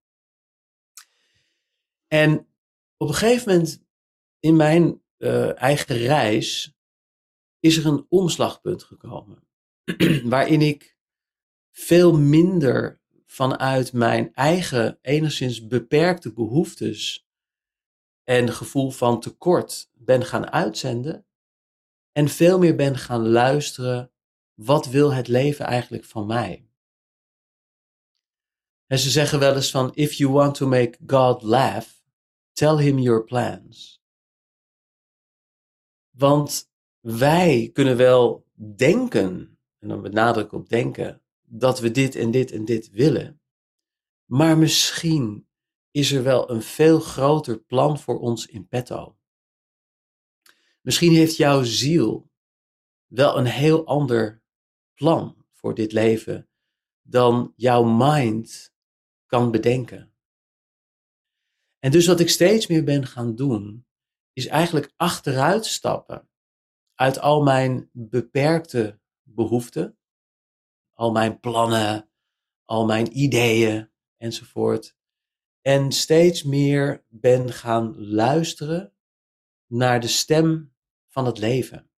En 2.14 2.48
op 2.98 3.08
een 3.08 3.14
gegeven 3.14 3.52
moment 3.52 3.84
in 4.40 4.56
mijn 4.56 5.04
uh, 5.18 5.62
eigen 5.62 5.98
reis 5.98 6.76
is 7.60 7.78
er 7.78 7.86
een 7.86 8.06
omslagpunt 8.10 8.84
gekomen. 8.84 9.48
waarin 10.24 10.62
ik 10.62 10.98
veel 11.72 12.18
minder 12.18 13.02
vanuit 13.26 13.94
mijn 13.94 14.34
eigen 14.34 15.00
enigszins 15.02 15.68
beperkte 15.68 16.34
behoeftes 16.34 17.28
en 18.24 18.54
gevoel 18.54 18.90
van 18.90 19.20
tekort 19.20 19.90
ben 19.94 20.26
gaan 20.26 20.52
uitzenden 20.52 21.26
en 22.12 22.28
veel 22.28 22.60
meer 22.60 22.76
ben 22.76 22.98
gaan 22.98 23.28
luisteren, 23.28 24.12
wat 24.54 24.86
wil 24.86 25.14
het 25.14 25.28
leven 25.28 25.66
eigenlijk 25.66 26.06
van 26.06 26.26
mij? 26.26 26.70
En 28.86 29.00
ze 29.00 29.10
zeggen 29.10 29.40
wel 29.40 29.56
eens 29.56 29.72
van, 29.72 29.96
if 29.96 30.14
you 30.14 30.32
want 30.32 30.56
to 30.56 30.68
make 30.68 30.98
God 31.08 31.42
laugh, 31.42 32.01
tell 32.54 32.78
him 32.78 33.00
your 33.00 33.24
plans. 33.24 34.02
Want 36.10 36.72
wij 37.00 37.70
kunnen 37.74 37.98
wel 37.98 38.46
denken, 38.76 39.60
en 39.80 39.88
dan 39.88 40.02
met 40.02 40.14
nadruk 40.14 40.52
op 40.52 40.70
denken, 40.70 41.22
dat 41.42 41.80
we 41.80 41.92
dit 41.92 42.16
en 42.16 42.32
dit 42.32 42.52
en 42.52 42.66
dit 42.66 42.90
willen. 42.90 43.42
Maar 44.26 44.58
misschien 44.58 45.48
is 45.92 46.12
er 46.12 46.24
wel 46.24 46.50
een 46.50 46.62
veel 46.62 47.00
groter 47.00 47.60
plan 47.60 48.00
voor 48.00 48.20
ons 48.20 48.46
in 48.46 48.68
petto. 48.68 49.18
Misschien 50.82 51.12
heeft 51.12 51.36
jouw 51.36 51.64
ziel 51.64 52.30
wel 53.06 53.38
een 53.38 53.46
heel 53.46 53.86
ander 53.86 54.44
plan 54.94 55.46
voor 55.52 55.76
dit 55.76 55.92
leven 55.92 56.50
dan 57.02 57.54
jouw 57.56 57.84
mind 57.84 58.74
kan 59.26 59.52
bedenken. 59.52 60.11
En 61.82 61.92
dus 61.92 62.08
wat 62.08 62.20
ik 62.20 62.30
steeds 62.30 62.68
meer 62.68 62.84
ben 62.84 63.06
gaan 63.06 63.36
doen, 63.36 63.88
is 64.34 64.48
eigenlijk 64.48 64.94
achteruit 64.96 65.66
stappen 65.66 66.30
uit 66.96 67.20
al 67.20 67.44
mijn 67.44 67.90
beperkte 67.94 69.00
behoeften, 69.24 70.00
al 70.94 71.12
mijn 71.12 71.40
plannen, 71.40 72.10
al 72.66 72.86
mijn 72.86 73.18
ideeën 73.18 73.92
enzovoort. 74.18 74.96
En 75.62 75.92
steeds 75.92 76.44
meer 76.44 77.06
ben 77.08 77.54
gaan 77.54 78.00
luisteren 78.00 78.94
naar 79.66 80.00
de 80.00 80.08
stem 80.08 80.76
van 81.08 81.26
het 81.26 81.38
leven. 81.38 81.92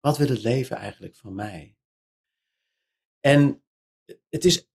Wat 0.00 0.18
wil 0.18 0.28
het 0.28 0.42
leven 0.42 0.76
eigenlijk 0.76 1.16
van 1.16 1.34
mij? 1.34 1.76
En 3.20 3.64
het 4.28 4.44
is 4.44 4.68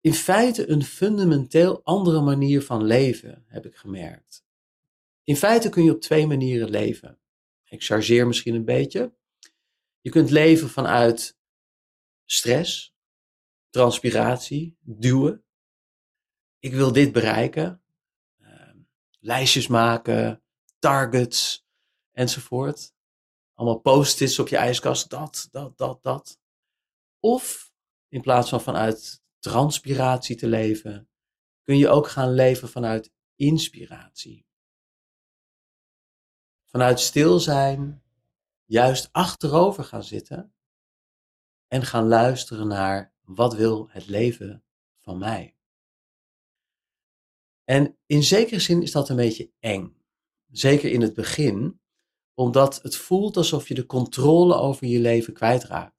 in 0.00 0.14
feite 0.14 0.68
een 0.70 0.82
fundamenteel 0.82 1.84
andere 1.84 2.20
manier 2.20 2.62
van 2.62 2.84
leven, 2.84 3.44
heb 3.46 3.66
ik 3.66 3.76
gemerkt. 3.76 4.46
In 5.24 5.36
feite 5.36 5.68
kun 5.68 5.84
je 5.84 5.94
op 5.94 6.00
twee 6.00 6.26
manieren 6.26 6.70
leven. 6.70 7.18
Ik 7.64 7.84
chargeer 7.84 8.26
misschien 8.26 8.54
een 8.54 8.64
beetje. 8.64 9.14
Je 10.00 10.10
kunt 10.10 10.30
leven 10.30 10.68
vanuit 10.68 11.38
stress, 12.24 12.94
transpiratie, 13.70 14.76
duwen. 14.80 15.44
Ik 16.58 16.72
wil 16.72 16.92
dit 16.92 17.12
bereiken. 17.12 17.82
Uh, 18.40 18.70
lijstjes 19.18 19.66
maken, 19.66 20.42
targets 20.78 21.66
enzovoort. 22.12 22.94
Allemaal 23.54 23.80
post-its 23.80 24.38
op 24.38 24.48
je 24.48 24.56
ijskast. 24.56 25.10
Dat, 25.10 25.48
dat, 25.50 25.78
dat, 25.78 26.02
dat. 26.02 26.38
Of 27.20 27.72
in 28.08 28.20
plaats 28.20 28.48
van 28.48 28.60
vanuit 28.60 29.22
transpiratie 29.48 30.36
te 30.36 30.46
leven, 30.46 31.08
kun 31.62 31.76
je 31.78 31.88
ook 31.88 32.08
gaan 32.08 32.32
leven 32.32 32.68
vanuit 32.68 33.12
inspiratie. 33.34 34.46
Vanuit 36.64 37.00
stil 37.00 37.40
zijn, 37.40 38.02
juist 38.64 39.08
achterover 39.12 39.84
gaan 39.84 40.04
zitten 40.04 40.54
en 41.66 41.82
gaan 41.82 42.06
luisteren 42.06 42.66
naar 42.66 43.14
wat 43.20 43.54
wil 43.54 43.88
het 43.90 44.06
leven 44.06 44.64
van 44.98 45.18
mij. 45.18 45.56
En 47.64 47.98
in 48.06 48.22
zekere 48.22 48.60
zin 48.60 48.82
is 48.82 48.92
dat 48.92 49.08
een 49.08 49.16
beetje 49.16 49.52
eng. 49.58 50.02
Zeker 50.50 50.90
in 50.90 51.00
het 51.00 51.14
begin, 51.14 51.80
omdat 52.34 52.82
het 52.82 52.96
voelt 52.96 53.36
alsof 53.36 53.68
je 53.68 53.74
de 53.74 53.86
controle 53.86 54.54
over 54.54 54.86
je 54.86 55.00
leven 55.00 55.32
kwijtraakt. 55.32 55.97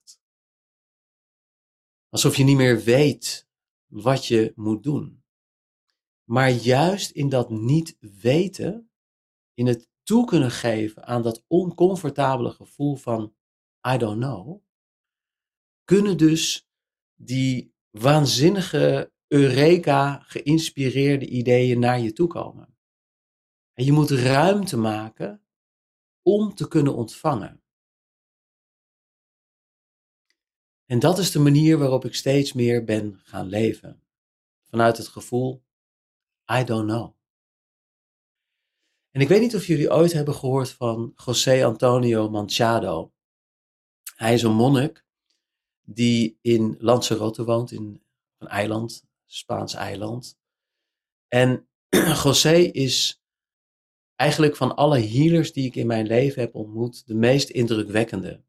Alsof 2.10 2.36
je 2.36 2.44
niet 2.44 2.56
meer 2.56 2.82
weet 2.82 3.48
wat 3.86 4.26
je 4.26 4.52
moet 4.56 4.82
doen. 4.82 5.24
Maar 6.24 6.50
juist 6.50 7.10
in 7.10 7.28
dat 7.28 7.50
niet 7.50 7.96
weten, 8.00 8.90
in 9.54 9.66
het 9.66 9.88
toe 10.02 10.26
kunnen 10.26 10.50
geven 10.50 11.04
aan 11.04 11.22
dat 11.22 11.44
oncomfortabele 11.46 12.50
gevoel 12.50 12.96
van 12.96 13.34
I 13.88 13.96
don't 13.96 14.20
know, 14.20 14.62
kunnen 15.84 16.16
dus 16.16 16.68
die 17.14 17.74
waanzinnige 17.90 19.12
Eureka 19.26 20.20
geïnspireerde 20.20 21.26
ideeën 21.26 21.78
naar 21.78 22.00
je 22.00 22.12
toe 22.12 22.26
komen. 22.26 22.78
En 23.72 23.84
je 23.84 23.92
moet 23.92 24.10
ruimte 24.10 24.76
maken 24.76 25.44
om 26.22 26.54
te 26.54 26.68
kunnen 26.68 26.94
ontvangen. 26.94 27.59
En 30.90 30.98
dat 30.98 31.18
is 31.18 31.30
de 31.30 31.38
manier 31.38 31.78
waarop 31.78 32.04
ik 32.04 32.14
steeds 32.14 32.52
meer 32.52 32.84
ben 32.84 33.20
gaan 33.22 33.46
leven. 33.46 34.02
Vanuit 34.64 34.96
het 34.96 35.08
gevoel, 35.08 35.62
I 36.52 36.64
don't 36.64 36.88
know. 36.88 37.14
En 39.10 39.20
ik 39.20 39.28
weet 39.28 39.40
niet 39.40 39.54
of 39.54 39.66
jullie 39.66 39.90
ooit 39.90 40.12
hebben 40.12 40.34
gehoord 40.34 40.70
van 40.70 41.12
José 41.24 41.64
Antonio 41.64 42.30
Manchado. 42.30 43.12
Hij 44.14 44.34
is 44.34 44.42
een 44.42 44.52
monnik 44.52 45.04
die 45.80 46.38
in 46.40 46.76
Lanzarote 46.78 47.44
woont, 47.44 47.72
in 47.72 48.02
een 48.38 48.48
eiland, 48.48 49.04
Spaans 49.26 49.74
eiland. 49.74 50.38
En 51.28 51.68
José 52.24 52.56
is 52.56 53.22
eigenlijk 54.16 54.56
van 54.56 54.76
alle 54.76 55.00
healers 55.00 55.52
die 55.52 55.66
ik 55.66 55.76
in 55.76 55.86
mijn 55.86 56.06
leven 56.06 56.40
heb 56.42 56.54
ontmoet, 56.54 57.06
de 57.06 57.14
meest 57.14 57.48
indrukwekkende. 57.48 58.42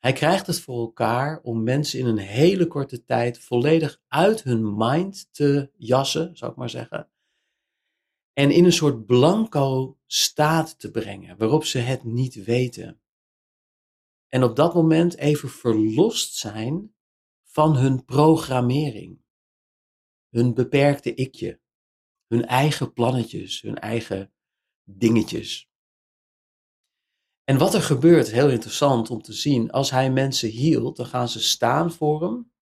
Hij 0.00 0.12
krijgt 0.12 0.46
het 0.46 0.60
voor 0.60 0.80
elkaar 0.80 1.40
om 1.40 1.62
mensen 1.62 1.98
in 1.98 2.06
een 2.06 2.18
hele 2.18 2.66
korte 2.66 3.04
tijd 3.04 3.38
volledig 3.38 4.02
uit 4.08 4.42
hun 4.42 4.76
mind 4.76 5.28
te 5.32 5.70
jassen, 5.76 6.36
zou 6.36 6.50
ik 6.50 6.56
maar 6.56 6.70
zeggen. 6.70 7.10
En 8.32 8.50
in 8.50 8.64
een 8.64 8.72
soort 8.72 9.06
blanco 9.06 9.98
staat 10.06 10.78
te 10.78 10.90
brengen, 10.90 11.36
waarop 11.36 11.64
ze 11.64 11.78
het 11.78 12.04
niet 12.04 12.44
weten. 12.44 13.00
En 14.28 14.42
op 14.42 14.56
dat 14.56 14.74
moment 14.74 15.16
even 15.16 15.48
verlost 15.48 16.34
zijn 16.34 16.94
van 17.42 17.76
hun 17.76 18.04
programmering. 18.04 19.22
Hun 20.28 20.54
beperkte 20.54 21.14
ikje. 21.14 21.60
Hun 22.26 22.46
eigen 22.46 22.92
plannetjes, 22.92 23.60
hun 23.60 23.78
eigen 23.78 24.32
dingetjes. 24.84 25.69
En 27.50 27.58
wat 27.58 27.74
er 27.74 27.82
gebeurt, 27.82 28.30
heel 28.30 28.50
interessant 28.50 29.10
om 29.10 29.22
te 29.22 29.32
zien, 29.32 29.70
als 29.70 29.90
hij 29.90 30.10
mensen 30.10 30.48
hield, 30.48 30.96
dan 30.96 31.06
gaan 31.06 31.28
ze 31.28 31.40
staan 31.40 31.92
voor 31.92 32.22
hem. 32.22 32.52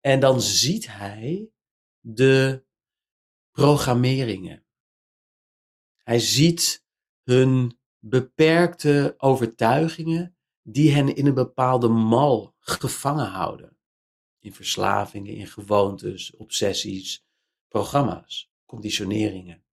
En 0.00 0.20
dan 0.20 0.40
ziet 0.40 0.86
hij 0.86 1.50
de 2.00 2.64
programmeringen. 3.50 4.64
Hij 5.96 6.18
ziet 6.18 6.84
hun 7.22 7.78
beperkte 7.98 9.14
overtuigingen 9.18 10.36
die 10.62 10.92
hen 10.92 11.16
in 11.16 11.26
een 11.26 11.34
bepaalde 11.34 11.88
mal 11.88 12.54
gevangen 12.60 13.28
houden. 13.28 13.78
In 14.38 14.54
verslavingen, 14.54 15.34
in 15.34 15.46
gewoontes, 15.46 16.36
obsessies, 16.36 17.24
programma's, 17.68 18.52
conditioneringen. 18.66 19.64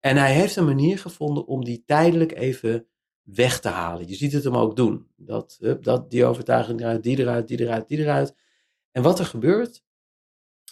En 0.00 0.16
hij 0.16 0.34
heeft 0.34 0.56
een 0.56 0.64
manier 0.64 0.98
gevonden 0.98 1.46
om 1.46 1.64
die 1.64 1.84
tijdelijk 1.84 2.32
even 2.32 2.86
weg 3.22 3.60
te 3.60 3.68
halen. 3.68 4.08
Je 4.08 4.14
ziet 4.14 4.32
het 4.32 4.44
hem 4.44 4.56
ook 4.56 4.76
doen. 4.76 5.10
Dat, 5.16 5.58
dat, 5.80 6.10
die 6.10 6.24
overtuiging 6.24 6.80
eruit, 6.80 7.02
die 7.02 7.18
eruit, 7.18 7.48
die 7.48 7.60
eruit, 7.60 7.88
die 7.88 7.98
eruit. 7.98 8.36
En 8.90 9.02
wat 9.02 9.18
er 9.18 9.26
gebeurt, 9.26 9.84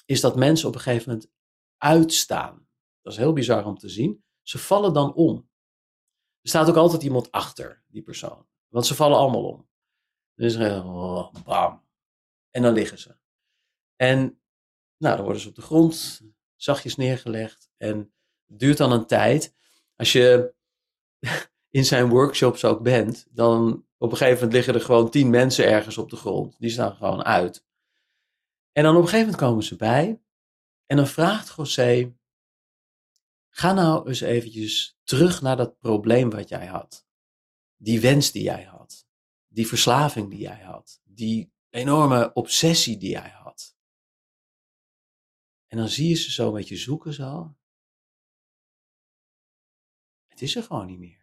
is 0.07 0.21
dat 0.21 0.37
mensen 0.37 0.69
op 0.69 0.75
een 0.75 0.81
gegeven 0.81 1.11
moment 1.13 1.31
uitstaan. 1.77 2.69
Dat 3.03 3.13
is 3.13 3.19
heel 3.19 3.33
bizar 3.33 3.67
om 3.67 3.79
te 3.79 3.89
zien. 3.89 4.25
Ze 4.43 4.59
vallen 4.59 4.93
dan 4.93 5.15
om. 5.15 5.49
Er 6.41 6.49
staat 6.49 6.69
ook 6.69 6.77
altijd 6.77 7.03
iemand 7.03 7.31
achter 7.31 7.83
die 7.87 8.03
persoon. 8.03 8.47
Want 8.69 8.87
ze 8.87 8.95
vallen 8.95 9.19
allemaal 9.19 9.49
om. 9.49 9.69
Dus 10.35 10.57
oh, 10.57 11.33
bam. 11.45 11.85
En 12.51 12.63
dan 12.63 12.73
liggen 12.73 12.99
ze. 12.99 13.17
En 13.97 14.41
nou, 14.97 15.17
dan 15.17 15.25
worden 15.25 15.43
ze 15.43 15.49
op 15.49 15.55
de 15.55 15.63
grond 15.63 16.21
zachtjes 16.57 16.97
neergelegd. 16.97 17.71
En 17.77 18.15
het 18.47 18.59
duurt 18.59 18.77
dan 18.77 18.93
een 18.93 19.07
tijd. 19.07 19.55
Als 19.97 20.13
je 20.13 20.55
in 21.71 21.85
zijn 21.85 22.09
workshops 22.09 22.65
ook 22.65 22.83
bent, 22.83 23.27
dan 23.31 23.87
op 23.97 24.11
een 24.11 24.17
gegeven 24.17 24.35
moment 24.35 24.53
liggen 24.53 24.75
er 24.75 24.81
gewoon 24.81 25.11
tien 25.11 25.31
mensen 25.31 25.67
ergens 25.67 25.99
op 25.99 26.11
de 26.11 26.17
grond. 26.17 26.59
Die 26.59 26.71
staan 26.71 26.95
gewoon 26.95 27.23
uit. 27.23 27.67
En 28.73 28.83
dan 28.83 28.97
op 28.97 29.03
een 29.03 29.09
gegeven 29.09 29.31
moment 29.31 29.49
komen 29.49 29.65
ze 29.65 29.77
bij. 29.77 30.23
En 30.87 30.97
dan 30.97 31.07
vraagt 31.07 31.55
José, 31.57 32.15
ga 33.49 33.73
nou 33.73 34.09
eens 34.09 34.21
eventjes 34.21 34.99
terug 35.03 35.43
naar 35.43 35.57
dat 35.57 35.79
probleem 35.79 36.31
wat 36.31 36.49
jij 36.49 36.67
had. 36.67 37.07
Die 37.77 38.01
wens 38.01 38.33
die 38.33 38.43
jij 38.43 38.63
had. 38.63 39.07
Die 39.49 39.67
verslaving 39.67 40.31
die 40.31 40.41
jij 40.41 40.61
had. 40.61 41.01
Die 41.05 41.53
enorme 41.69 42.33
obsessie 42.33 42.99
die 42.99 43.11
jij 43.11 43.31
had. 43.31 43.77
En 45.67 45.79
dan 45.79 45.89
zie 45.89 46.09
je 46.09 46.15
ze 46.15 46.31
zo 46.31 46.53
met 46.53 46.69
je 46.69 46.77
zoeken 46.77 47.13
zo. 47.13 47.57
Het 50.27 50.43
is 50.43 50.57
er 50.57 50.63
gewoon 50.63 50.87
niet 50.87 50.99
meer. 50.99 51.20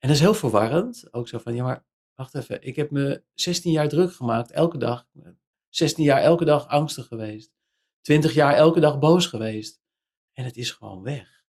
En 0.00 0.08
dat 0.08 0.16
is 0.16 0.20
heel 0.20 0.34
verwarrend. 0.34 1.12
Ook 1.12 1.28
zo 1.28 1.38
van, 1.38 1.54
ja 1.54 1.62
maar 1.62 1.84
wacht 2.14 2.34
even. 2.34 2.62
Ik 2.62 2.76
heb 2.76 2.90
me 2.90 3.24
16 3.34 3.72
jaar 3.72 3.88
druk 3.88 4.12
gemaakt, 4.12 4.50
elke 4.50 4.78
dag. 4.78 5.06
16 5.68 6.04
jaar 6.04 6.22
elke 6.22 6.44
dag 6.44 6.68
angstig 6.68 7.06
geweest. 7.06 7.52
20 8.00 8.34
jaar 8.34 8.54
elke 8.54 8.80
dag 8.80 8.98
boos 8.98 9.26
geweest. 9.26 9.80
En 10.32 10.44
het 10.44 10.56
is 10.56 10.70
gewoon 10.70 11.02
weg. 11.02 11.44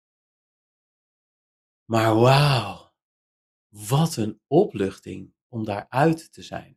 Maar 1.85 2.15
wauw, 2.15 2.95
wat 3.69 4.17
een 4.17 4.41
opluchting 4.47 5.35
om 5.49 5.65
daaruit 5.65 6.33
te 6.33 6.43
zijn. 6.43 6.77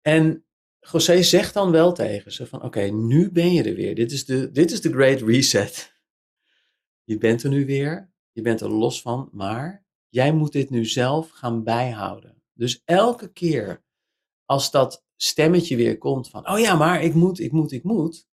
En 0.00 0.44
José 0.80 1.22
zegt 1.22 1.54
dan 1.54 1.70
wel 1.70 1.92
tegen 1.92 2.32
ze 2.32 2.46
van 2.46 2.62
oké, 2.62 2.80
nu 2.80 3.30
ben 3.32 3.52
je 3.52 3.62
er 3.62 3.74
weer. 3.74 3.94
Dit 3.94 4.12
is, 4.12 4.24
de, 4.24 4.50
dit 4.50 4.70
is 4.70 4.80
de 4.80 4.92
great 4.92 5.20
reset. 5.20 5.98
Je 7.04 7.18
bent 7.18 7.42
er 7.42 7.50
nu 7.50 7.66
weer, 7.66 8.12
je 8.40 8.46
bent 8.46 8.60
er 8.60 8.70
los 8.70 9.02
van, 9.02 9.28
maar 9.32 9.86
jij 10.08 10.32
moet 10.32 10.52
dit 10.52 10.70
nu 10.70 10.84
zelf 10.84 11.30
gaan 11.30 11.64
bijhouden. 11.64 12.42
Dus 12.52 12.82
elke 12.84 13.32
keer 13.32 13.84
als 14.44 14.70
dat 14.70 15.04
stemmetje 15.16 15.76
weer 15.76 15.98
komt 15.98 16.30
van 16.30 16.48
oh 16.48 16.58
ja, 16.58 16.76
maar 16.76 17.02
ik 17.02 17.14
moet, 17.14 17.38
ik 17.40 17.52
moet, 17.52 17.72
ik 17.72 17.82
moet. 17.82 18.28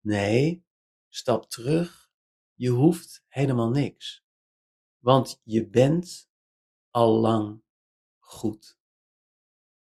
Nee, 0.00 0.64
stap 1.08 1.50
terug. 1.50 2.10
Je 2.54 2.68
hoeft 2.68 3.24
helemaal 3.28 3.68
niks. 3.68 4.24
Want 4.98 5.40
je 5.44 5.68
bent 5.68 6.28
al 6.90 7.18
lang 7.20 7.62
goed. 8.18 8.78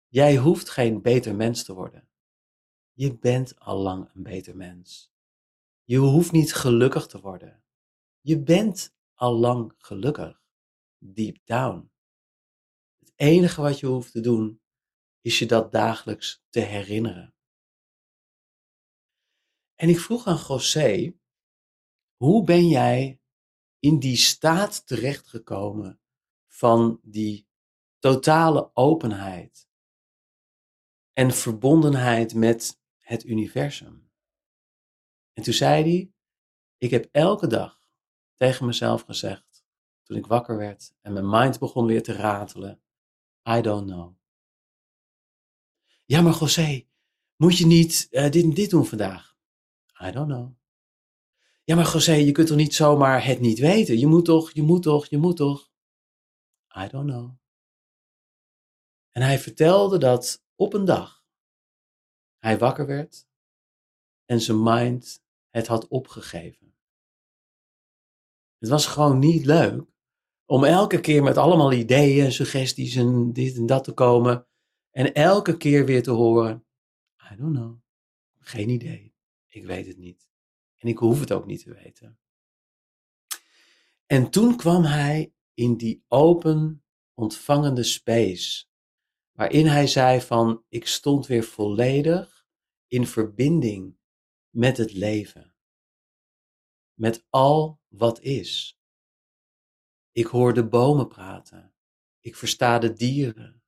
Jij 0.08 0.38
hoeft 0.38 0.70
geen 0.70 1.02
beter 1.02 1.36
mens 1.36 1.64
te 1.64 1.74
worden. 1.74 2.10
Je 2.94 3.18
bent 3.18 3.60
al 3.60 3.78
lang 3.78 4.10
een 4.14 4.24
beter 4.24 4.56
mens. 4.56 5.14
Je 5.84 5.98
hoeft 5.98 6.32
niet 6.32 6.54
gelukkig 6.54 7.08
te 7.08 7.22
worden. 7.22 7.64
Je 8.22 8.40
bent 8.40 8.96
al 9.24 9.40
lang 9.40 9.74
gelukkig. 9.78 10.42
Deep 10.98 11.40
down. 11.44 11.92
Het 13.00 13.14
enige 13.16 13.62
wat 13.62 13.80
je 13.80 13.86
hoeft 13.86 14.12
te 14.12 14.20
doen 14.20 14.62
is 15.22 15.40
je 15.40 15.46
dat 15.46 15.72
dagelijks 15.72 16.44
te 16.50 16.60
herinneren. 16.60 17.36
En 19.76 19.90
ik 19.90 20.00
vroeg 20.00 20.28
aan 20.28 20.44
José, 20.48 21.14
hoe 22.16 22.44
ben 22.44 22.68
jij 22.68 23.22
in 23.80 24.00
die 24.00 24.18
staat 24.18 24.88
terechtgekomen 24.88 26.02
van 26.48 27.00
die 27.04 27.48
totale 28.00 28.76
openheid 28.76 29.70
en 31.14 31.32
verbondenheid 31.32 32.34
met 32.34 32.82
het 32.98 33.24
universum? 33.24 34.12
En 35.34 35.44
toen 35.44 35.54
zei 35.54 35.84
hij, 35.84 36.14
ik 36.78 36.92
heb 36.92 37.10
elke 37.12 37.48
dag 37.48 37.83
tegen 38.36 38.66
mezelf 38.66 39.02
gezegd, 39.02 39.66
toen 40.04 40.18
ik 40.18 40.26
wakker 40.26 40.58
werd 40.58 40.94
en 41.02 41.14
mijn 41.14 41.30
mind 41.30 41.60
begon 41.60 41.86
weer 41.86 42.04
te 42.04 42.14
ratelen, 42.14 42.82
I 43.50 43.62
don't 43.62 43.86
know. 43.86 44.16
Ja, 46.06 46.22
maar 46.22 46.38
José, 46.40 46.88
moet 47.36 47.58
je 47.58 47.66
niet 47.66 48.08
uh, 48.12 48.30
dit 48.30 48.44
en 48.44 48.54
dit 48.54 48.70
doen 48.70 48.86
vandaag? 48.86 49.38
I 50.02 50.12
don't 50.12 50.28
know. 50.28 50.52
Ja, 51.64 51.76
maar 51.76 51.92
José, 51.94 52.14
je 52.14 52.32
kunt 52.32 52.48
toch 52.48 52.58
niet 52.58 52.76
zomaar 52.76 53.26
het 53.26 53.40
niet 53.40 53.60
weten? 53.60 54.00
Je 54.00 54.08
moet 54.08 54.26
toch, 54.26 54.52
je 54.52 54.62
moet 54.62 54.84
toch, 54.84 55.06
je 55.06 55.18
moet 55.18 55.38
toch? 55.38 55.72
I 56.78 56.88
don't 56.88 57.10
know. 57.10 57.32
En 59.12 59.22
hij 59.22 59.40
vertelde 59.40 59.98
dat 59.98 60.46
op 60.56 60.74
een 60.74 60.86
dag 60.86 61.26
hij 62.38 62.58
wakker 62.58 62.86
werd 62.86 63.28
en 64.26 64.42
zijn 64.42 64.64
mind 64.64 65.24
het 65.50 65.68
had 65.68 65.88
opgegeven. 65.88 66.63
Het 68.64 68.72
was 68.72 68.86
gewoon 68.86 69.20
niet 69.20 69.46
leuk 69.46 69.84
om 70.46 70.64
elke 70.64 71.00
keer 71.00 71.24
met 71.24 71.38
allemaal 71.38 71.74
ideeën, 71.74 72.32
suggesties 72.32 72.96
en 72.96 73.34
dit 73.34 73.58
en 73.58 73.66
dat 73.66 73.84
te 73.84 73.92
komen 73.94 74.48
en 74.92 75.14
elke 75.14 75.58
keer 75.58 75.86
weer 75.86 76.04
te 76.04 76.12
horen: 76.12 76.66
I 77.32 77.36
don't 77.36 77.56
know. 77.56 77.78
Geen 78.40 78.70
idee. 78.70 79.16
Ik 79.48 79.66
weet 79.66 79.88
het 79.88 79.98
niet. 79.98 80.30
En 80.78 80.90
ik 80.90 80.98
hoef 80.98 81.20
het 81.20 81.32
ook 81.32 81.46
niet 81.46 81.64
te 81.64 81.74
weten. 81.74 82.20
En 84.06 84.30
toen 84.30 84.56
kwam 84.56 84.84
hij 84.84 85.34
in 85.54 85.78
die 85.78 86.04
open, 86.08 86.84
ontvangende 87.14 87.84
space, 87.84 88.66
waarin 89.32 89.66
hij 89.66 89.88
zei 89.88 90.22
van, 90.22 90.64
ik 90.70 90.88
stond 90.88 91.28
weer 91.28 91.44
volledig 91.44 92.46
in 92.88 93.08
verbinding 93.08 93.98
met 94.50 94.78
het 94.78 94.94
leven. 94.94 95.56
Met 96.94 97.26
al 97.30 97.82
wat 97.98 98.22
is. 98.22 98.78
Ik 100.12 100.26
hoor 100.26 100.54
de 100.54 100.68
bomen 100.68 101.08
praten. 101.08 101.74
Ik 102.20 102.36
versta 102.36 102.80
de 102.80 102.94
dieren. 102.94 103.64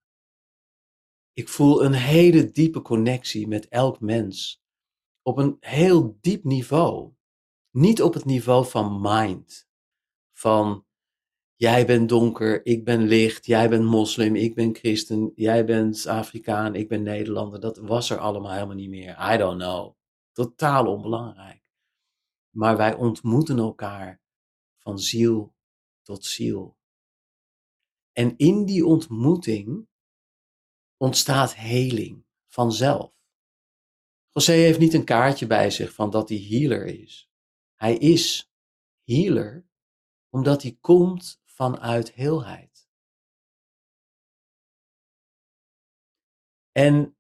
Ik 1.34 1.50
voel 1.50 1.84
een 1.84 1.94
hele 1.94 2.52
diepe 2.52 2.82
connectie 2.82 3.48
met 3.48 3.68
elk 3.68 4.00
mens 4.00 4.64
op 5.22 5.38
een 5.38 5.58
heel 5.60 6.18
diep 6.22 6.44
niveau. 6.44 7.14
Niet 7.72 8.02
op 8.02 8.14
het 8.14 8.26
niveau 8.26 8.66
van 8.66 9.02
mind. 9.02 9.68
Van 10.32 10.86
jij 11.56 11.86
bent 11.86 12.10
donker, 12.10 12.66
ik 12.66 12.86
ben 12.86 13.02
licht, 13.02 13.46
jij 13.46 13.70
bent 13.70 13.84
moslim, 13.84 14.36
ik 14.36 14.56
ben 14.56 14.76
christen, 14.76 15.32
jij 15.36 15.66
bent 15.66 16.06
Afrikaan, 16.06 16.76
ik 16.76 16.88
ben 16.88 17.04
Nederlander. 17.04 17.60
Dat 17.60 17.78
was 17.78 18.10
er 18.10 18.18
allemaal 18.18 18.52
helemaal 18.52 18.76
niet 18.76 18.90
meer. 18.90 19.34
I 19.34 19.38
don't 19.38 19.62
know. 19.62 19.96
Totaal 20.32 20.88
onbelangrijk. 20.88 21.65
Maar 22.56 22.78
wij 22.78 22.96
ontmoeten 22.96 23.58
elkaar 23.58 24.22
van 24.78 25.00
ziel 25.00 25.56
tot 26.02 26.26
ziel. 26.26 26.78
En 28.12 28.38
in 28.38 28.66
die 28.66 28.86
ontmoeting 28.86 29.88
ontstaat 30.98 31.56
heling 31.56 32.26
vanzelf. 32.48 33.14
José 34.32 34.52
heeft 34.52 34.80
niet 34.80 34.94
een 34.94 35.06
kaartje 35.06 35.48
bij 35.48 35.70
zich 35.70 35.94
van 35.94 36.10
dat 36.10 36.30
hij 36.30 36.38
healer 36.38 36.86
is. 36.86 37.30
Hij 37.76 37.98
is 37.98 38.52
healer 39.04 39.68
omdat 40.30 40.62
hij 40.62 40.78
komt 40.82 41.42
vanuit 41.46 42.14
heelheid. 42.14 42.90
En 46.72 47.18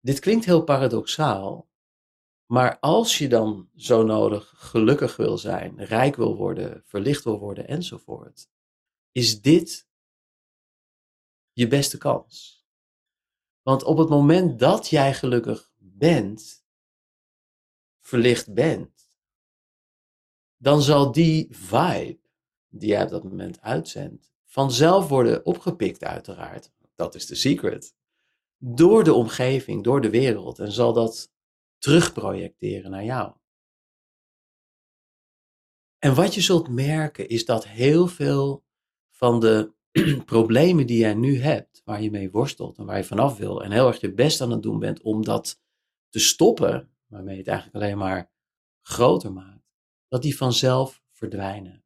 dit 0.00 0.18
klinkt 0.18 0.44
heel 0.44 0.64
paradoxaal, 0.64 1.67
maar 2.48 2.78
als 2.78 3.18
je 3.18 3.28
dan 3.28 3.70
zo 3.76 4.02
nodig 4.02 4.52
gelukkig 4.56 5.16
wil 5.16 5.38
zijn, 5.38 5.84
rijk 5.84 6.16
wil 6.16 6.36
worden, 6.36 6.82
verlicht 6.86 7.24
wil 7.24 7.38
worden 7.38 7.68
enzovoort, 7.68 8.48
is 9.12 9.40
dit 9.40 9.88
je 11.52 11.68
beste 11.68 11.98
kans. 11.98 12.66
Want 13.62 13.82
op 13.82 13.98
het 13.98 14.08
moment 14.08 14.58
dat 14.58 14.88
jij 14.88 15.14
gelukkig 15.14 15.70
bent, 15.76 16.64
verlicht 18.00 18.54
bent, 18.54 19.08
dan 20.56 20.82
zal 20.82 21.12
die 21.12 21.48
vibe 21.50 22.20
die 22.68 22.88
jij 22.88 23.02
op 23.02 23.08
dat 23.08 23.24
moment 23.24 23.60
uitzendt, 23.60 24.32
vanzelf 24.44 25.08
worden 25.08 25.46
opgepikt 25.46 26.04
uiteraard. 26.04 26.72
Dat 26.94 27.14
is 27.14 27.26
de 27.26 27.34
secret. 27.34 27.94
Door 28.56 29.04
de 29.04 29.14
omgeving, 29.14 29.84
door 29.84 30.00
de 30.00 30.10
wereld. 30.10 30.58
En 30.58 30.72
zal 30.72 30.92
dat 30.92 31.32
terugprojecteren 31.78 32.90
naar 32.90 33.04
jou. 33.04 33.32
En 35.98 36.14
wat 36.14 36.34
je 36.34 36.40
zult 36.40 36.68
merken 36.68 37.28
is 37.28 37.44
dat 37.44 37.66
heel 37.66 38.06
veel 38.06 38.64
van 39.10 39.40
de 39.40 39.72
problemen 40.24 40.86
die 40.86 40.98
jij 40.98 41.14
nu 41.14 41.40
hebt, 41.40 41.82
waar 41.84 42.02
je 42.02 42.10
mee 42.10 42.30
worstelt 42.30 42.78
en 42.78 42.84
waar 42.84 42.96
je 42.96 43.04
vanaf 43.04 43.36
wil, 43.36 43.62
en 43.62 43.70
heel 43.70 43.86
erg 43.86 44.00
je 44.00 44.14
best 44.14 44.40
aan 44.40 44.50
het 44.50 44.62
doen 44.62 44.78
bent 44.78 45.02
om 45.02 45.24
dat 45.24 45.60
te 46.08 46.18
stoppen, 46.18 46.90
waarmee 47.06 47.34
je 47.34 47.40
het 47.40 47.48
eigenlijk 47.48 47.84
alleen 47.84 47.98
maar 47.98 48.30
groter 48.82 49.32
maakt, 49.32 49.68
dat 50.08 50.22
die 50.22 50.36
vanzelf 50.36 51.02
verdwijnen. 51.12 51.84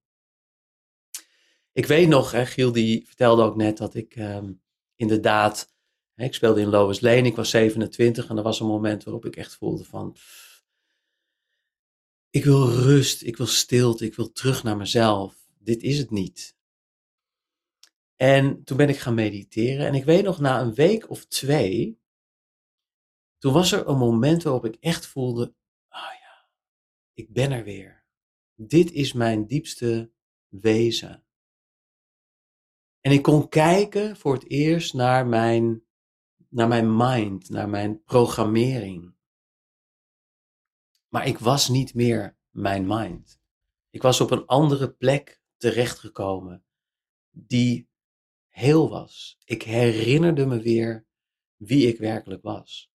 Ik 1.73 1.87
weet 1.87 2.09
nog, 2.09 2.31
hè, 2.31 2.47
Giel 2.47 2.73
die 2.73 3.07
vertelde 3.07 3.43
ook 3.43 3.57
net 3.57 3.77
dat 3.77 3.95
ik 3.95 4.17
um, 4.17 4.63
inderdaad, 4.97 5.75
ik 6.15 6.35
speelde 6.35 6.61
in 6.61 6.69
Lois 6.69 7.01
Lane, 7.01 7.23
ik 7.23 7.37
was 7.37 7.51
27 7.51 8.29
en 8.29 8.37
er 8.37 8.43
was 8.43 8.61
een 8.61 8.67
moment 8.67 9.05
waarop 9.05 9.25
ik 9.25 9.37
echt 9.37 9.57
voelde 9.57 9.85
van, 9.85 10.17
ik 12.31 12.45
wil 12.45 12.69
rust, 12.69 13.23
ik 13.23 13.37
wil 13.37 13.47
stilte, 13.47 14.05
ik 14.05 14.15
wil 14.15 14.33
terug 14.33 14.63
naar 14.63 14.77
mezelf. 14.77 15.49
Dit 15.59 15.83
is 15.83 15.99
het 15.99 16.11
niet. 16.11 16.57
En 18.17 18.65
toen 18.65 18.77
ben 18.77 18.89
ik 18.89 18.99
gaan 18.99 19.15
mediteren 19.15 19.87
en 19.87 19.95
ik 19.95 20.05
weet 20.05 20.25
nog 20.25 20.41
na 20.41 20.61
een 20.61 20.75
week 20.75 21.11
of 21.11 21.27
twee 21.27 22.03
toen 23.43 23.53
was 23.53 23.73
er 23.73 23.89
een 23.89 23.99
moment 23.99 24.43
waarop 24.43 24.65
ik 24.65 24.77
echt 24.81 25.07
voelde, 25.07 25.55
oh 25.89 26.13
ja, 26.21 26.49
ik 27.13 27.33
ben 27.33 27.53
er 27.53 27.65
weer. 27.65 28.05
Dit 28.55 28.93
is 28.93 29.13
mijn 29.13 29.47
diepste 29.47 30.13
wezen. 30.49 31.25
En 33.01 33.13
ik 33.13 33.23
kon 33.23 33.49
kijken 33.49 34.17
voor 34.17 34.35
het 34.35 34.51
eerst 34.51 34.95
naar 34.95 35.27
mijn, 35.27 35.85
naar 36.53 36.69
mijn 36.69 36.97
mind, 36.97 37.49
naar 37.49 37.69
mijn 37.69 38.03
programmering. 38.03 39.15
Maar 41.09 41.27
ik 41.27 41.39
was 41.39 41.69
niet 41.69 41.95
meer 41.95 42.37
mijn 42.51 42.87
mind. 42.87 43.41
Ik 43.91 44.03
was 44.03 44.21
op 44.21 44.31
een 44.31 44.47
andere 44.47 44.93
plek 44.93 45.43
terechtgekomen 45.57 46.65
die 47.31 47.89
heel 48.49 48.89
was. 48.89 49.39
Ik 49.45 49.63
herinnerde 49.63 50.47
me 50.47 50.61
weer 50.61 51.07
wie 51.57 51.89
ik 51.89 51.99
werkelijk 51.99 52.43
was. 52.43 52.93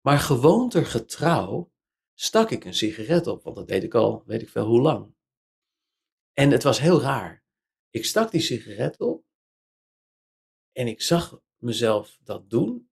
Maar 0.00 0.18
gewoontergetrouw 0.18 1.72
stak 2.14 2.50
ik 2.50 2.64
een 2.64 2.74
sigaret 2.74 3.26
op, 3.26 3.42
want 3.42 3.56
dat 3.56 3.68
deed 3.68 3.82
ik 3.82 3.94
al 3.94 4.22
weet 4.26 4.42
ik 4.42 4.48
veel 4.48 4.66
hoe 4.66 4.80
lang. 4.80 5.14
En 6.32 6.50
het 6.50 6.62
was 6.62 6.78
heel 6.78 7.00
raar. 7.00 7.44
Ik 7.90 8.04
stak 8.04 8.30
die 8.30 8.40
sigaret 8.40 9.00
op 9.00 9.24
en 10.72 10.86
ik 10.86 11.02
zag 11.02 11.42
mezelf 11.64 12.18
dat 12.22 12.50
doen. 12.50 12.90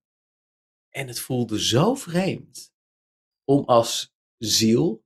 En 0.88 1.06
het 1.06 1.20
voelde 1.20 1.60
zo 1.60 1.94
vreemd 1.94 2.74
om 3.44 3.64
als 3.64 4.14
ziel 4.38 5.04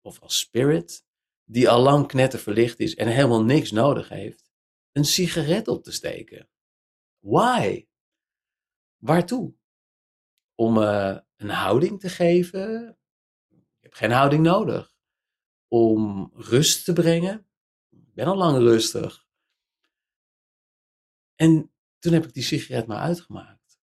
of 0.00 0.20
als 0.20 0.38
spirit, 0.38 1.04
die 1.44 1.68
al 1.68 1.82
lang 1.82 2.06
knetterverlicht 2.06 2.80
is 2.80 2.94
en 2.94 3.08
helemaal 3.08 3.44
niks 3.44 3.70
nodig 3.70 4.08
heeft, 4.08 4.52
een 4.92 5.04
sigaret 5.04 5.68
op 5.68 5.84
te 5.84 5.92
steken. 5.92 6.48
Why? 7.18 7.86
Waartoe? 8.96 9.54
om 10.54 10.78
uh, 10.78 11.18
een 11.36 11.50
houding 11.50 12.00
te 12.00 12.08
geven. 12.08 12.98
Ik 13.50 13.82
heb 13.82 13.94
geen 13.94 14.10
houding 14.10 14.42
nodig. 14.42 14.92
Om 15.68 16.30
rust 16.34 16.84
te 16.84 16.92
brengen. 16.92 17.46
Ik 17.90 18.14
ben 18.14 18.26
al 18.26 18.36
lang 18.36 18.58
rustig. 18.58 19.26
En 21.34 21.73
toen 22.04 22.12
heb 22.12 22.24
ik 22.24 22.34
die 22.34 22.42
sigaret 22.42 22.86
maar 22.86 22.98
uitgemaakt. 22.98 23.78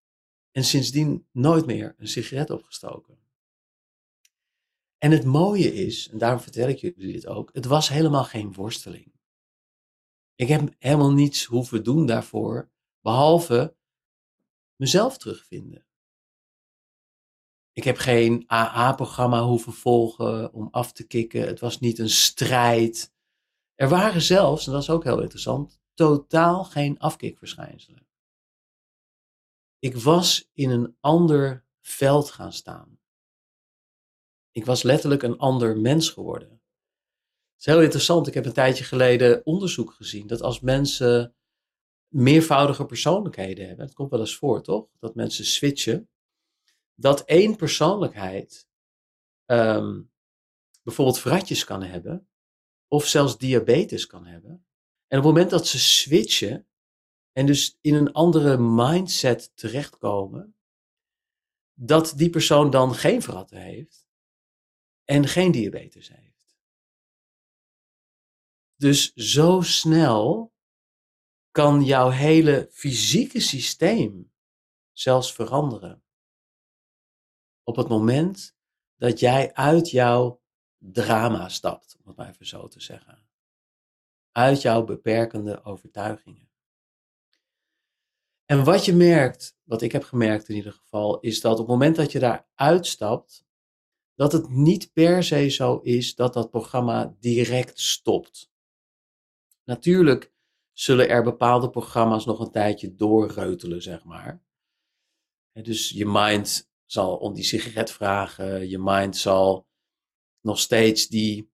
En 0.52 0.64
sindsdien 0.64 1.28
nooit 1.32 1.66
meer 1.66 1.96
een 1.98 2.08
sigaret 2.08 2.50
opgestoken. 2.50 3.20
En 4.98 5.12
het 5.12 5.26
mooie 5.26 5.74
is, 5.74 6.10
en 6.10 6.18
daarom 6.18 6.40
vertel 6.40 6.68
ik 6.68 6.78
jullie 6.78 7.14
dit 7.14 7.28
ook, 7.28 7.50
het 7.54 7.66
was 7.66 7.90
helemaal 7.90 8.24
geen 8.24 8.54
worsteling. 8.54 9.12
Ik 10.36 10.48
heb 10.48 10.76
helemaal 10.80 11.12
niets 11.12 11.46
hoeven 11.46 11.84
doen 11.84 12.06
daarvoor, 12.06 12.72
behalve 13.00 13.76
mezelf 14.76 15.18
terugvinden. 15.18 15.86
Ik 17.74 17.84
heb 17.84 17.98
geen 17.98 18.44
AA-programma 18.48 19.44
hoeven 19.44 19.74
volgen 19.74 20.54
om 20.54 20.68
af 20.72 20.92
te 20.92 21.08
kicken. 21.08 21.48
Het 21.48 21.60
was 21.60 21.80
niet 21.80 22.00
een 22.00 22.10
strijd. 22.10 23.14
Er 23.76 23.90
waren 23.90 24.22
zelfs, 24.22 24.66
en 24.66 24.72
dat 24.72 24.82
is 24.82 24.90
ook 24.90 25.04
heel 25.04 25.22
interessant, 25.22 25.82
totaal 25.94 26.64
geen 26.64 27.00
afkikverschijnselen. 27.00 28.10
Ik 29.82 29.96
was 29.96 30.50
in 30.54 30.70
een 30.70 30.98
ander 31.00 31.66
veld 31.80 32.32
gaan 32.32 32.54
staan. 32.54 33.00
Ik 34.52 34.66
was 34.66 34.84
letterlijk 34.84 35.24
een 35.24 35.38
ander 35.38 35.78
mens 35.78 36.10
geworden. 36.10 36.50
Het 36.50 37.60
is 37.60 37.66
heel 37.66 37.82
interessant. 37.82 38.28
Ik 38.28 38.34
heb 38.34 38.46
een 38.46 38.54
tijdje 38.54 38.84
geleden 38.84 39.46
onderzoek 39.46 39.94
gezien 39.94 40.28
dat 40.28 40.42
als 40.42 40.60
mensen 40.60 41.36
meervoudige 42.08 42.86
persoonlijkheden 42.86 43.68
hebben, 43.68 43.86
het 43.86 43.94
komt 43.94 44.10
wel 44.10 44.20
eens 44.20 44.36
voor, 44.36 44.64
toch? 44.64 44.88
Dat 45.00 45.16
mensen 45.16 45.46
switchen, 45.46 46.10
dat 46.96 47.26
één 47.26 47.56
persoonlijkheid 47.56 48.68
um, 49.46 50.12
bijvoorbeeld 50.84 51.20
vratjes 51.20 51.64
kan 51.64 51.84
hebben, 51.84 52.30
of 52.88 53.08
zelfs 53.08 53.38
diabetes 53.38 54.06
kan 54.06 54.26
hebben. 54.26 54.52
En 55.08 55.18
op 55.18 55.24
het 55.24 55.34
moment 55.34 55.50
dat 55.50 55.68
ze 55.68 55.80
switchen 55.80 56.68
en 57.32 57.46
dus 57.46 57.78
in 57.82 57.94
een 57.94 58.12
andere 58.12 58.58
mindset 58.58 59.52
terechtkomen, 59.56 60.56
dat 61.74 62.14
die 62.16 62.30
persoon 62.30 62.70
dan 62.70 62.96
geen 62.96 63.22
vratten 63.22 63.58
heeft 63.58 64.08
en 65.04 65.28
geen 65.28 65.52
diabetes 65.52 66.08
heeft. 66.10 66.32
Dus 68.76 69.14
zo 69.14 69.62
snel 69.62 70.54
kan 71.52 71.84
jouw 71.84 72.10
hele 72.10 72.70
fysieke 72.72 73.40
systeem 73.40 74.34
zelfs 74.92 75.34
veranderen. 75.34 76.04
Op 77.64 77.76
het 77.76 77.88
moment 77.88 78.56
dat 78.96 79.20
jij 79.20 79.54
uit 79.54 79.90
jouw 79.90 80.42
drama 80.78 81.50
stapt, 81.50 81.98
om 82.00 82.08
het 82.08 82.18
maar 82.18 82.30
even 82.30 82.46
zo 82.46 82.68
te 82.68 82.82
zeggen. 82.82 83.30
Uit 84.32 84.62
jouw 84.62 84.84
beperkende 84.84 85.64
overtuigingen. 85.64 86.51
En 88.52 88.64
wat 88.64 88.86
je 88.86 88.94
merkt, 88.94 89.58
wat 89.64 89.82
ik 89.82 89.92
heb 89.92 90.04
gemerkt 90.04 90.50
in 90.50 90.56
ieder 90.56 90.72
geval, 90.72 91.20
is 91.20 91.42
dat 91.42 91.52
op 91.52 91.58
het 91.58 91.68
moment 91.68 91.96
dat 91.96 92.12
je 92.12 92.20
daar 92.20 92.48
uitstapt, 92.56 93.46
dat 94.16 94.32
het 94.32 94.50
niet 94.50 94.94
per 94.94 95.24
se 95.24 95.50
zo 95.50 95.78
is 95.78 96.16
dat 96.16 96.34
dat 96.34 96.50
programma 96.50 97.16
direct 97.20 97.80
stopt. 97.80 98.52
Natuurlijk 99.64 100.34
zullen 100.72 101.10
er 101.10 101.24
bepaalde 101.24 101.70
programma's 101.70 102.26
nog 102.26 102.40
een 102.40 102.52
tijdje 102.52 102.96
doorreutelen, 102.96 103.82
zeg 103.82 104.04
maar. 104.04 104.44
dus 105.52 105.90
je 105.90 106.06
mind 106.06 106.72
zal 106.86 107.18
om 107.18 107.34
die 107.34 107.44
sigaret 107.44 107.92
vragen, 107.92 108.70
je 108.70 108.80
mind 108.80 109.18
zal 109.18 109.68
nog 110.42 110.60
steeds 110.60 111.08
die 111.08 111.52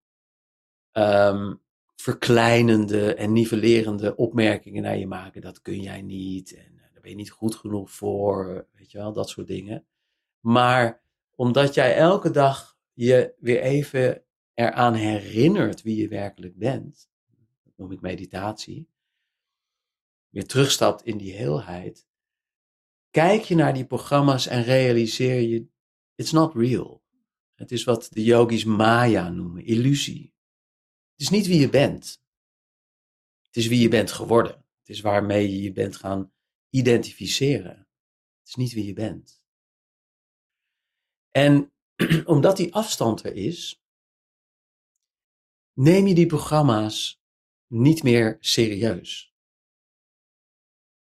ehm, 0.91 1.55
verkleinende 1.95 3.13
en 3.13 3.31
nivellerende 3.31 4.15
opmerkingen 4.15 4.83
naar 4.83 4.97
je 4.97 5.07
maken. 5.07 5.41
Dat 5.41 5.61
kun 5.61 5.81
jij 5.81 6.01
niet 6.01 6.75
ben 7.07 7.15
je 7.15 7.21
niet 7.23 7.31
goed 7.31 7.55
genoeg 7.55 7.91
voor, 7.91 8.67
weet 8.71 8.91
je 8.91 8.97
wel, 8.97 9.13
dat 9.13 9.29
soort 9.29 9.47
dingen. 9.47 9.87
Maar 10.39 11.01
omdat 11.35 11.73
jij 11.73 11.95
elke 11.95 12.31
dag 12.31 12.77
je 12.93 13.33
weer 13.39 13.61
even 13.61 14.23
eraan 14.53 14.93
herinnert 14.93 15.81
wie 15.81 16.01
je 16.01 16.07
werkelijk 16.07 16.57
bent, 16.57 17.09
dat 17.63 17.73
noem 17.77 17.91
ik 17.91 18.01
meditatie, 18.01 18.89
weer 20.29 20.47
terugstapt 20.47 21.03
in 21.03 21.17
die 21.17 21.33
heelheid, 21.33 22.07
kijk 23.09 23.41
je 23.41 23.55
naar 23.55 23.73
die 23.73 23.85
programma's 23.85 24.47
en 24.47 24.63
realiseer 24.63 25.41
je, 25.41 25.67
it's 26.15 26.31
not 26.31 26.55
real. 26.55 27.03
Het 27.53 27.71
is 27.71 27.83
wat 27.83 28.07
de 28.11 28.23
yogis 28.23 28.63
maya 28.63 29.29
noemen, 29.29 29.65
illusie. 29.65 30.33
Het 31.11 31.21
is 31.21 31.29
niet 31.29 31.47
wie 31.47 31.59
je 31.59 31.69
bent. 31.69 32.21
Het 33.41 33.55
is 33.55 33.67
wie 33.67 33.79
je 33.79 33.89
bent 33.89 34.11
geworden. 34.11 34.65
Het 34.79 34.89
is 34.89 35.01
waarmee 35.01 35.51
je 35.51 35.61
je 35.61 35.71
bent 35.71 35.95
gaan 35.95 36.31
identificeren. 36.69 37.77
Het 38.39 38.47
is 38.47 38.55
niet 38.55 38.73
wie 38.73 38.85
je 38.85 38.93
bent. 38.93 39.41
En 41.31 41.73
omdat 42.25 42.57
die 42.57 42.73
afstand 42.73 43.23
er 43.23 43.33
is, 43.33 43.81
neem 45.73 46.07
je 46.07 46.15
die 46.15 46.25
programma's 46.25 47.21
niet 47.67 48.03
meer 48.03 48.37
serieus. 48.39 49.35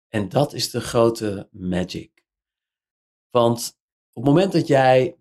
En 0.08 0.30
dat 0.30 0.54
is 0.54 0.70
de 0.70 0.82
grote 0.82 1.50
magic. 1.52 2.26
Want 3.30 3.80
op 4.12 4.24
het 4.24 4.34
moment 4.34 4.52
dat 4.52 4.68
jij 4.68 5.20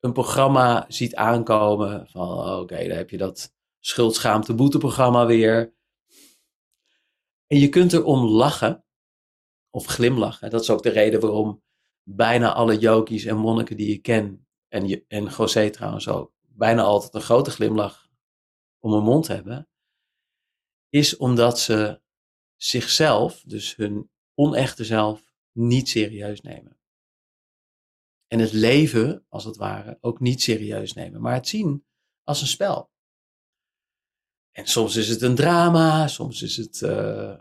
een 0.00 0.12
programma 0.12 0.84
ziet 0.88 1.14
aankomen 1.14 2.08
van 2.08 2.28
oké, 2.28 2.60
okay, 2.60 2.88
dan 2.88 2.96
heb 2.96 3.10
je 3.10 3.16
dat 3.16 3.54
schuldschaamte 3.78 4.54
boeteprogramma 4.54 5.26
weer. 5.26 5.74
En 7.46 7.58
je 7.58 7.68
kunt 7.68 7.92
erom 7.92 8.24
lachen 8.24 8.84
of 9.70 9.86
glimlachen. 9.86 10.50
Dat 10.50 10.60
is 10.60 10.70
ook 10.70 10.82
de 10.82 10.90
reden 10.90 11.20
waarom 11.20 11.62
bijna 12.02 12.52
alle 12.52 12.78
yogis 12.78 13.24
en 13.24 13.36
monniken 13.36 13.76
die 13.76 13.88
je 13.88 13.98
ken, 13.98 14.46
en, 14.68 15.06
en 15.08 15.24
José 15.24 15.70
trouwens 15.70 16.08
ook, 16.08 16.32
bijna 16.40 16.82
altijd 16.82 17.14
een 17.14 17.20
grote 17.20 17.50
glimlach 17.50 18.10
om 18.78 18.92
hun 18.92 19.02
mond 19.02 19.26
hebben, 19.26 19.68
is 20.88 21.16
omdat 21.16 21.60
ze 21.60 22.00
zichzelf, 22.56 23.42
dus 23.46 23.76
hun 23.76 24.10
onechte 24.34 24.84
zelf, 24.84 25.34
niet 25.52 25.88
serieus 25.88 26.40
nemen. 26.40 26.78
En 28.26 28.38
het 28.38 28.52
leven, 28.52 29.24
als 29.28 29.44
het 29.44 29.56
ware, 29.56 29.98
ook 30.00 30.20
niet 30.20 30.42
serieus 30.42 30.92
nemen, 30.92 31.20
maar 31.20 31.34
het 31.34 31.48
zien 31.48 31.84
als 32.22 32.40
een 32.40 32.46
spel. 32.46 32.90
En 34.50 34.66
soms 34.66 34.96
is 34.96 35.08
het 35.08 35.22
een 35.22 35.34
drama, 35.34 36.06
soms 36.08 36.42
is 36.42 36.56
het, 36.56 36.80
uh, 36.80 37.38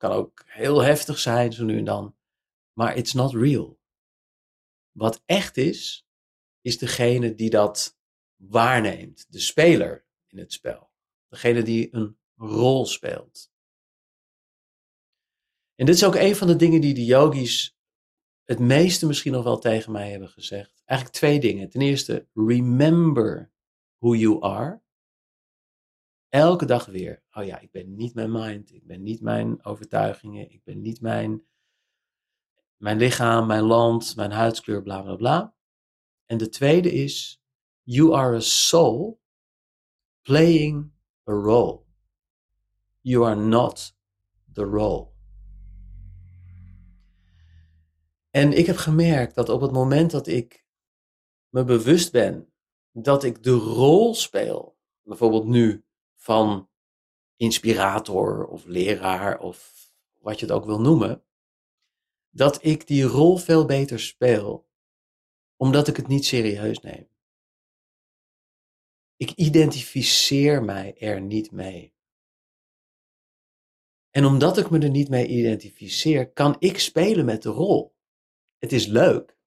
kan 0.00 0.10
ook 0.10 0.42
heel 0.46 0.82
heftig 0.82 1.18
zijn, 1.18 1.52
zo 1.52 1.64
nu 1.64 1.78
en 1.78 1.84
dan. 1.84 2.16
Maar 2.72 2.96
it's 2.96 3.12
not 3.12 3.34
real. 3.34 3.78
Wat 4.92 5.22
echt 5.26 5.56
is, 5.56 6.06
is 6.60 6.78
degene 6.78 7.34
die 7.34 7.50
dat 7.50 7.98
waarneemt, 8.36 9.26
de 9.32 9.38
speler 9.38 10.06
in 10.26 10.38
het 10.38 10.52
spel. 10.52 10.90
Degene 11.28 11.62
die 11.62 11.94
een 11.94 12.18
rol 12.36 12.86
speelt. 12.86 13.52
En 15.74 15.86
dit 15.86 15.94
is 15.94 16.04
ook 16.04 16.14
een 16.14 16.36
van 16.36 16.46
de 16.46 16.56
dingen 16.56 16.80
die 16.80 16.94
de 16.94 17.04
yogis 17.04 17.78
het 18.44 18.58
meeste 18.58 19.06
misschien 19.06 19.32
nog 19.32 19.44
wel 19.44 19.58
tegen 19.58 19.92
mij 19.92 20.10
hebben 20.10 20.28
gezegd. 20.28 20.82
Eigenlijk 20.84 21.18
twee 21.18 21.40
dingen. 21.40 21.70
Ten 21.70 21.80
eerste, 21.80 22.28
remember 22.34 23.52
who 23.98 24.14
you 24.14 24.42
are. 24.42 24.82
Elke 26.30 26.64
dag 26.64 26.86
weer. 26.86 27.22
Oh 27.32 27.44
ja, 27.44 27.58
ik 27.58 27.70
ben 27.70 27.96
niet 27.96 28.14
mijn 28.14 28.32
mind. 28.32 28.72
Ik 28.72 28.86
ben 28.86 29.02
niet 29.02 29.20
mijn 29.20 29.64
overtuigingen. 29.64 30.50
Ik 30.52 30.64
ben 30.64 30.80
niet 30.80 31.00
mijn, 31.00 31.42
mijn 32.76 32.96
lichaam, 32.98 33.46
mijn 33.46 33.62
land, 33.62 34.16
mijn 34.16 34.30
huidskleur, 34.30 34.82
bla 34.82 35.02
bla 35.02 35.16
bla. 35.16 35.54
En 36.26 36.38
de 36.38 36.48
tweede 36.48 36.92
is, 36.92 37.42
you 37.82 38.14
are 38.14 38.36
a 38.36 38.40
soul 38.40 39.20
playing 40.22 40.90
a 41.28 41.32
role. 41.32 41.82
You 43.00 43.26
are 43.26 43.40
not 43.40 43.96
the 44.52 44.64
role. 44.64 45.08
En 48.30 48.52
ik 48.52 48.66
heb 48.66 48.76
gemerkt 48.76 49.34
dat 49.34 49.48
op 49.48 49.60
het 49.60 49.72
moment 49.72 50.10
dat 50.10 50.26
ik 50.26 50.64
me 51.48 51.64
bewust 51.64 52.12
ben 52.12 52.52
dat 52.92 53.24
ik 53.24 53.42
de 53.42 53.50
rol 53.50 54.14
speel, 54.14 54.76
bijvoorbeeld 55.02 55.46
nu 55.46 55.84
van 56.30 56.70
inspirator 57.36 58.46
of 58.46 58.64
leraar 58.64 59.38
of 59.38 59.88
wat 60.18 60.40
je 60.40 60.46
het 60.46 60.54
ook 60.54 60.64
wil 60.64 60.80
noemen, 60.80 61.24
dat 62.28 62.64
ik 62.64 62.86
die 62.86 63.02
rol 63.02 63.36
veel 63.36 63.64
beter 63.64 64.00
speel, 64.00 64.68
omdat 65.56 65.88
ik 65.88 65.96
het 65.96 66.06
niet 66.06 66.24
serieus 66.24 66.80
neem. 66.80 67.08
Ik 69.16 69.30
identificeer 69.30 70.62
mij 70.64 70.98
er 70.98 71.20
niet 71.20 71.50
mee. 71.50 71.94
En 74.10 74.24
omdat 74.24 74.58
ik 74.58 74.70
me 74.70 74.78
er 74.78 74.90
niet 74.90 75.08
mee 75.08 75.26
identificeer, 75.26 76.32
kan 76.32 76.56
ik 76.58 76.78
spelen 76.78 77.24
met 77.24 77.42
de 77.42 77.48
rol. 77.50 77.96
Het 78.58 78.72
is 78.72 78.86
leuk. 78.86 79.38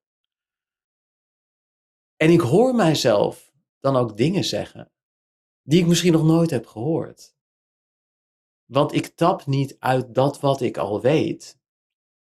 En 2.16 2.30
ik 2.30 2.40
hoor 2.40 2.74
mijzelf 2.74 3.52
dan 3.80 3.96
ook 3.96 4.16
dingen 4.16 4.44
zeggen 4.44 4.93
die 5.64 5.80
ik 5.80 5.86
misschien 5.86 6.12
nog 6.12 6.24
nooit 6.24 6.50
heb 6.50 6.66
gehoord. 6.66 7.36
Want 8.64 8.92
ik 8.92 9.06
tap 9.06 9.46
niet 9.46 9.76
uit 9.78 10.14
dat 10.14 10.40
wat 10.40 10.60
ik 10.60 10.76
al 10.76 11.00
weet. 11.00 11.62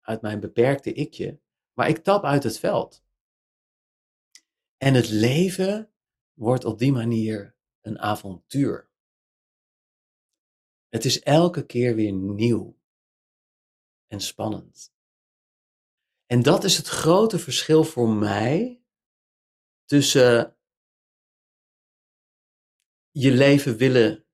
uit 0.02 0.22
mijn 0.22 0.40
beperkte 0.40 0.94
ikje, 0.94 1.40
maar 1.74 1.90
ik 1.90 2.04
tap 2.04 2.24
uit 2.24 2.44
het 2.44 2.60
veld. 2.60 3.04
En 4.78 4.94
het 4.94 5.10
leven 5.10 5.92
wordt 6.34 6.66
op 6.66 6.80
die 6.80 6.92
manier 6.92 7.56
een 7.82 8.00
avontuur. 8.00 8.90
Het 10.90 11.06
is 11.06 11.20
elke 11.20 11.66
keer 11.66 11.96
weer 11.96 12.12
nieuw 12.12 12.78
en 14.08 14.22
spannend. 14.22 14.94
En 16.26 16.42
dat 16.42 16.64
is 16.64 16.78
het 16.78 16.88
grote 16.88 17.40
verschil 17.40 17.84
voor 17.84 18.10
mij 18.10 18.82
tussen 19.86 20.55
je 23.18 23.32
leven 23.32 23.78
willen 23.78 24.26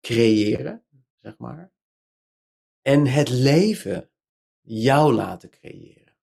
creëren, 0.00 0.84
zeg 1.16 1.38
maar, 1.38 1.72
en 2.82 3.06
het 3.06 3.28
leven 3.28 4.10
jou 4.60 5.12
laten 5.12 5.50
creëren. 5.50 6.16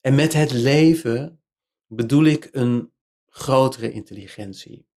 En 0.00 0.14
met 0.14 0.32
het 0.32 0.52
leven 0.52 1.42
bedoel 1.86 2.24
ik 2.24 2.48
een 2.52 2.92
grotere 3.26 3.92
intelligentie. 3.92 4.88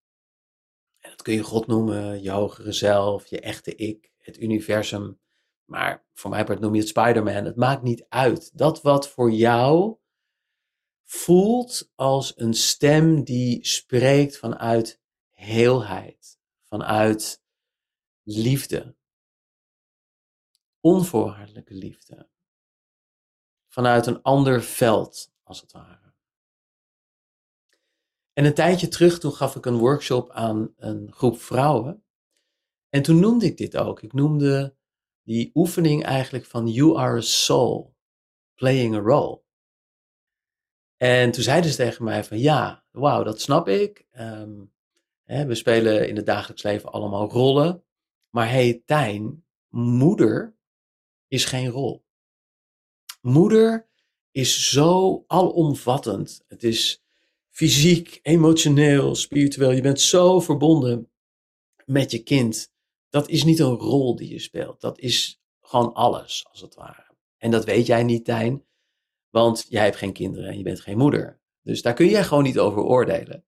En 0.99 1.09
dat 1.09 1.21
kun 1.21 1.34
je 1.34 1.43
God 1.43 1.67
noemen, 1.67 2.21
je 2.21 2.30
hogere 2.32 2.71
zelf, 2.71 3.28
je 3.28 3.39
echte 3.39 3.76
ik, 3.76 4.11
het 4.17 4.39
universum. 4.39 5.19
Maar 5.65 6.05
voor 6.13 6.30
mij 6.30 6.43
noem 6.43 6.74
je 6.74 6.80
het 6.80 6.89
Spider-Man. 6.89 7.45
Het 7.45 7.55
maakt 7.55 7.84
niet 7.84 8.05
uit. 8.09 8.57
Dat 8.57 8.82
wat 8.82 9.09
voor 9.09 9.32
jou 9.32 9.97
voelt 11.03 11.91
als 11.95 12.34
een 12.36 12.53
stem 12.53 13.24
die 13.24 13.65
spreekt 13.65 14.38
vanuit 14.38 15.01
heelheid, 15.44 16.39
vanuit 16.62 17.44
liefde, 18.24 18.96
onvoorwaardelijke 20.80 21.74
liefde, 21.74 22.30
vanuit 23.68 24.06
een 24.06 24.22
ander 24.22 24.64
veld, 24.64 25.34
als 25.44 25.62
het 25.62 25.72
ware. 25.72 26.14
En 28.34 28.46
een 28.46 28.54
tijdje 28.54 28.88
terug, 28.88 29.20
toen 29.20 29.32
gaf 29.32 29.56
ik 29.56 29.66
een 29.66 29.78
workshop 29.78 30.30
aan 30.32 30.74
een 30.76 31.12
groep 31.12 31.41
vrouwen. 31.41 32.04
En 32.89 33.02
toen 33.02 33.20
noemde 33.20 33.46
ik 33.46 33.58
dit 33.58 33.78
ook. 33.78 34.02
Ik 34.02 34.14
noemde 34.14 34.76
die 35.24 35.52
oefening 35.54 36.04
eigenlijk 36.04 36.46
van 36.46 36.68
You 36.68 36.98
are 36.98 37.18
a 37.18 37.22
soul 37.22 37.96
playing 38.54 38.96
a 38.96 39.00
role. 39.00 39.41
En 40.98 41.32
toen 41.32 41.44
zeiden 41.44 41.72
ze 41.72 41.78
tegen 41.78 42.04
mij 42.04 42.24
van 42.24 42.39
ja, 42.39 42.86
wauw, 42.91 43.24
dat 43.24 43.41
snap 43.41 43.68
ik. 43.68 44.08
Ehm, 44.12 44.62
we 45.42 45.56
spelen 45.56 46.08
in 46.08 46.16
het 46.16 46.26
dagelijks 46.26 46.64
leven 46.64 46.92
allemaal 46.92 47.30
rollen. 47.30 47.84
Maar 48.30 48.50
hey, 48.50 48.82
Tijn, 48.86 49.46
moeder 49.70 50.56
is 51.28 51.46
geen 51.46 51.68
rol. 51.68 52.06
Moeder 53.22 53.88
is 54.32 54.70
zo 54.70 55.24
alomvattend. 55.28 56.44
Het 56.48 56.64
is 56.64 57.04
fysiek, 57.50 58.20
emotioneel, 58.22 59.16
spiritueel. 59.16 59.72
Je 59.72 59.82
bent 59.82 60.02
zo 60.02 60.40
verbonden 60.40 61.10
met 61.86 62.12
je 62.12 62.24
kind. 62.24 62.72
Dat 63.10 63.30
is 63.30 63.44
niet 63.44 63.60
een 63.60 63.76
rol 63.76 64.16
die 64.16 64.30
je 64.30 64.40
speelt. 64.40 64.82
Dat 64.82 65.00
is 65.00 65.42
gewoon 65.62 65.94
alles, 65.94 66.46
als 66.50 66.62
het 66.62 66.76
ware. 66.76 67.12
En 67.38 67.52
dat 67.52 67.66
weet 67.66 67.86
jij 67.86 68.04
niet, 68.04 68.26
Tijn, 68.26 68.66
want 69.30 69.66
jij 69.70 69.84
hebt 69.84 69.96
geen 69.96 70.14
kinderen 70.14 70.50
en 70.50 70.58
je 70.58 70.64
bent 70.64 70.82
geen 70.82 70.98
moeder. 70.98 71.40
Dus 71.62 71.82
daar 71.82 71.94
kun 71.94 72.08
jij 72.08 72.24
gewoon 72.24 72.44
niet 72.44 72.60
over 72.60 72.82
oordelen. 72.82 73.46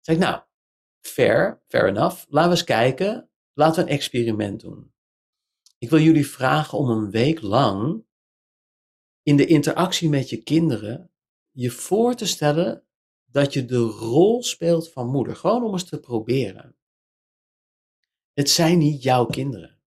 Zeg 0.00 0.16
ik, 0.16 0.22
nou, 0.22 0.42
fair, 1.02 1.62
fair 1.68 1.88
enough. 1.88 2.24
Laten 2.28 2.50
we 2.50 2.56
eens 2.56 2.64
kijken. 2.64 3.30
Laten 3.52 3.84
we 3.84 3.90
een 3.90 3.96
experiment 3.96 4.60
doen. 4.60 4.92
Ik 5.78 5.90
wil 5.90 6.00
jullie 6.00 6.26
vragen 6.26 6.78
om 6.78 6.90
een 6.90 7.10
week 7.10 7.40
lang 7.40 8.04
in 9.22 9.36
de 9.36 9.46
interactie 9.46 10.08
met 10.08 10.30
je 10.30 10.42
kinderen 10.42 11.12
je 11.50 11.70
voor 11.70 12.14
te 12.14 12.26
stellen 12.26 12.84
dat 13.24 13.52
je 13.52 13.64
de 13.64 13.78
rol 13.78 14.42
speelt 14.42 14.92
van 14.92 15.06
moeder. 15.06 15.36
Gewoon 15.36 15.64
om 15.64 15.72
eens 15.72 15.88
te 15.88 16.00
proberen. 16.00 16.76
Het 18.32 18.50
zijn 18.50 18.78
niet 18.78 19.02
jouw 19.02 19.26
kinderen. 19.26 19.80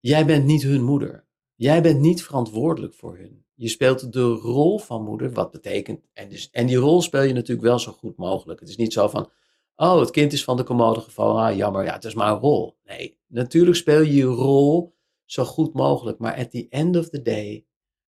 Jij 0.00 0.26
bent 0.26 0.44
niet 0.44 0.62
hun 0.62 0.82
moeder. 0.82 1.26
Jij 1.54 1.82
bent 1.82 2.00
niet 2.00 2.22
verantwoordelijk 2.22 2.94
voor 2.94 3.18
hun. 3.18 3.43
Je 3.54 3.68
speelt 3.68 4.12
de 4.12 4.32
rol 4.32 4.78
van 4.78 5.02
moeder, 5.04 5.32
wat 5.32 5.50
betekent. 5.50 6.00
En, 6.12 6.28
dus, 6.28 6.50
en 6.50 6.66
die 6.66 6.76
rol 6.76 7.02
speel 7.02 7.22
je 7.22 7.32
natuurlijk 7.32 7.66
wel 7.66 7.78
zo 7.78 7.92
goed 7.92 8.16
mogelijk. 8.16 8.60
Het 8.60 8.68
is 8.68 8.76
niet 8.76 8.92
zo 8.92 9.08
van. 9.08 9.30
Oh, 9.76 10.00
het 10.00 10.10
kind 10.10 10.32
is 10.32 10.44
van 10.44 10.56
de 10.56 10.64
commode 10.64 11.00
gevallen. 11.00 11.42
Ah, 11.42 11.56
jammer, 11.56 11.84
ja, 11.84 11.92
het 11.92 12.04
is 12.04 12.14
maar 12.14 12.32
een 12.32 12.38
rol. 12.38 12.78
Nee, 12.84 13.18
natuurlijk 13.26 13.76
speel 13.76 14.00
je 14.00 14.14
je 14.14 14.24
rol 14.24 14.96
zo 15.24 15.44
goed 15.44 15.74
mogelijk. 15.74 16.18
Maar 16.18 16.36
at 16.36 16.50
the 16.50 16.66
end 16.68 16.96
of 16.96 17.08
the 17.08 17.22
day, 17.22 17.66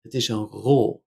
het 0.01 0.13
is 0.13 0.27
een 0.27 0.45
rol 0.45 1.05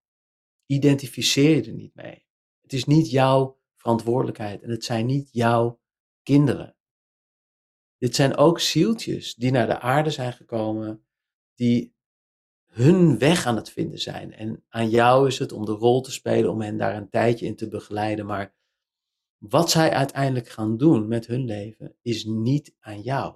identificeer 0.67 1.57
je 1.57 1.63
er 1.63 1.73
niet 1.73 1.95
mee. 1.95 2.27
Het 2.61 2.73
is 2.73 2.85
niet 2.85 3.11
jouw 3.11 3.59
verantwoordelijkheid 3.77 4.63
en 4.63 4.71
het 4.71 4.85
zijn 4.85 5.07
niet 5.07 5.29
jouw 5.33 5.81
kinderen. 6.23 6.77
Dit 7.99 8.15
zijn 8.15 8.37
ook 8.37 8.61
zieltjes 8.61 9.35
die 9.35 9.51
naar 9.51 9.67
de 9.67 9.81
aarde 9.81 10.11
zijn 10.11 10.33
gekomen, 10.33 11.07
die 11.55 11.97
hun 12.79 13.19
weg 13.19 13.47
aan 13.47 13.57
het 13.57 13.71
vinden 13.71 13.99
zijn. 13.99 14.33
En 14.35 14.65
aan 14.69 14.89
jou 14.89 15.27
is 15.27 15.39
het 15.39 15.53
om 15.53 15.65
de 15.65 15.73
rol 15.73 16.01
te 16.01 16.13
spelen, 16.13 16.51
om 16.51 16.61
hen 16.61 16.77
daar 16.77 16.97
een 16.97 17.09
tijdje 17.09 17.47
in 17.47 17.57
te 17.57 17.69
begeleiden. 17.69 18.27
Maar 18.27 18.55
wat 19.39 19.71
zij 19.71 19.91
uiteindelijk 19.91 20.49
gaan 20.49 20.77
doen 20.77 21.09
met 21.09 21.27
hun 21.27 21.45
leven, 21.45 21.97
is 22.03 22.25
niet 22.25 22.75
aan 22.81 23.01
jou. 23.01 23.35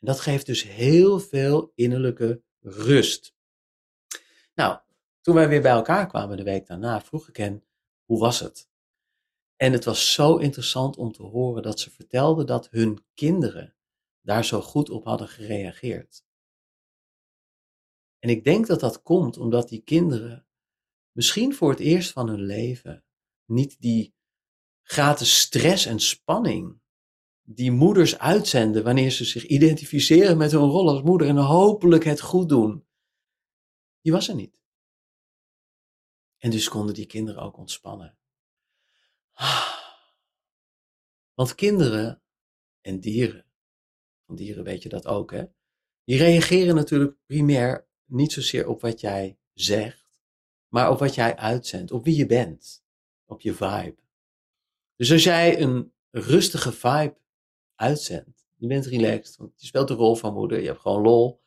En 0.00 0.06
dat 0.06 0.20
geeft 0.20 0.46
dus 0.46 0.62
heel 0.62 1.20
veel 1.20 1.72
innerlijke 1.74 2.42
rust. 2.60 3.34
Nou, 4.54 4.78
toen 5.20 5.34
wij 5.34 5.48
weer 5.48 5.62
bij 5.62 5.72
elkaar 5.72 6.06
kwamen 6.06 6.36
de 6.36 6.42
week 6.42 6.66
daarna, 6.66 7.00
vroeg 7.00 7.28
ik 7.28 7.36
hen, 7.36 7.64
hoe 8.04 8.18
was 8.18 8.40
het? 8.40 8.68
En 9.56 9.72
het 9.72 9.84
was 9.84 10.12
zo 10.12 10.36
interessant 10.36 10.96
om 10.96 11.12
te 11.12 11.22
horen 11.22 11.62
dat 11.62 11.80
ze 11.80 11.90
vertelden 11.90 12.46
dat 12.46 12.70
hun 12.70 13.04
kinderen 13.14 13.74
daar 14.20 14.44
zo 14.44 14.60
goed 14.60 14.90
op 14.90 15.04
hadden 15.04 15.28
gereageerd. 15.28 16.25
En 18.18 18.28
ik 18.28 18.44
denk 18.44 18.66
dat 18.66 18.80
dat 18.80 19.02
komt 19.02 19.38
omdat 19.38 19.68
die 19.68 19.82
kinderen 19.82 20.46
misschien 21.12 21.54
voor 21.54 21.70
het 21.70 21.80
eerst 21.80 22.12
van 22.12 22.28
hun 22.28 22.42
leven 22.42 23.04
niet 23.44 23.80
die 23.80 24.14
gratis 24.82 25.40
stress 25.40 25.86
en 25.86 26.00
spanning 26.00 26.80
die 27.48 27.70
moeders 27.70 28.18
uitzenden 28.18 28.84
wanneer 28.84 29.10
ze 29.10 29.24
zich 29.24 29.46
identificeren 29.46 30.36
met 30.36 30.50
hun 30.50 30.60
rol 30.60 30.88
als 30.88 31.02
moeder 31.02 31.28
en 31.28 31.36
hopelijk 31.36 32.04
het 32.04 32.20
goed 32.20 32.48
doen, 32.48 32.86
die 34.00 34.12
was 34.12 34.28
er 34.28 34.34
niet. 34.34 34.62
En 36.38 36.50
dus 36.50 36.68
konden 36.68 36.94
die 36.94 37.06
kinderen 37.06 37.42
ook 37.42 37.56
ontspannen. 37.56 38.18
Want 41.34 41.54
kinderen 41.54 42.22
en 42.80 43.00
dieren, 43.00 43.46
van 44.26 44.36
dieren 44.36 44.64
weet 44.64 44.82
je 44.82 44.88
dat 44.88 45.06
ook, 45.06 45.30
hè? 45.30 45.44
Die 46.04 46.18
reageren 46.18 46.74
natuurlijk 46.74 47.16
primair 47.26 47.85
niet 48.06 48.32
zozeer 48.32 48.68
op 48.68 48.80
wat 48.80 49.00
jij 49.00 49.38
zegt, 49.52 50.20
maar 50.68 50.90
op 50.90 50.98
wat 50.98 51.14
jij 51.14 51.36
uitzendt, 51.36 51.90
op 51.92 52.04
wie 52.04 52.16
je 52.16 52.26
bent, 52.26 52.84
op 53.24 53.40
je 53.40 53.54
vibe. 53.54 53.96
Dus 54.96 55.12
als 55.12 55.24
jij 55.24 55.60
een 55.60 55.92
rustige 56.10 56.72
vibe 56.72 57.16
uitzendt, 57.74 58.46
je 58.54 58.66
bent 58.66 58.86
relaxed, 58.86 59.36
want 59.36 59.60
je 59.60 59.66
speelt 59.66 59.88
de 59.88 59.94
rol 59.94 60.14
van 60.14 60.34
moeder, 60.34 60.60
je 60.60 60.66
hebt 60.66 60.80
gewoon 60.80 61.02
lol, 61.02 61.40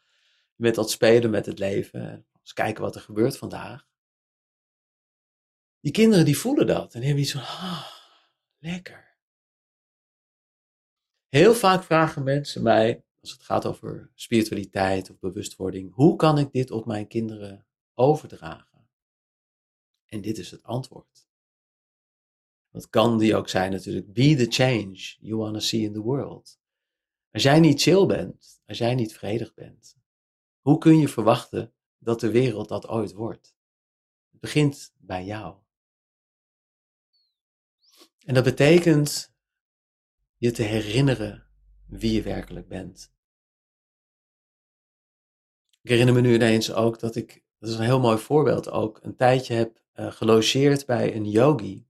je 0.55 0.63
bent 0.63 0.77
aan 0.77 0.89
spelen 0.89 1.29
met 1.29 1.45
het 1.45 1.59
leven, 1.59 2.25
eens 2.41 2.53
kijken 2.53 2.83
wat 2.83 2.95
er 2.95 3.01
gebeurt 3.01 3.37
vandaag 3.37 3.89
die 5.79 5.91
kinderen 5.91 6.25
die 6.25 6.37
voelen 6.37 6.67
dat 6.67 6.93
en 6.93 7.01
hebben 7.01 7.21
iets 7.21 7.31
van, 7.31 7.41
ah, 7.41 7.87
lekker. 8.57 9.17
Heel 11.27 11.53
vaak 11.53 11.83
vragen 11.83 12.23
mensen 12.23 12.63
mij, 12.63 13.03
als 13.21 13.31
het 13.31 13.41
gaat 13.41 13.65
over 13.65 14.11
spiritualiteit 14.15 15.09
of 15.09 15.19
bewustwording, 15.19 15.93
hoe 15.93 16.15
kan 16.15 16.37
ik 16.37 16.51
dit 16.51 16.71
op 16.71 16.85
mijn 16.85 17.07
kinderen 17.07 17.65
overdragen? 17.93 18.89
En 20.05 20.21
dit 20.21 20.37
is 20.37 20.51
het 20.51 20.63
antwoord. 20.63 21.27
Wat 22.69 22.89
kan 22.89 23.17
die 23.17 23.35
ook 23.35 23.49
zijn 23.49 23.71
natuurlijk, 23.71 24.13
be 24.13 24.35
the 24.35 24.45
change 24.49 25.15
you 25.19 25.35
want 25.35 25.53
to 25.53 25.59
see 25.59 25.81
in 25.81 25.93
the 25.93 26.01
world. 26.01 26.59
Als 27.31 27.43
jij 27.43 27.59
niet 27.59 27.81
chill 27.81 28.05
bent, 28.05 28.61
als 28.65 28.77
jij 28.77 28.95
niet 28.95 29.13
vredig 29.13 29.53
bent, 29.53 29.97
hoe 30.61 30.77
kun 30.77 30.97
je 30.97 31.07
verwachten 31.07 31.73
dat 31.97 32.19
de 32.19 32.31
wereld 32.31 32.69
dat 32.69 32.87
ooit 32.87 33.13
wordt? 33.13 33.55
Het 34.31 34.39
begint 34.39 34.93
bij 34.97 35.25
jou. 35.25 35.57
En 38.25 38.33
dat 38.33 38.43
betekent 38.43 39.33
je 40.35 40.51
te 40.51 40.63
herinneren 40.63 41.48
wie 41.89 42.13
je 42.13 42.21
werkelijk 42.21 42.67
bent. 42.67 43.11
Ik 45.81 45.89
herinner 45.89 46.15
me 46.15 46.21
nu 46.21 46.33
ineens 46.33 46.73
ook 46.73 46.99
dat 46.99 47.15
ik, 47.15 47.43
dat 47.59 47.69
is 47.69 47.75
een 47.75 47.83
heel 47.83 47.99
mooi 47.99 48.17
voorbeeld 48.17 48.69
ook, 48.69 48.99
een 49.01 49.15
tijdje 49.15 49.53
heb 49.53 49.81
uh, 49.95 50.11
gelogeerd 50.11 50.85
bij 50.85 51.15
een 51.15 51.29
yogi. 51.29 51.87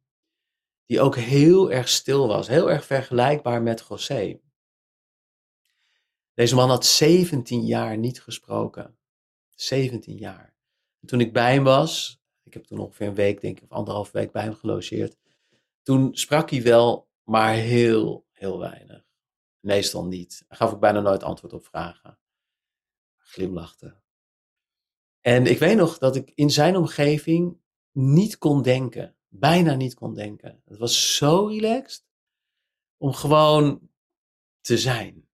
Die 0.86 1.02
ook 1.02 1.16
heel 1.16 1.72
erg 1.72 1.90
stil 1.90 2.28
was, 2.28 2.48
heel 2.48 2.72
erg 2.72 2.86
vergelijkbaar 2.86 3.62
met 3.62 3.86
José. 3.90 4.40
Deze 6.34 6.56
man 6.56 6.70
had 6.70 6.86
17 6.86 7.66
jaar 7.66 7.98
niet 7.98 8.22
gesproken. 8.22 8.98
17 9.50 10.18
jaar. 10.18 10.56
En 11.00 11.08
toen 11.08 11.20
ik 11.20 11.34
bij 11.34 11.54
hem 11.54 11.64
was, 11.64 12.22
ik 12.44 12.54
heb 12.54 12.64
toen 12.64 12.80
ongeveer 12.80 13.08
een 13.08 13.16
week, 13.16 13.42
denk 13.42 13.58
ik, 13.58 13.64
of 13.64 13.72
anderhalf 13.72 14.12
week 14.12 14.32
bij 14.32 14.44
hem 14.44 14.54
gelogeerd. 14.54 15.18
Toen 15.82 16.16
sprak 16.16 16.50
hij 16.50 16.62
wel, 16.62 17.10
maar 17.24 17.54
heel, 17.54 18.26
heel 18.32 18.60
weinig. 18.60 19.09
Meestal 19.60 20.06
niet. 20.06 20.46
Hij 20.48 20.58
gaf 20.58 20.74
ook 20.74 20.80
bijna 20.80 21.00
nooit 21.00 21.24
antwoord 21.24 21.54
op 21.54 21.66
vragen. 21.66 22.20
Glimlachte. 23.18 24.02
En 25.22 25.46
ik 25.46 25.60
weet 25.60 25.78
nog 25.78 25.98
dat 25.98 26.16
ik 26.16 26.32
in 26.36 26.50
zijn 26.50 26.76
omgeving 26.76 27.58
niet 27.92 28.38
kon 28.38 28.62
denken. 28.62 29.16
Bijna 29.28 29.76
niet 29.76 29.94
kon 29.94 30.14
denken. 30.14 30.62
Het 30.66 30.78
was 30.78 31.16
zo 31.16 31.46
relaxed 31.46 32.06
om 32.98 33.14
gewoon 33.14 33.90
te 34.62 34.78
zijn. 34.78 35.30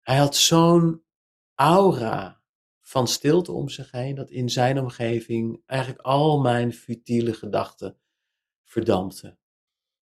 Hij 0.00 0.16
had 0.16 0.36
zo'n 0.36 1.04
aura 1.54 2.42
van 2.80 3.08
stilte 3.08 3.52
om 3.52 3.68
zich 3.68 3.90
heen, 3.90 4.14
dat 4.14 4.30
in 4.30 4.48
zijn 4.48 4.78
omgeving 4.78 5.62
eigenlijk 5.66 6.00
al 6.00 6.40
mijn 6.40 6.72
futiele 6.72 7.32
gedachten 7.32 7.98
verdampten. 8.64 9.38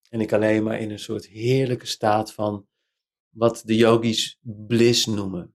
En 0.09 0.21
ik 0.21 0.33
alleen 0.33 0.63
maar 0.63 0.81
in 0.81 0.91
een 0.91 0.99
soort 0.99 1.27
heerlijke 1.27 1.87
staat 1.87 2.33
van 2.33 2.69
wat 3.39 3.63
de 3.65 3.77
yogis 3.77 4.39
bliss 4.43 5.07
noemen. 5.07 5.55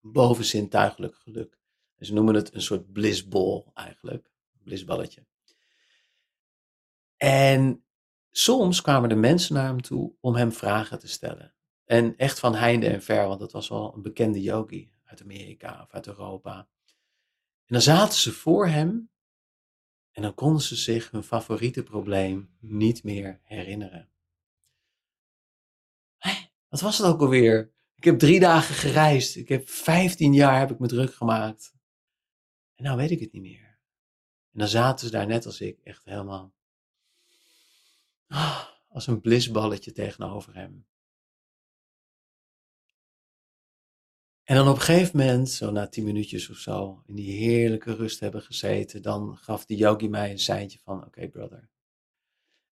Bovenzintuigelijk 0.00 1.14
geluk. 1.14 1.58
Ze 1.98 2.12
noemen 2.12 2.34
het 2.34 2.54
een 2.54 2.62
soort 2.62 2.92
blissball 2.92 3.64
eigenlijk. 3.74 4.30
Blissballetje. 4.62 5.26
En 7.16 7.84
soms 8.30 8.80
kwamen 8.80 9.08
de 9.08 9.14
mensen 9.14 9.54
naar 9.54 9.66
hem 9.66 9.82
toe 9.82 10.12
om 10.20 10.34
hem 10.34 10.52
vragen 10.52 10.98
te 10.98 11.08
stellen. 11.08 11.54
En 11.84 12.16
echt 12.16 12.38
van 12.38 12.54
heinde 12.54 12.88
en 12.88 13.02
ver, 13.02 13.26
want 13.26 13.40
dat 13.40 13.52
was 13.52 13.68
wel 13.68 13.94
een 13.94 14.02
bekende 14.02 14.42
yogi 14.42 14.92
uit 15.04 15.22
Amerika 15.22 15.82
of 15.82 15.92
uit 15.92 16.06
Europa. 16.06 16.58
En 17.66 17.76
dan 17.76 17.80
zaten 17.80 18.18
ze 18.18 18.32
voor 18.32 18.66
hem 18.66 19.10
en 20.12 20.22
dan 20.22 20.34
konden 20.34 20.62
ze 20.62 20.76
zich 20.76 21.10
hun 21.10 21.22
favoriete 21.22 21.82
probleem 21.82 22.56
niet 22.58 23.04
meer 23.04 23.40
herinneren. 23.42 24.08
Wat 26.70 26.80
was 26.80 26.98
het 26.98 27.06
ook 27.06 27.20
alweer? 27.20 27.72
Ik 27.94 28.04
heb 28.04 28.18
drie 28.18 28.40
dagen 28.40 28.74
gereisd. 28.74 29.36
Ik 29.36 29.48
heb 29.48 29.68
vijftien 29.68 30.34
jaar 30.34 30.58
heb 30.58 30.70
ik 30.70 30.78
me 30.78 30.86
druk 30.86 31.14
gemaakt. 31.14 31.74
En 32.74 32.84
nou 32.84 32.96
weet 32.96 33.10
ik 33.10 33.20
het 33.20 33.32
niet 33.32 33.42
meer. 33.42 33.78
En 34.52 34.58
dan 34.58 34.68
zaten 34.68 35.06
ze 35.06 35.12
daar 35.12 35.26
net 35.26 35.46
als 35.46 35.60
ik, 35.60 35.80
echt 35.82 36.04
helemaal 36.04 36.52
ah, 38.26 38.64
als 38.88 39.06
een 39.06 39.20
blisballetje 39.20 39.92
tegenover 39.92 40.54
hem. 40.54 40.86
En 44.42 44.56
dan 44.56 44.68
op 44.68 44.74
een 44.74 44.80
gegeven 44.80 45.18
moment, 45.18 45.50
zo 45.50 45.70
na 45.70 45.88
tien 45.88 46.04
minuutjes 46.04 46.50
of 46.50 46.56
zo, 46.56 47.02
in 47.06 47.14
die 47.14 47.30
heerlijke 47.30 47.94
rust 47.94 48.20
hebben 48.20 48.42
gezeten, 48.42 49.02
dan 49.02 49.36
gaf 49.36 49.66
die 49.66 49.76
yogi 49.76 50.08
mij 50.08 50.30
een 50.30 50.38
seintje 50.38 50.78
van, 50.78 51.04
oké 51.04 51.28
brother. 51.28 51.68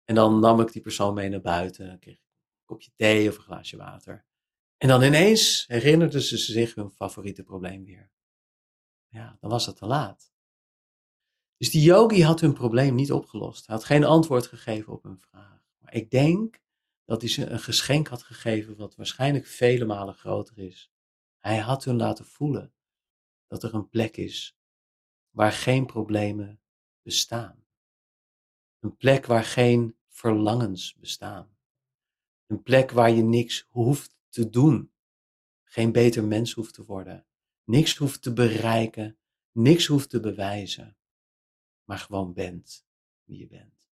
En 0.04 0.14
dan 0.14 0.40
nam 0.40 0.60
ik 0.60 0.72
die 0.72 0.82
persoon 0.82 1.14
mee 1.14 1.28
naar 1.28 1.40
buiten, 1.40 1.98
kreeg 1.98 2.25
kopje 2.66 2.90
thee 2.94 3.28
of 3.28 3.36
een 3.36 3.42
glaasje 3.42 3.76
water. 3.76 4.24
En 4.76 4.88
dan 4.88 5.02
ineens 5.02 5.64
herinnerden 5.66 6.22
ze 6.22 6.36
zich 6.36 6.74
hun 6.74 6.90
favoriete 6.90 7.42
probleem 7.42 7.84
weer. 7.84 8.10
Ja, 9.06 9.36
dan 9.40 9.50
was 9.50 9.66
het 9.66 9.76
te 9.76 9.86
laat. 9.86 10.32
Dus 11.56 11.70
die 11.70 11.82
yogi 11.82 12.22
had 12.22 12.40
hun 12.40 12.52
probleem 12.52 12.94
niet 12.94 13.12
opgelost. 13.12 13.66
Hij 13.66 13.74
had 13.74 13.84
geen 13.84 14.04
antwoord 14.04 14.46
gegeven 14.46 14.92
op 14.92 15.02
hun 15.02 15.18
vraag. 15.18 15.64
Maar 15.78 15.94
ik 15.94 16.10
denk 16.10 16.60
dat 17.04 17.20
hij 17.20 17.30
ze 17.30 17.46
een 17.46 17.60
geschenk 17.60 18.08
had 18.08 18.22
gegeven 18.22 18.76
wat 18.76 18.96
waarschijnlijk 18.96 19.46
vele 19.46 19.84
malen 19.84 20.14
groter 20.14 20.58
is 20.58 20.90
hij 21.46 21.58
had 21.58 21.84
hun 21.84 21.96
laten 21.96 22.24
voelen 22.24 22.74
dat 23.46 23.62
er 23.62 23.74
een 23.74 23.88
plek 23.88 24.16
is 24.16 24.58
waar 25.30 25.52
geen 25.52 25.86
problemen 25.86 26.60
bestaan. 27.02 27.64
Een 28.78 28.96
plek 28.96 29.26
waar 29.26 29.44
geen 29.44 29.96
verlangens 30.08 30.94
bestaan. 30.94 31.55
Een 32.46 32.62
plek 32.62 32.90
waar 32.90 33.10
je 33.10 33.22
niks 33.22 33.66
hoeft 33.68 34.16
te 34.28 34.50
doen. 34.50 34.90
Geen 35.64 35.92
beter 35.92 36.24
mens 36.24 36.52
hoeft 36.52 36.74
te 36.74 36.84
worden. 36.84 37.26
Niks 37.64 37.96
hoeft 37.96 38.22
te 38.22 38.32
bereiken. 38.32 39.16
Niks 39.52 39.86
hoeft 39.86 40.10
te 40.10 40.20
bewijzen. 40.20 40.96
Maar 41.84 41.98
gewoon 41.98 42.32
bent 42.32 42.86
wie 43.24 43.38
je 43.38 43.46
bent. 43.46 43.88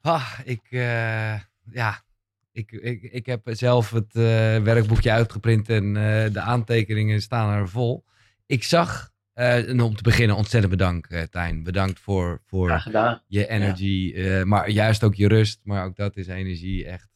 Ah, 0.00 0.38
ik, 0.44 0.70
uh, 0.70 1.40
ja, 1.70 2.04
ik, 2.52 2.72
ik, 2.72 3.02
ik 3.02 3.26
heb 3.26 3.48
zelf 3.50 3.90
het 3.90 4.14
uh, 4.14 4.22
werkboekje 4.62 5.10
uitgeprint 5.10 5.68
en 5.68 5.84
uh, 5.84 6.32
de 6.32 6.40
aantekeningen 6.40 7.22
staan 7.22 7.58
er 7.58 7.68
vol. 7.68 8.04
Ik 8.46 8.62
zag, 8.62 9.12
uh, 9.36 9.68
en 9.68 9.80
om 9.80 9.96
te 9.96 10.02
beginnen, 10.02 10.36
ontzettend 10.36 10.72
bedankt, 10.72 11.30
Tijn. 11.30 11.62
Bedankt 11.62 12.00
voor, 12.00 12.42
voor 12.44 12.82
je 13.26 13.46
energy, 13.46 14.12
ja. 14.14 14.44
maar 14.44 14.70
juist 14.70 15.04
ook 15.04 15.14
je 15.14 15.28
rust. 15.28 15.60
Maar 15.62 15.84
ook 15.84 15.96
dat 15.96 16.16
is 16.16 16.26
energie, 16.26 16.86
echt 16.86 17.10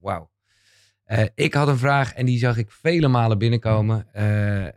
wauw. 0.00 0.30
ik 1.34 1.54
had 1.54 1.68
een 1.68 1.78
vraag 1.78 2.12
en 2.12 2.26
die 2.26 2.38
zag 2.38 2.56
ik 2.56 2.70
vele 2.70 3.08
malen 3.08 3.38
binnenkomen. 3.38 4.12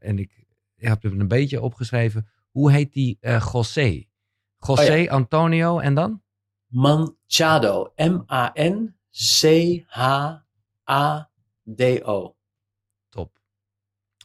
en 0.02 0.20
ik 0.20 0.46
heb 0.76 1.02
het 1.02 1.12
een 1.12 1.28
beetje 1.28 1.62
opgeschreven. 1.62 2.28
Hoe 2.50 2.72
heet 2.72 2.94
die 2.94 3.18
José? 3.22 4.08
José 4.60 4.92
oh, 4.92 5.04
ja. 5.04 5.12
Antonio 5.12 5.80
en 5.80 5.94
dan? 5.94 6.22
Manchado. 6.68 7.94
M-A-N 7.96 8.96
C-H-A-D-O. 9.12 10.46
Top. 12.22 12.39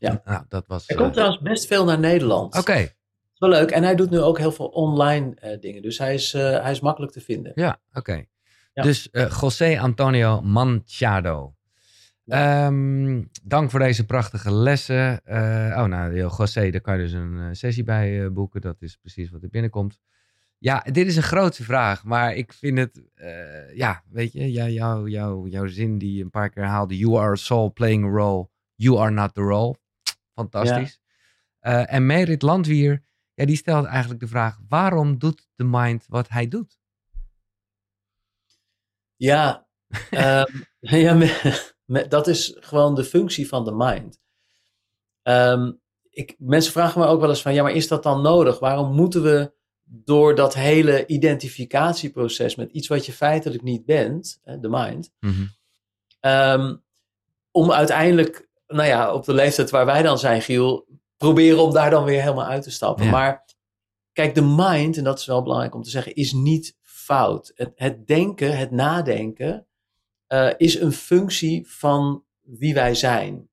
Ja. 0.04 0.22
Nou, 0.24 0.44
dat 0.48 0.66
was, 0.66 0.86
hij 0.86 0.96
komt 0.96 1.08
uh... 1.08 1.14
trouwens 1.14 1.42
best 1.42 1.66
veel 1.66 1.84
naar 1.84 1.98
Nederland. 1.98 2.46
Oké. 2.46 2.58
Okay. 2.58 2.94
Wel 3.38 3.50
leuk. 3.50 3.70
En 3.70 3.82
hij 3.82 3.94
doet 3.94 4.10
nu 4.10 4.20
ook 4.20 4.38
heel 4.38 4.52
veel 4.52 4.66
online 4.66 5.36
uh, 5.44 5.60
dingen. 5.60 5.82
Dus 5.82 5.98
hij 5.98 6.14
is, 6.14 6.34
uh, 6.34 6.62
hij 6.62 6.70
is 6.70 6.80
makkelijk 6.80 7.12
te 7.12 7.20
vinden. 7.20 7.52
Ja, 7.54 7.80
oké. 7.88 7.98
Okay. 7.98 8.28
Ja. 8.72 8.82
Dus 8.82 9.08
José 9.40 9.78
Antonio 9.80 10.40
Manchado. 10.40 11.54
Ja. 12.24 12.66
Um, 12.66 13.30
dank 13.42 13.70
voor 13.70 13.80
deze 13.80 14.06
prachtige 14.06 14.52
lessen. 14.52 15.20
oh, 15.26 15.84
nou, 15.84 16.16
José, 16.16 16.70
daar 16.70 16.80
kan 16.80 16.96
je 16.96 17.02
dus 17.02 17.12
een 17.12 17.56
sessie 17.56 17.84
bij 17.84 18.32
boeken. 18.32 18.60
Dat 18.60 18.82
is 18.82 18.96
precies 18.96 19.30
wat 19.30 19.42
er 19.42 19.48
binnenkomt. 19.48 20.00
Ja, 20.64 20.80
dit 20.92 21.06
is 21.06 21.16
een 21.16 21.22
grote 21.22 21.64
vraag, 21.64 22.04
maar 22.04 22.34
ik 22.34 22.52
vind 22.52 22.78
het, 22.78 23.02
uh, 23.16 23.76
ja, 23.76 24.02
weet 24.10 24.32
je, 24.32 24.52
jou, 24.52 24.70
jou, 24.70 25.10
jou, 25.10 25.48
jouw 25.48 25.66
zin 25.66 25.98
die 25.98 26.16
je 26.16 26.22
een 26.22 26.30
paar 26.30 26.50
keer 26.50 26.64
haalde, 26.64 26.98
you 26.98 27.18
are 27.18 27.32
a 27.32 27.34
soul 27.34 27.72
playing 27.72 28.04
a 28.04 28.08
role, 28.08 28.48
you 28.74 28.98
are 28.98 29.10
not 29.10 29.34
the 29.34 29.40
role. 29.40 29.76
Fantastisch. 30.34 31.00
Ja. 31.60 31.82
Uh, 31.82 31.94
en 31.94 32.06
Merit 32.06 32.42
Landwier, 32.42 33.04
ja, 33.34 33.44
die 33.44 33.56
stelt 33.56 33.86
eigenlijk 33.86 34.20
de 34.20 34.28
vraag, 34.28 34.58
waarom 34.68 35.18
doet 35.18 35.48
de 35.54 35.64
mind 35.64 36.04
wat 36.08 36.28
hij 36.28 36.48
doet? 36.48 36.78
Ja, 39.16 39.66
um, 40.10 40.66
ja 40.80 41.28
dat 42.08 42.26
is 42.26 42.56
gewoon 42.60 42.94
de 42.94 43.04
functie 43.04 43.48
van 43.48 43.64
de 43.64 43.72
mind. 43.74 44.20
Um, 45.22 45.80
ik, 46.10 46.34
mensen 46.38 46.72
vragen 46.72 47.00
me 47.00 47.06
ook 47.06 47.20
wel 47.20 47.28
eens 47.28 47.42
van, 47.42 47.54
ja, 47.54 47.62
maar 47.62 47.72
is 47.72 47.88
dat 47.88 48.02
dan 48.02 48.22
nodig? 48.22 48.58
Waarom 48.58 48.94
moeten 48.94 49.22
we 49.22 49.52
door 49.84 50.34
dat 50.34 50.54
hele 50.54 51.06
identificatieproces 51.06 52.54
met 52.54 52.70
iets 52.70 52.88
wat 52.88 53.06
je 53.06 53.12
feitelijk 53.12 53.62
niet 53.62 53.84
bent, 53.84 54.40
de 54.42 54.68
mind, 54.68 55.12
mm-hmm. 55.20 55.50
um, 56.20 56.82
om 57.50 57.72
uiteindelijk, 57.72 58.48
nou 58.74 58.88
ja, 58.88 59.12
op 59.12 59.24
de 59.24 59.34
leeftijd 59.34 59.70
waar 59.70 59.86
wij 59.86 60.02
dan 60.02 60.18
zijn, 60.18 60.42
Giel, 60.42 60.86
proberen 61.16 61.62
om 61.62 61.72
daar 61.72 61.90
dan 61.90 62.04
weer 62.04 62.20
helemaal 62.20 62.46
uit 62.46 62.62
te 62.62 62.70
stappen. 62.70 63.04
Ja. 63.04 63.10
Maar 63.10 63.44
kijk, 64.12 64.34
de 64.34 64.42
mind, 64.42 64.96
en 64.96 65.04
dat 65.04 65.18
is 65.18 65.26
wel 65.26 65.42
belangrijk 65.42 65.74
om 65.74 65.82
te 65.82 65.90
zeggen, 65.90 66.14
is 66.14 66.32
niet 66.32 66.76
fout. 66.80 67.52
Het, 67.54 67.72
het 67.74 68.06
denken, 68.06 68.56
het 68.56 68.70
nadenken, 68.70 69.66
uh, 70.28 70.50
is 70.56 70.80
een 70.80 70.92
functie 70.92 71.70
van 71.70 72.24
wie 72.40 72.74
wij 72.74 72.94
zijn. 72.94 73.48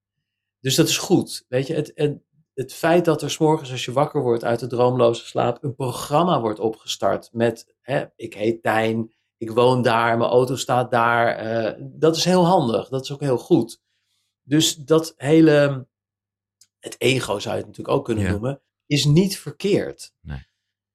Dus 0.60 0.76
dat 0.76 0.88
is 0.88 0.98
goed. 0.98 1.46
Weet 1.48 1.68
je, 1.68 1.74
het, 1.74 1.92
het, 1.96 2.20
het 2.54 2.74
feit 2.74 3.06
dat 3.06 3.22
er 3.22 3.32
s 3.32 3.38
morgens 3.38 3.72
als 3.72 3.86
je 3.86 3.92
wakker 3.92 4.22
wordt 4.22 4.44
uit 4.44 4.60
de 4.60 4.68
droomloze 4.68 5.26
slaap 5.26 5.64
een 5.64 5.76
programma 5.76 6.42
wordt 6.42 6.60
opgestart 6.60 7.30
met 7.32 7.76
hè, 7.82 8.06
ik 8.16 8.34
heet 8.34 8.64
Tijn, 8.64 9.14
ik 9.38 9.52
woon 9.52 9.82
daar, 9.82 10.18
mijn 10.18 10.30
auto 10.30 10.56
staat 10.56 10.92
daar, 10.92 11.46
uh, 11.46 11.74
dat 11.80 12.16
is 12.16 12.26
heel 12.26 12.46
handig, 12.46 12.90
dat 12.90 13.04
is 13.04 13.12
ook 13.12 13.22
heel 13.22 13.38
goed. 13.38 13.82
Dus 14.52 14.76
dat 14.76 15.14
hele, 15.18 15.88
het 16.80 16.95
ego 16.97 17.39
zou 17.39 17.56
je 17.56 17.62
het 17.62 17.68
natuurlijk 17.68 17.97
ook 17.97 18.06
kunnen 18.06 18.24
Ja. 18.24 18.30
noemen, 18.30 18.62
is 18.86 19.06
niet 19.06 19.38
verkeerd. 19.38 20.14
Nee. 20.22 20.45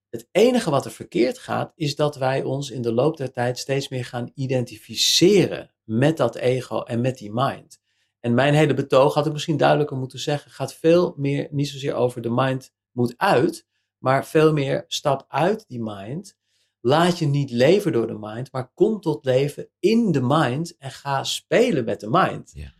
Het 0.08 0.28
enige 0.30 0.70
wat 0.70 0.84
er 0.84 0.90
verkeerd 0.90 1.38
gaat, 1.38 1.72
is 1.74 1.96
dat 1.96 2.16
wij 2.16 2.42
ons 2.42 2.70
in 2.70 2.82
de 2.82 2.92
loop 2.92 3.16
der 3.16 3.32
tijd 3.32 3.58
steeds 3.58 3.88
meer 3.88 4.04
gaan 4.04 4.30
identificeren 4.34 5.74
met 5.84 6.16
dat 6.16 6.34
ego 6.34 6.82
en 6.82 7.00
met 7.00 7.18
die 7.18 7.32
mind. 7.32 7.80
En 8.20 8.34
mijn 8.34 8.54
hele 8.54 8.74
betoog, 8.74 9.14
had 9.14 9.26
ik 9.26 9.32
misschien 9.32 9.56
duidelijker 9.56 9.96
moeten 9.96 10.18
zeggen, 10.18 10.50
gaat 10.50 10.74
veel 10.74 11.14
meer, 11.16 11.48
niet 11.50 11.68
zozeer 11.68 11.94
over 11.94 12.22
de 12.22 12.30
mind 12.30 12.72
moet 12.90 13.14
uit, 13.16 13.66
maar 13.98 14.26
veel 14.26 14.52
meer 14.52 14.84
stap 14.88 15.24
uit 15.28 15.64
die 15.68 15.82
mind. 15.82 16.36
Laat 16.80 17.18
je 17.18 17.26
niet 17.26 17.50
leven 17.50 17.92
door 17.92 18.06
de 18.06 18.18
mind, 18.18 18.52
maar 18.52 18.72
kom 18.74 19.00
tot 19.00 19.24
leven 19.24 19.68
in 19.78 20.12
de 20.12 20.22
mind 20.22 20.76
en 20.76 20.90
ga 20.90 21.24
spelen 21.24 21.84
met 21.84 22.00
de 22.00 22.10
mind. 22.10 22.50
Ja. 22.54 22.74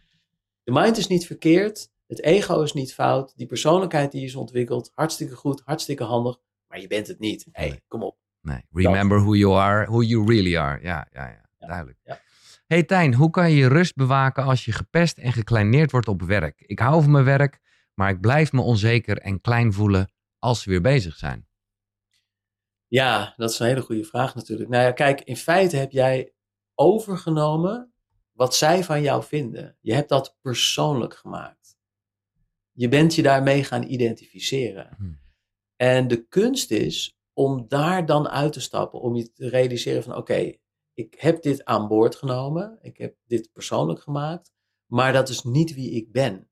De 0.67 0.73
mind 0.73 0.97
is 0.97 1.07
niet 1.07 1.27
verkeerd, 1.27 1.91
Het 2.07 2.23
ego 2.23 2.63
is 2.63 2.73
niet 2.73 2.95
fout. 2.95 3.33
Die 3.37 3.47
persoonlijkheid 3.47 4.13
die 4.13 4.25
is 4.25 4.35
ontwikkeld, 4.35 4.91
hartstikke 4.95 5.35
goed, 5.35 5.63
hartstikke 5.65 6.05
handig. 6.05 6.39
Maar 6.69 6.81
je 6.81 6.87
bent 6.87 7.07
het 7.07 7.19
niet. 7.19 7.47
Nee. 7.53 7.83
Kom 7.89 8.03
op. 8.03 8.19
Nee. 8.41 8.65
Remember 8.71 9.21
who 9.21 9.35
you 9.35 9.59
are, 9.59 9.85
who 9.85 10.03
you 10.03 10.27
really 10.27 10.57
are. 10.57 10.83
Ja, 10.83 11.09
ja, 11.13 11.29
ja. 11.29 11.67
duidelijk. 11.67 11.99
Hey 12.67 12.83
Tijn, 12.83 13.15
hoe 13.15 13.31
kan 13.31 13.51
je 13.51 13.57
je 13.57 13.69
rust 13.69 13.95
bewaken 13.95 14.45
als 14.45 14.65
je 14.65 14.73
gepest 14.73 15.19
en 15.19 15.33
gekleineerd 15.33 15.91
wordt 15.91 16.09
op 16.09 16.23
werk? 16.23 16.61
Ik 16.61 16.79
hou 16.79 17.03
van 17.03 17.11
mijn 17.11 17.25
werk, 17.25 17.61
maar 17.95 18.11
ik 18.11 18.21
blijf 18.21 18.53
me 18.53 18.61
onzeker 18.61 19.19
en 19.19 19.41
klein 19.41 19.73
voelen 19.73 20.13
als 20.39 20.65
we 20.65 20.71
weer 20.71 20.81
bezig 20.81 21.17
zijn. 21.17 21.49
Ja, 22.87 23.35
dat 23.37 23.51
is 23.51 23.59
een 23.59 23.67
hele 23.67 23.83
goede 23.83 24.05
vraag 24.05 24.35
natuurlijk. 24.35 24.71
Nou 24.71 24.85
ja, 24.85 24.93
kijk, 24.93 25.21
in 25.21 25.37
feite 25.37 25.77
heb 25.77 25.91
jij 25.91 26.33
overgenomen 26.75 27.93
wat 28.37 28.55
zij 28.55 28.85
van 28.85 29.03
jou 29.03 29.25
vinden. 29.25 29.77
Je 29.81 29.95
hebt 29.95 30.09
dat 30.09 30.37
persoonlijk 30.41 31.15
gemaakt. 31.15 31.77
Je 32.73 32.89
bent 32.89 33.15
je 33.15 33.23
daarmee 33.23 33.65
gaan 33.65 33.83
identificeren. 33.83 34.97
En 35.77 36.09
de 36.09 36.27
kunst 36.27 36.71
is 36.71 37.19
om 37.33 37.69
daar 37.69 38.07
dan 38.07 38.29
uit 38.29 38.53
te 38.53 38.61
stappen, 38.61 39.01
om 39.01 39.15
je 39.15 39.33
te 39.33 39.49
realiseren 39.49 40.03
van 40.03 40.17
oké, 40.17 40.55
ik 40.95 41.15
heb 41.19 41.43
dit 41.43 41.65
aan 41.65 41.89
boord 41.89 42.15
genomen, 42.17 42.79
ik 42.83 42.97
heb 42.97 43.17
dit 43.27 43.53
persoonlijk 43.53 44.01
gemaakt, 44.01 44.53
maar 44.87 45.13
dat 45.13 45.29
is 45.29 45.43
niet 45.43 45.75
wie 45.75 45.91
ik 45.91 46.13
ben. 46.13 46.51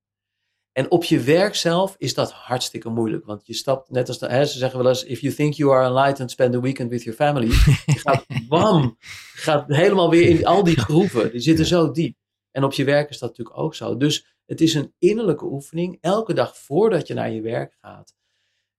En 0.74 0.90
op 0.90 1.04
je 1.04 1.20
werk 1.20 1.54
zelf 1.54 1.94
is 1.98 2.14
dat 2.14 2.32
hartstikke 2.32 2.88
moeilijk. 2.88 3.24
Want 3.24 3.46
je 3.46 3.54
stapt, 3.54 3.90
net 3.90 4.08
als 4.08 4.18
de, 4.18 4.28
hè, 4.28 4.44
ze 4.44 4.58
zeggen 4.58 4.78
wel 4.78 4.88
eens: 4.88 5.04
If 5.04 5.20
you 5.20 5.34
think 5.34 5.54
you 5.54 5.72
are 5.72 5.86
enlightened, 5.86 6.30
spend 6.30 6.52
the 6.52 6.60
weekend 6.60 6.90
with 6.90 7.02
your 7.02 7.18
family. 7.18 7.46
Je 7.46 7.98
gaat 7.98 8.24
bam, 8.48 8.96
gaat 9.34 9.68
helemaal 9.68 10.10
weer 10.10 10.28
in 10.28 10.46
al 10.46 10.64
die 10.64 10.78
groeven. 10.78 11.30
Die 11.30 11.40
zitten 11.40 11.66
zo 11.66 11.90
diep. 11.90 12.16
En 12.50 12.64
op 12.64 12.72
je 12.72 12.84
werk 12.84 13.10
is 13.10 13.18
dat 13.18 13.28
natuurlijk 13.28 13.58
ook 13.58 13.74
zo. 13.74 13.96
Dus 13.96 14.36
het 14.46 14.60
is 14.60 14.74
een 14.74 14.94
innerlijke 14.98 15.44
oefening. 15.44 15.98
Elke 16.00 16.32
dag 16.32 16.58
voordat 16.58 17.06
je 17.06 17.14
naar 17.14 17.30
je 17.30 17.40
werk 17.40 17.76
gaat, 17.80 18.14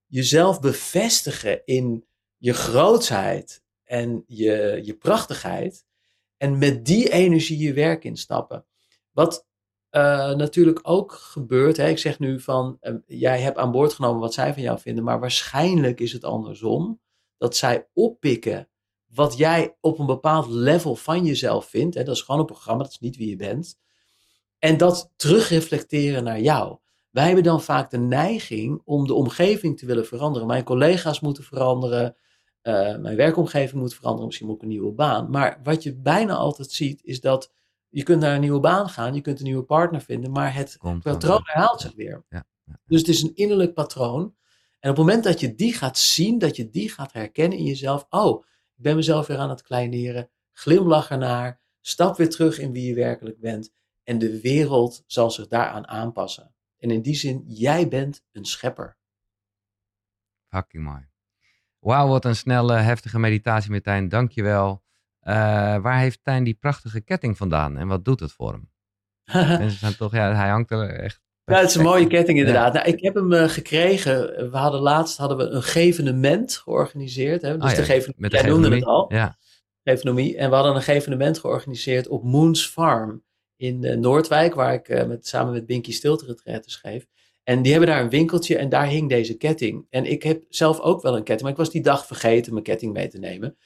jezelf 0.05 0.59
bevestigen 0.59 1.61
in 1.65 2.05
je 2.37 2.53
grootsheid 2.53 3.63
en 3.83 4.23
je, 4.27 4.81
je 4.83 4.93
prachtigheid. 4.93 5.85
En 6.37 6.57
met 6.57 6.85
die 6.85 7.11
energie 7.11 7.57
je 7.57 7.73
werk 7.73 8.03
instappen. 8.03 8.65
Wat 9.11 9.47
uh, 9.95 10.31
natuurlijk 10.35 10.79
ook 10.81 11.11
gebeurt. 11.11 11.77
Hè, 11.77 11.87
ik 11.87 11.97
zeg 11.97 12.19
nu 12.19 12.39
van, 12.39 12.77
uh, 12.81 12.95
jij 13.05 13.41
hebt 13.41 13.57
aan 13.57 13.71
boord 13.71 13.93
genomen 13.93 14.19
wat 14.19 14.33
zij 14.33 14.53
van 14.53 14.61
jou 14.61 14.79
vinden, 14.79 15.03
maar 15.03 15.19
waarschijnlijk 15.19 15.99
is 15.99 16.13
het 16.13 16.23
andersom. 16.23 17.01
Dat 17.37 17.55
zij 17.55 17.87
oppikken 17.93 18.69
wat 19.05 19.37
jij 19.37 19.77
op 19.81 19.99
een 19.99 20.05
bepaald 20.05 20.47
level 20.47 20.95
van 20.95 21.25
jezelf 21.25 21.65
vindt. 21.65 21.95
Hè, 21.95 22.03
dat 22.03 22.15
is 22.15 22.21
gewoon 22.21 22.39
een 22.39 22.47
programma, 22.47 22.83
dat 22.83 22.91
is 22.91 22.99
niet 22.99 23.17
wie 23.17 23.29
je 23.29 23.35
bent. 23.35 23.79
En 24.59 24.77
dat 24.77 25.11
terugreflecteren 25.15 26.23
naar 26.23 26.39
jou. 26.39 26.77
Wij 27.09 27.25
hebben 27.25 27.43
dan 27.43 27.61
vaak 27.61 27.89
de 27.89 27.97
neiging 27.97 28.81
om 28.85 29.07
de 29.07 29.13
omgeving 29.13 29.77
te 29.77 29.85
willen 29.85 30.05
veranderen. 30.05 30.47
Mijn 30.47 30.63
collega's 30.63 31.19
moeten 31.19 31.43
veranderen. 31.43 32.15
Uh, 32.63 32.97
mijn 32.97 33.15
werkomgeving 33.15 33.81
moet 33.81 33.93
veranderen. 33.93 34.25
Misschien 34.25 34.47
moet 34.47 34.55
ik 34.55 34.61
een 34.61 34.67
nieuwe 34.67 34.91
baan. 34.91 35.29
Maar 35.29 35.59
wat 35.63 35.83
je 35.83 35.95
bijna 35.95 36.35
altijd 36.35 36.71
ziet, 36.71 37.03
is 37.03 37.21
dat 37.21 37.53
je 37.95 38.03
kunt 38.03 38.21
naar 38.21 38.33
een 38.33 38.41
nieuwe 38.41 38.59
baan 38.59 38.89
gaan, 38.89 39.13
je 39.13 39.21
kunt 39.21 39.39
een 39.39 39.45
nieuwe 39.45 39.63
partner 39.63 40.01
vinden, 40.01 40.31
maar 40.31 40.53
het 40.53 40.77
patroon 41.01 41.41
herhaalt 41.43 41.81
zich 41.81 41.93
weer. 41.95 42.25
Ja, 42.29 42.45
Dus 42.85 42.99
het 42.99 43.07
is 43.09 43.21
een 43.21 43.35
innerlijk 43.35 43.73
patroon. 43.73 44.21
En 44.79 44.89
op 44.89 44.97
het 44.97 45.05
moment 45.05 45.23
dat 45.23 45.39
je 45.39 45.55
die 45.55 45.73
gaat 45.73 45.97
zien, 45.97 46.37
dat 46.39 46.55
je 46.55 46.69
die 46.69 46.89
gaat 46.89 47.13
herkennen 47.13 47.57
in 47.57 47.63
jezelf, 47.63 48.05
oh, 48.09 48.43
ik 48.75 48.83
ben 48.83 48.95
mezelf 48.95 49.27
weer 49.27 49.37
aan 49.37 49.49
het 49.49 49.61
kleineren, 49.61 50.29
glimlach 50.51 51.09
ernaar, 51.09 51.61
stap 51.81 52.17
weer 52.17 52.29
terug 52.29 52.59
in 52.59 52.71
wie 52.71 52.87
je 52.87 52.93
werkelijk 52.93 53.39
bent 53.39 53.73
en 54.03 54.17
de 54.17 54.41
wereld 54.41 55.03
zal 55.07 55.31
zich 55.31 55.47
daaraan 55.47 55.87
aanpassen. 55.87 56.55
En 56.77 56.91
in 56.91 57.01
die 57.01 57.15
zin, 57.15 57.43
jij 57.47 57.87
bent 57.87 58.23
een 58.31 58.45
schepper. 58.45 58.97
Fucking 60.49 60.83
mooi. 60.83 61.07
Wauw, 61.79 62.07
wat 62.07 62.25
een 62.25 62.35
snelle, 62.35 62.73
heftige 62.73 63.19
meditatie, 63.19 63.71
Martijn. 63.71 64.09
Dank 64.09 64.31
je 64.31 64.43
wel. 64.43 64.84
Uh, 65.27 65.33
waar 65.77 65.99
heeft 65.99 66.19
Tijn 66.23 66.43
die 66.43 66.53
prachtige 66.53 67.01
ketting 67.01 67.37
vandaan 67.37 67.77
en 67.77 67.87
wat 67.87 68.05
doet 68.05 68.19
het 68.19 68.31
voor 68.31 68.51
hem? 68.51 68.69
Mensen 69.59 69.79
zijn 69.79 69.95
toch, 69.95 70.13
ja, 70.13 70.35
hij 70.35 70.49
hangt 70.49 70.71
er 70.71 70.89
echt. 70.89 71.23
Ja, 71.45 71.59
het 71.59 71.69
is 71.69 71.75
een 71.75 71.83
mooie 71.83 72.07
ketting 72.07 72.37
inderdaad. 72.37 72.73
Ja. 72.73 72.79
Nou, 72.79 72.93
ik 72.93 73.03
heb 73.03 73.15
hem 73.15 73.31
uh, 73.31 73.49
gekregen. 73.49 74.49
We 74.51 74.57
hadden 74.57 74.81
laatst 74.81 75.17
hadden 75.17 75.37
we 75.37 75.43
een 75.43 75.63
evenement 75.73 76.57
georganiseerd. 76.57 77.41
Hè? 77.41 77.57
Dus 77.57 77.63
oh, 77.63 77.69
ja. 77.69 77.75
de 77.75 77.83
geven, 77.83 78.13
Met 78.17 78.31
jij 78.31 78.41
de 78.41 78.47
noemde 78.47 78.75
het 78.75 78.85
al. 78.85 79.13
Ja. 79.13 79.37
Evenemie. 79.83 80.37
En 80.37 80.49
we 80.49 80.55
hadden 80.55 80.75
een 80.75 80.87
evenement 80.87 81.39
georganiseerd 81.39 82.07
op 82.07 82.23
Moons 82.23 82.67
Farm 82.67 83.23
in 83.55 83.83
uh, 83.83 83.97
Noordwijk, 83.97 84.55
waar 84.55 84.73
ik 84.73 84.89
uh, 84.89 85.03
met, 85.03 85.27
samen 85.27 85.53
met 85.53 85.65
Binky 85.65 85.91
Stilte 85.91 86.61
schreef. 86.65 87.05
En 87.43 87.61
die 87.61 87.71
hebben 87.71 87.89
daar 87.89 88.01
een 88.01 88.09
winkeltje 88.09 88.57
en 88.57 88.69
daar 88.69 88.87
hing 88.87 89.09
deze 89.09 89.37
ketting. 89.37 89.87
En 89.89 90.05
ik 90.05 90.23
heb 90.23 90.43
zelf 90.49 90.79
ook 90.79 91.01
wel 91.01 91.15
een 91.15 91.23
ketting, 91.23 91.41
maar 91.41 91.51
ik 91.51 91.57
was 91.57 91.71
die 91.71 91.81
dag 91.81 92.05
vergeten 92.05 92.51
mijn 92.51 92.65
ketting 92.65 92.93
mee 92.93 93.07
te 93.07 93.19
nemen. 93.19 93.57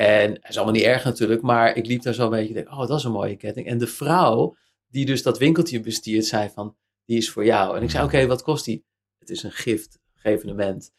En 0.00 0.30
het 0.30 0.48
is 0.48 0.56
allemaal 0.56 0.74
niet 0.74 0.84
erg 0.84 1.04
natuurlijk, 1.04 1.42
maar 1.42 1.76
ik 1.76 1.86
liep 1.86 2.02
daar 2.02 2.14
zo 2.14 2.24
een 2.24 2.30
beetje 2.30 2.54
denk, 2.54 2.70
oh, 2.70 2.86
dat 2.86 2.98
is 2.98 3.04
een 3.04 3.12
mooie 3.12 3.36
ketting. 3.36 3.66
En 3.66 3.78
de 3.78 3.86
vrouw 3.86 4.56
die 4.88 5.06
dus 5.06 5.22
dat 5.22 5.38
winkeltje 5.38 5.80
bestiert, 5.80 6.24
zei 6.24 6.50
van, 6.54 6.76
die 7.04 7.16
is 7.16 7.30
voor 7.30 7.44
jou. 7.44 7.76
En 7.76 7.82
ik 7.82 7.90
zei, 7.90 8.04
oké, 8.04 8.14
okay, 8.14 8.26
wat 8.26 8.42
kost 8.42 8.64
die? 8.64 8.84
Het 9.18 9.30
is 9.30 9.42
een 9.42 9.52
gift, 9.52 9.98
evenement, 10.22 10.92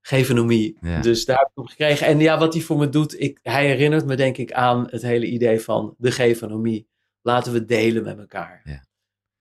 gevenomie. 0.00 0.78
Ja. 0.80 1.00
Dus 1.00 1.24
daar 1.24 1.38
heb 1.38 1.46
ik 1.46 1.52
hem 1.54 1.66
gekregen. 1.66 2.06
En 2.06 2.20
ja, 2.20 2.38
wat 2.38 2.52
hij 2.52 2.62
voor 2.62 2.78
me 2.78 2.88
doet, 2.88 3.20
ik, 3.20 3.38
hij 3.42 3.66
herinnert 3.66 4.06
me 4.06 4.16
denk 4.16 4.36
ik 4.36 4.52
aan 4.52 4.86
het 4.90 5.02
hele 5.02 5.26
idee 5.26 5.60
van 5.60 5.94
de 5.98 6.10
gevenomie. 6.10 6.88
Laten 7.22 7.52
we 7.52 7.64
delen 7.64 8.04
met 8.04 8.18
elkaar. 8.18 8.60
Ja. 8.64 8.86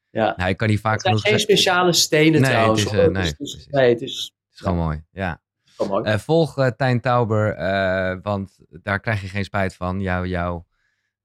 Ja. 0.09 0.33
Nou, 0.37 0.49
ik 0.49 0.57
kan 0.57 0.67
niet 0.67 0.79
vaak 0.79 1.03
Het 1.03 1.19
zijn 1.19 1.33
geen 1.33 1.39
speciale 1.39 1.93
stenen 1.93 2.41
Nee, 2.41 2.49
trouwens. 2.49 2.83
het 2.83 2.93
is, 2.93 2.99
eh, 2.99 3.07
nee, 3.07 3.33
dus- 3.37 3.67
nee, 3.69 3.89
het 3.89 4.01
is... 4.01 4.33
Het 4.47 4.53
is 4.53 4.59
gewoon 4.59 4.77
mooi, 4.85 5.03
ja. 5.11 5.41
Eh, 5.77 6.17
volg 6.17 6.57
eh, 6.57 6.67
Tijn 6.67 7.01
Tauber, 7.01 7.53
eh, 7.53 8.17
want 8.21 8.57
daar 8.69 8.99
krijg 8.99 9.21
je 9.21 9.27
geen 9.27 9.43
spijt 9.43 9.75
van. 9.75 10.01
Jouw, 10.01 10.25
jouw 10.25 10.65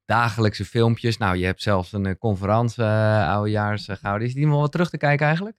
dagelijkse 0.04 0.64
filmpjes. 0.64 1.16
Nou, 1.16 1.36
je 1.36 1.44
hebt 1.44 1.62
zelfs 1.62 1.92
een 1.92 2.18
conferentie 2.18 2.84
oudejaars 2.84 3.88
gehouden. 3.90 4.28
Is 4.28 4.34
die 4.34 4.46
nog 4.46 4.60
wat 4.60 4.72
terug 4.72 4.90
te 4.90 4.98
kijken 4.98 5.26
eigenlijk? 5.26 5.56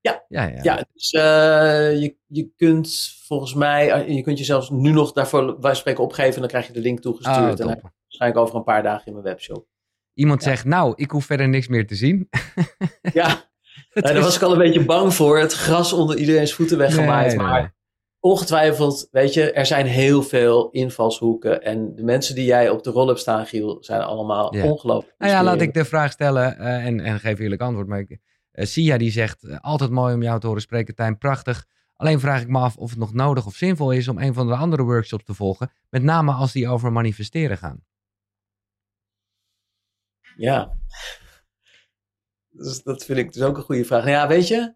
Ja, 0.00 0.24
ja, 0.28 0.42
ja. 0.42 0.58
ja 0.62 0.86
dus 0.92 1.10
je, 1.10 2.16
je 2.26 2.52
kunt 2.56 3.14
volgens 3.26 3.54
mij, 3.54 4.10
je 4.12 4.22
kunt 4.22 4.38
je 4.38 4.44
zelfs 4.44 4.70
nu 4.70 4.90
nog 4.90 5.12
daarvoor 5.12 5.60
wij 5.60 5.74
spreken 5.74 6.04
opgeven 6.04 6.34
en 6.34 6.40
dan 6.40 6.48
krijg 6.48 6.66
je 6.66 6.72
de 6.72 6.80
link 6.80 7.00
toegestuurd. 7.00 7.60
Oh, 7.60 7.70
en 7.70 7.80
waarschijnlijk 8.02 8.40
over 8.40 8.56
een 8.56 8.64
paar 8.64 8.82
dagen 8.82 9.06
in 9.06 9.12
mijn 9.12 9.24
webshop. 9.24 9.66
Iemand 10.14 10.42
zegt, 10.42 10.64
nou, 10.64 10.92
ik 10.96 11.10
hoef 11.10 11.24
verder 11.24 11.48
niks 11.48 11.68
meer 11.68 11.86
te 11.86 11.94
zien. 11.94 12.28
Ja, 13.12 13.50
daar 13.92 14.20
was 14.20 14.36
ik 14.36 14.42
al 14.42 14.52
een 14.52 14.58
beetje 14.58 14.84
bang 14.84 15.14
voor. 15.14 15.38
Het 15.38 15.52
gras 15.52 15.92
onder 15.92 16.16
iedereen's 16.16 16.54
voeten 16.54 16.78
weggemaaid. 16.78 17.26
Nee, 17.26 17.36
nee, 17.36 17.46
maar. 17.46 17.74
Ongetwijfeld, 18.20 19.08
weet 19.10 19.34
je, 19.34 19.52
er 19.52 19.66
zijn 19.66 19.86
heel 19.86 20.22
veel 20.22 20.70
invalshoeken. 20.70 21.62
En 21.62 21.94
de 21.94 22.02
mensen 22.02 22.34
die 22.34 22.44
jij 22.44 22.70
op 22.70 22.82
de 22.82 22.90
rol 22.90 23.06
hebt 23.06 23.20
staan, 23.20 23.46
Giel, 23.46 23.76
zijn 23.80 24.00
allemaal 24.00 24.54
Ja. 24.56 24.64
ongelooflijk. 24.64 25.14
Nou 25.18 25.32
ja, 25.32 25.42
laat 25.42 25.60
ik 25.60 25.74
de 25.74 25.84
vraag 25.84 26.12
stellen 26.12 26.58
eh, 26.58 26.86
en, 26.86 27.00
en 27.00 27.20
geef 27.20 27.38
eerlijk 27.38 27.60
antwoord. 27.62 27.86
Maar 27.86 27.98
ik, 27.98 28.18
eh, 28.50 28.66
Sia 28.66 28.98
die 28.98 29.10
zegt, 29.10 29.44
eh, 29.44 29.58
altijd 29.60 29.90
mooi 29.90 30.14
om 30.14 30.22
jou 30.22 30.40
te 30.40 30.46
horen 30.46 30.62
spreken, 30.62 30.94
Tijn, 30.94 31.18
prachtig. 31.18 31.66
Alleen 31.94 32.20
vraag 32.20 32.40
ik 32.40 32.48
me 32.48 32.58
af 32.58 32.76
of 32.76 32.90
het 32.90 32.98
nog 32.98 33.12
nodig 33.12 33.46
of 33.46 33.54
zinvol 33.54 33.90
is 33.90 34.08
om 34.08 34.18
een 34.18 34.34
van 34.34 34.46
de 34.46 34.54
andere 34.54 34.82
workshops 34.82 35.24
te 35.24 35.34
volgen. 35.34 35.70
Met 35.90 36.02
name 36.02 36.32
als 36.32 36.52
die 36.52 36.68
over 36.68 36.92
manifesteren 36.92 37.58
gaan. 37.58 37.84
Ja. 40.36 40.68
Dus 42.58 42.82
dat 42.82 43.04
vind 43.04 43.18
ik 43.18 43.32
dus 43.32 43.42
ook 43.42 43.56
een 43.56 43.62
goede 43.62 43.84
vraag. 43.84 44.00
Nou 44.04 44.14
ja, 44.16 44.28
weet 44.28 44.48
je, 44.48 44.74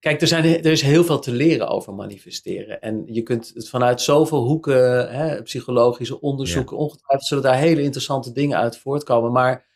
kijk, 0.00 0.20
er, 0.20 0.26
zijn, 0.26 0.44
er 0.44 0.66
is 0.66 0.82
heel 0.82 1.04
veel 1.04 1.18
te 1.18 1.32
leren 1.32 1.68
over 1.68 1.94
manifesteren. 1.94 2.80
En 2.80 3.02
je 3.06 3.22
kunt 3.22 3.50
het 3.54 3.68
vanuit 3.68 4.00
zoveel 4.00 4.42
hoeken, 4.46 5.10
hè, 5.12 5.42
psychologische 5.42 6.20
onderzoeken, 6.20 6.76
ongetwijfeld 6.76 7.28
zullen 7.28 7.42
daar 7.44 7.56
hele 7.58 7.82
interessante 7.82 8.32
dingen 8.32 8.58
uit 8.58 8.78
voortkomen. 8.78 9.32
Maar 9.32 9.66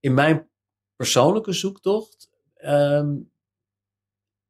in 0.00 0.14
mijn 0.14 0.48
persoonlijke 0.96 1.52
zoektocht, 1.52 2.30
ehm, 2.54 3.16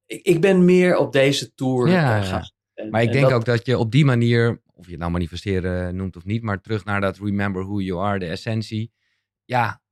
ik, 0.06 0.22
ik 0.22 0.40
ben 0.40 0.64
meer 0.64 0.96
op 0.96 1.12
deze 1.12 1.54
tour 1.54 1.88
Ja, 1.88 2.00
gaan 2.02 2.16
ja. 2.18 2.24
zitten. 2.24 2.54
En- 2.74 2.90
Maar 2.90 3.00
ik 3.02 3.06
en 3.06 3.12
denk 3.12 3.24
dat- 3.28 3.34
ook 3.38 3.44
dat 3.44 3.66
je 3.66 3.78
op 3.78 3.90
die 3.90 4.04
manier, 4.04 4.62
of 4.74 4.84
je 4.84 4.90
het 4.90 5.00
nou 5.00 5.12
manifesteren 5.12 5.96
noemt 5.96 6.16
of 6.16 6.24
niet, 6.24 6.42
maar 6.42 6.60
terug 6.60 6.84
naar 6.84 7.00
dat 7.00 7.18
remember 7.18 7.64
who 7.64 7.80
you 7.80 8.00
are, 8.00 8.18
de 8.18 8.26
essentie. 8.26 8.92
Ja, 9.44 9.82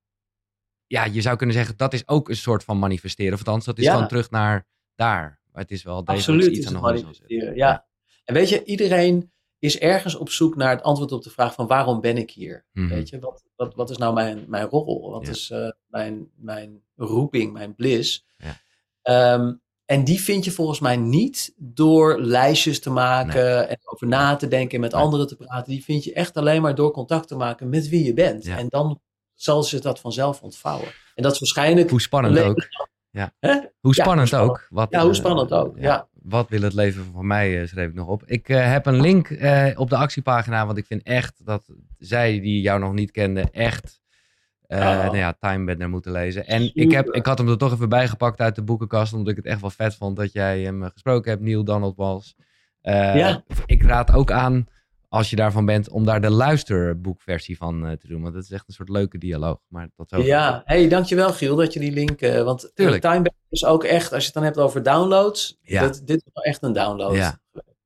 ja 0.86 1.04
je 1.04 1.20
zou 1.20 1.36
kunnen 1.36 1.56
zeggen 1.56 1.76
dat 1.76 1.92
is 1.92 2.08
ook 2.08 2.28
een 2.28 2.36
soort 2.36 2.64
van 2.64 2.78
manifesteren. 2.78 3.32
Of 3.32 3.38
althans, 3.38 3.64
dat 3.64 3.78
is 3.78 3.88
gewoon 3.88 4.08
terug 4.08 4.30
naar 4.30 4.66
daar. 4.98 5.40
Maar 5.52 5.62
het 5.62 5.70
is 5.70 5.82
wel 5.82 6.04
degelijk 6.04 6.18
Absoluut 6.28 6.56
iets 6.56 6.58
is 6.58 6.66
aan 6.66 6.72
de 6.72 6.78
horizon. 6.78 7.04
manifesteren, 7.04 7.54
ja. 7.56 7.86
En 8.24 8.34
weet 8.34 8.48
je, 8.48 8.64
iedereen 8.64 9.32
is 9.58 9.78
ergens 9.78 10.14
op 10.14 10.30
zoek 10.30 10.56
naar 10.56 10.70
het 10.70 10.82
antwoord 10.82 11.12
op 11.12 11.22
de 11.22 11.30
vraag 11.30 11.54
van 11.54 11.66
waarom 11.66 12.00
ben 12.00 12.16
ik 12.16 12.30
hier? 12.30 12.64
Mhm. 12.72 12.88
Weet 12.88 13.08
je, 13.08 13.18
wat, 13.18 13.44
wat, 13.56 13.74
wat 13.74 13.90
is 13.90 13.96
nou 13.96 14.14
mijn, 14.14 14.44
mijn 14.48 14.66
rol? 14.66 15.10
Wat 15.10 15.24
Ja. 15.24 15.30
is 15.30 15.50
eh, 15.50 15.68
mijn, 15.86 16.30
mijn 16.36 16.82
roeping, 16.96 17.52
mijn 17.52 17.74
bliss? 17.74 18.26
Ja. 18.36 18.56
Ehm, 19.02 19.54
en 19.84 20.04
die 20.04 20.20
vind 20.20 20.44
je 20.44 20.50
volgens 20.50 20.80
mij 20.80 20.96
niet 20.96 21.54
door 21.56 22.20
lijstjes 22.20 22.80
te 22.80 22.90
maken 22.90 23.68
en 23.68 23.78
over 23.84 24.06
na 24.06 24.36
te 24.36 24.48
denken 24.48 24.74
en 24.74 24.80
met 24.80 24.94
anderen 24.94 25.26
te 25.26 25.36
praten. 25.36 25.72
Die 25.72 25.84
vind 25.84 26.04
je 26.04 26.12
echt 26.12 26.36
alleen 26.36 26.62
maar 26.62 26.74
door 26.74 26.90
contact 26.92 27.28
te 27.28 27.36
maken 27.36 27.68
met 27.68 27.88
wie 27.88 28.04
je 28.04 28.14
bent. 28.14 28.44
Ja. 28.44 28.56
En 28.58 28.68
dan 28.68 29.00
zal 29.34 29.62
zich 29.62 29.80
dat 29.80 30.00
vanzelf 30.00 30.42
ontvouwen. 30.42 30.88
En 31.14 31.22
dat 31.22 31.32
is 31.32 31.38
waarschijnlijk... 31.38 31.90
Hoe 31.90 32.00
spannend 32.00 32.38
ook. 32.38 32.56
Ja. 33.10 33.32
Hè? 33.40 33.52
Hoe 33.80 33.94
Ja, 33.94 34.02
spannend 34.02 34.34
ook. 34.34 34.66
Wat, 34.70 34.90
ja, 34.90 35.00
hoe 35.00 35.10
eh, 35.10 35.16
spannend 35.16 35.52
ook. 35.52 35.78
Ja. 35.78 36.08
Wat 36.12 36.48
wil 36.48 36.62
het 36.62 36.74
leven 36.74 37.04
van 37.12 37.26
mij, 37.26 37.60
eh, 37.60 37.66
schreef 37.66 37.88
ik 37.88 37.94
nog 37.94 38.06
op. 38.06 38.22
Ik 38.26 38.48
eh, 38.48 38.70
heb 38.70 38.86
een 38.86 39.00
link 39.00 39.30
op 39.76 39.90
de 39.90 39.96
actiepagina, 39.96 40.66
want 40.66 40.78
ik 40.78 40.86
vind 40.86 41.02
echt 41.02 41.44
dat 41.44 41.68
zij 41.98 42.40
die 42.40 42.60
jou 42.60 42.80
nog 42.80 42.92
niet 42.92 43.10
kenden, 43.10 43.50
echt 43.50 44.00
eh 44.66 44.78
Oh. 44.78 44.84
nou 44.84 45.16
ja, 45.16 45.32
Time 45.40 45.64
Bender 45.64 45.88
moeten 45.88 46.12
lezen. 46.12 46.46
En 46.46 46.70
ik, 46.74 46.90
heb, 46.90 47.08
ik 47.08 47.26
had 47.26 47.38
hem 47.38 47.48
er 47.48 47.58
toch 47.58 47.72
even 47.72 47.88
bijgepakt 47.88 48.40
uit 48.40 48.54
de 48.54 48.62
boekenkast, 48.62 49.12
omdat 49.12 49.28
ik 49.28 49.36
het 49.36 49.46
echt 49.46 49.60
wel 49.60 49.70
vet 49.70 49.94
vond 49.94 50.16
dat 50.16 50.32
jij 50.32 50.60
hem 50.60 50.82
gesproken 50.82 51.30
hebt, 51.30 51.42
Neil 51.42 51.64
Donald 51.64 51.96
Walsh. 51.96 52.32
Ja. 52.80 53.42
Ik 53.66 53.82
raad 53.82 54.12
ook 54.12 54.30
aan, 54.30 54.66
als 55.08 55.30
je 55.30 55.36
daarvan 55.36 55.64
bent, 55.66 55.88
om 55.88 56.04
daar 56.04 56.20
de 56.20 56.30
luisterboekversie 56.30 57.56
van 57.56 57.86
eh, 57.86 57.92
te 57.92 58.06
doen, 58.06 58.22
want 58.22 58.34
het 58.34 58.44
is 58.44 58.50
echt 58.50 58.68
een 58.68 58.74
soort 58.74 58.88
leuke 58.88 59.18
dialoog. 59.18 59.60
Maar 59.68 59.88
tot 59.96 60.08
zo. 60.08 60.20
Ja, 60.22 60.62
hey, 60.64 60.88
dankjewel 60.88 61.32
Giel 61.32 61.56
dat 61.56 61.72
je 61.72 61.80
die 61.80 61.92
link... 61.92 62.20
eh, 62.20 62.42
want 62.42 62.64
eh, 62.64 62.70
Tuurlijk. 62.74 63.02
Timebase 63.02 63.36
is 63.48 63.64
ook 63.64 63.84
echt, 63.84 64.12
als 64.12 64.20
je 64.20 64.24
het 64.26 64.34
dan 64.34 64.44
hebt 64.44 64.58
over 64.58 64.82
downloads, 64.82 65.58
Ja. 65.62 65.80
dat, 65.80 66.00
dit 66.04 66.16
is 66.16 66.30
wel 66.32 66.44
echt 66.44 66.62
een 66.62 66.72
download. 66.72 67.14
Ja. 67.14 67.38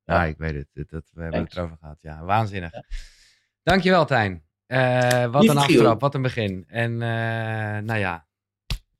Ja, 0.04 0.24
ik 0.24 0.36
weet 0.38 0.54
het. 0.54 0.66
Dat, 0.72 0.90
dat- 0.90 1.10
we 1.12 1.22
hebben 1.22 1.40
het 1.42 1.56
erover 1.56 1.76
gehad. 1.80 1.98
Ja, 2.00 2.24
waanzinnig. 2.24 2.72
Dankjewel, 3.62 4.04
Tijn. 4.04 4.42
Wat 4.66 4.78
Lieve 5.42 5.56
een 5.56 5.62
Giel. 5.62 5.78
aftrap, 5.78 6.00
wat 6.00 6.14
een 6.14 6.22
begin. 6.22 6.64
En 6.68 6.96
nou 7.84 7.98
ja, 7.98 8.26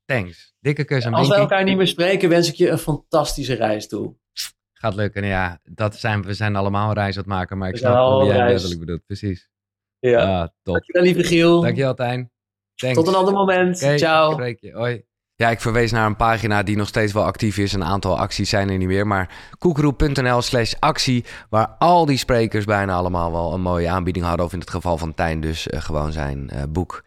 thanks. 0.05 0.53
Dikke 0.59 0.83
kus 0.83 1.05
en 1.05 1.13
Als 1.13 1.27
we 1.27 1.35
elkaar 1.35 1.63
niet 1.63 1.77
meer 1.77 1.87
spreken, 1.87 2.29
wens 2.29 2.47
ik 2.47 2.55
je 2.55 2.69
een 2.69 2.77
fantastische 2.77 3.53
reis 3.53 3.87
toe. 3.87 4.15
Gaat 4.83 4.95
lukken. 4.95 5.25
Ja, 5.25 5.59
dat 5.63 5.95
zijn, 5.95 6.23
we 6.23 6.33
zijn 6.33 6.55
allemaal 6.55 6.87
een 6.87 6.93
reis 6.93 7.15
aan 7.15 7.21
het 7.21 7.31
maken, 7.31 7.57
maar 7.57 7.69
ik 7.69 7.77
snap 7.77 8.11
hoe 8.11 8.25
jij 8.25 8.47
letterlijk 8.47 8.79
bedoelt. 8.79 9.05
Precies. 9.05 9.49
Ja. 9.99 10.41
Ah, 10.41 10.47
top. 10.63 10.73
Dankjewel, 10.73 11.03
lieve 11.03 11.23
Giel. 11.23 11.61
Dankjewel, 11.61 11.93
Tijn. 11.93 12.31
Thanks. 12.75 12.97
Tot 12.97 13.07
een 13.07 13.15
ander 13.15 13.33
moment. 13.33 13.77
Ciao. 13.77 14.31
spreek 14.31 14.59
je. 14.59 14.71
Hoi. 14.71 15.03
Ja, 15.35 15.49
ik 15.49 15.61
verwees 15.61 15.91
naar 15.91 16.05
een 16.05 16.15
pagina 16.15 16.63
die 16.63 16.75
nog 16.75 16.87
steeds 16.87 17.13
wel 17.13 17.23
actief 17.23 17.57
is. 17.57 17.73
Een 17.73 17.83
aantal 17.83 18.17
acties 18.17 18.49
zijn 18.49 18.69
er 18.69 18.77
niet 18.77 18.87
meer. 18.87 19.07
Maar 19.07 19.29
koekeroe.nl 19.57 20.41
slash 20.41 20.73
actie. 20.79 21.25
Waar 21.49 21.67
al 21.67 22.05
die 22.05 22.17
sprekers 22.17 22.65
bijna 22.65 22.93
allemaal 22.93 23.31
wel 23.31 23.53
een 23.53 23.61
mooie 23.61 23.89
aanbieding 23.89 24.25
hadden. 24.25 24.45
Of 24.45 24.53
in 24.53 24.59
het 24.59 24.69
geval 24.69 24.97
van 24.97 25.13
Tijn 25.13 25.41
dus 25.41 25.67
eh, 25.67 25.81
gewoon 25.81 26.11
zijn 26.11 26.49
eh, 26.49 26.63
boek. 26.69 27.03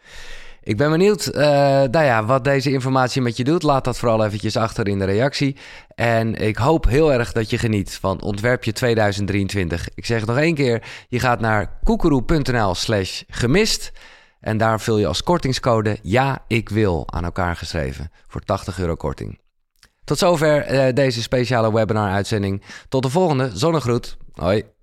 Ik 0.67 0.77
ben 0.77 0.91
benieuwd 0.91 1.27
eh, 1.27 1.43
nou 1.91 2.05
ja, 2.05 2.25
wat 2.25 2.45
deze 2.45 2.73
informatie 2.73 3.23
met 3.23 3.37
je 3.37 3.45
doet. 3.45 3.63
Laat 3.63 3.85
dat 3.85 3.99
vooral 3.99 4.25
eventjes 4.25 4.57
achter 4.57 4.89
in 4.89 4.99
de 4.99 5.05
reactie. 5.05 5.57
En 5.95 6.35
ik 6.35 6.57
hoop 6.57 6.85
heel 6.85 7.13
erg 7.13 7.33
dat 7.33 7.51
je 7.51 7.59
geniet 7.59 7.95
van 7.95 8.23
Ontwerpje 8.23 8.73
2023. 8.73 9.89
Ik 9.95 10.07
zeg 10.07 10.19
het 10.19 10.29
nog 10.29 10.39
één 10.39 10.55
keer. 10.55 10.83
Je 11.09 11.21
gaat 11.21 11.41
naar 11.41 11.79
koekeroe.nl 11.85 12.75
slash 12.75 13.23
gemist. 13.29 13.93
En 14.41 14.57
daar 14.57 14.81
vul 14.81 14.99
je 14.99 15.07
als 15.07 15.23
kortingscode 15.23 15.99
ja, 16.03 16.45
ik 16.47 16.69
wil 16.69 17.07
aan 17.13 17.25
elkaar 17.25 17.57
geschreven. 17.57 18.11
Voor 18.27 18.41
80 18.41 18.79
euro 18.79 18.95
korting. 18.95 19.39
Tot 20.05 20.19
zover 20.19 20.63
eh, 20.63 20.95
deze 20.95 21.23
speciale 21.23 21.73
webinar 21.73 22.11
uitzending. 22.11 22.63
Tot 22.89 23.03
de 23.03 23.11
volgende. 23.11 23.51
Zonnegroet. 23.55 24.17
Hoi. 24.33 24.76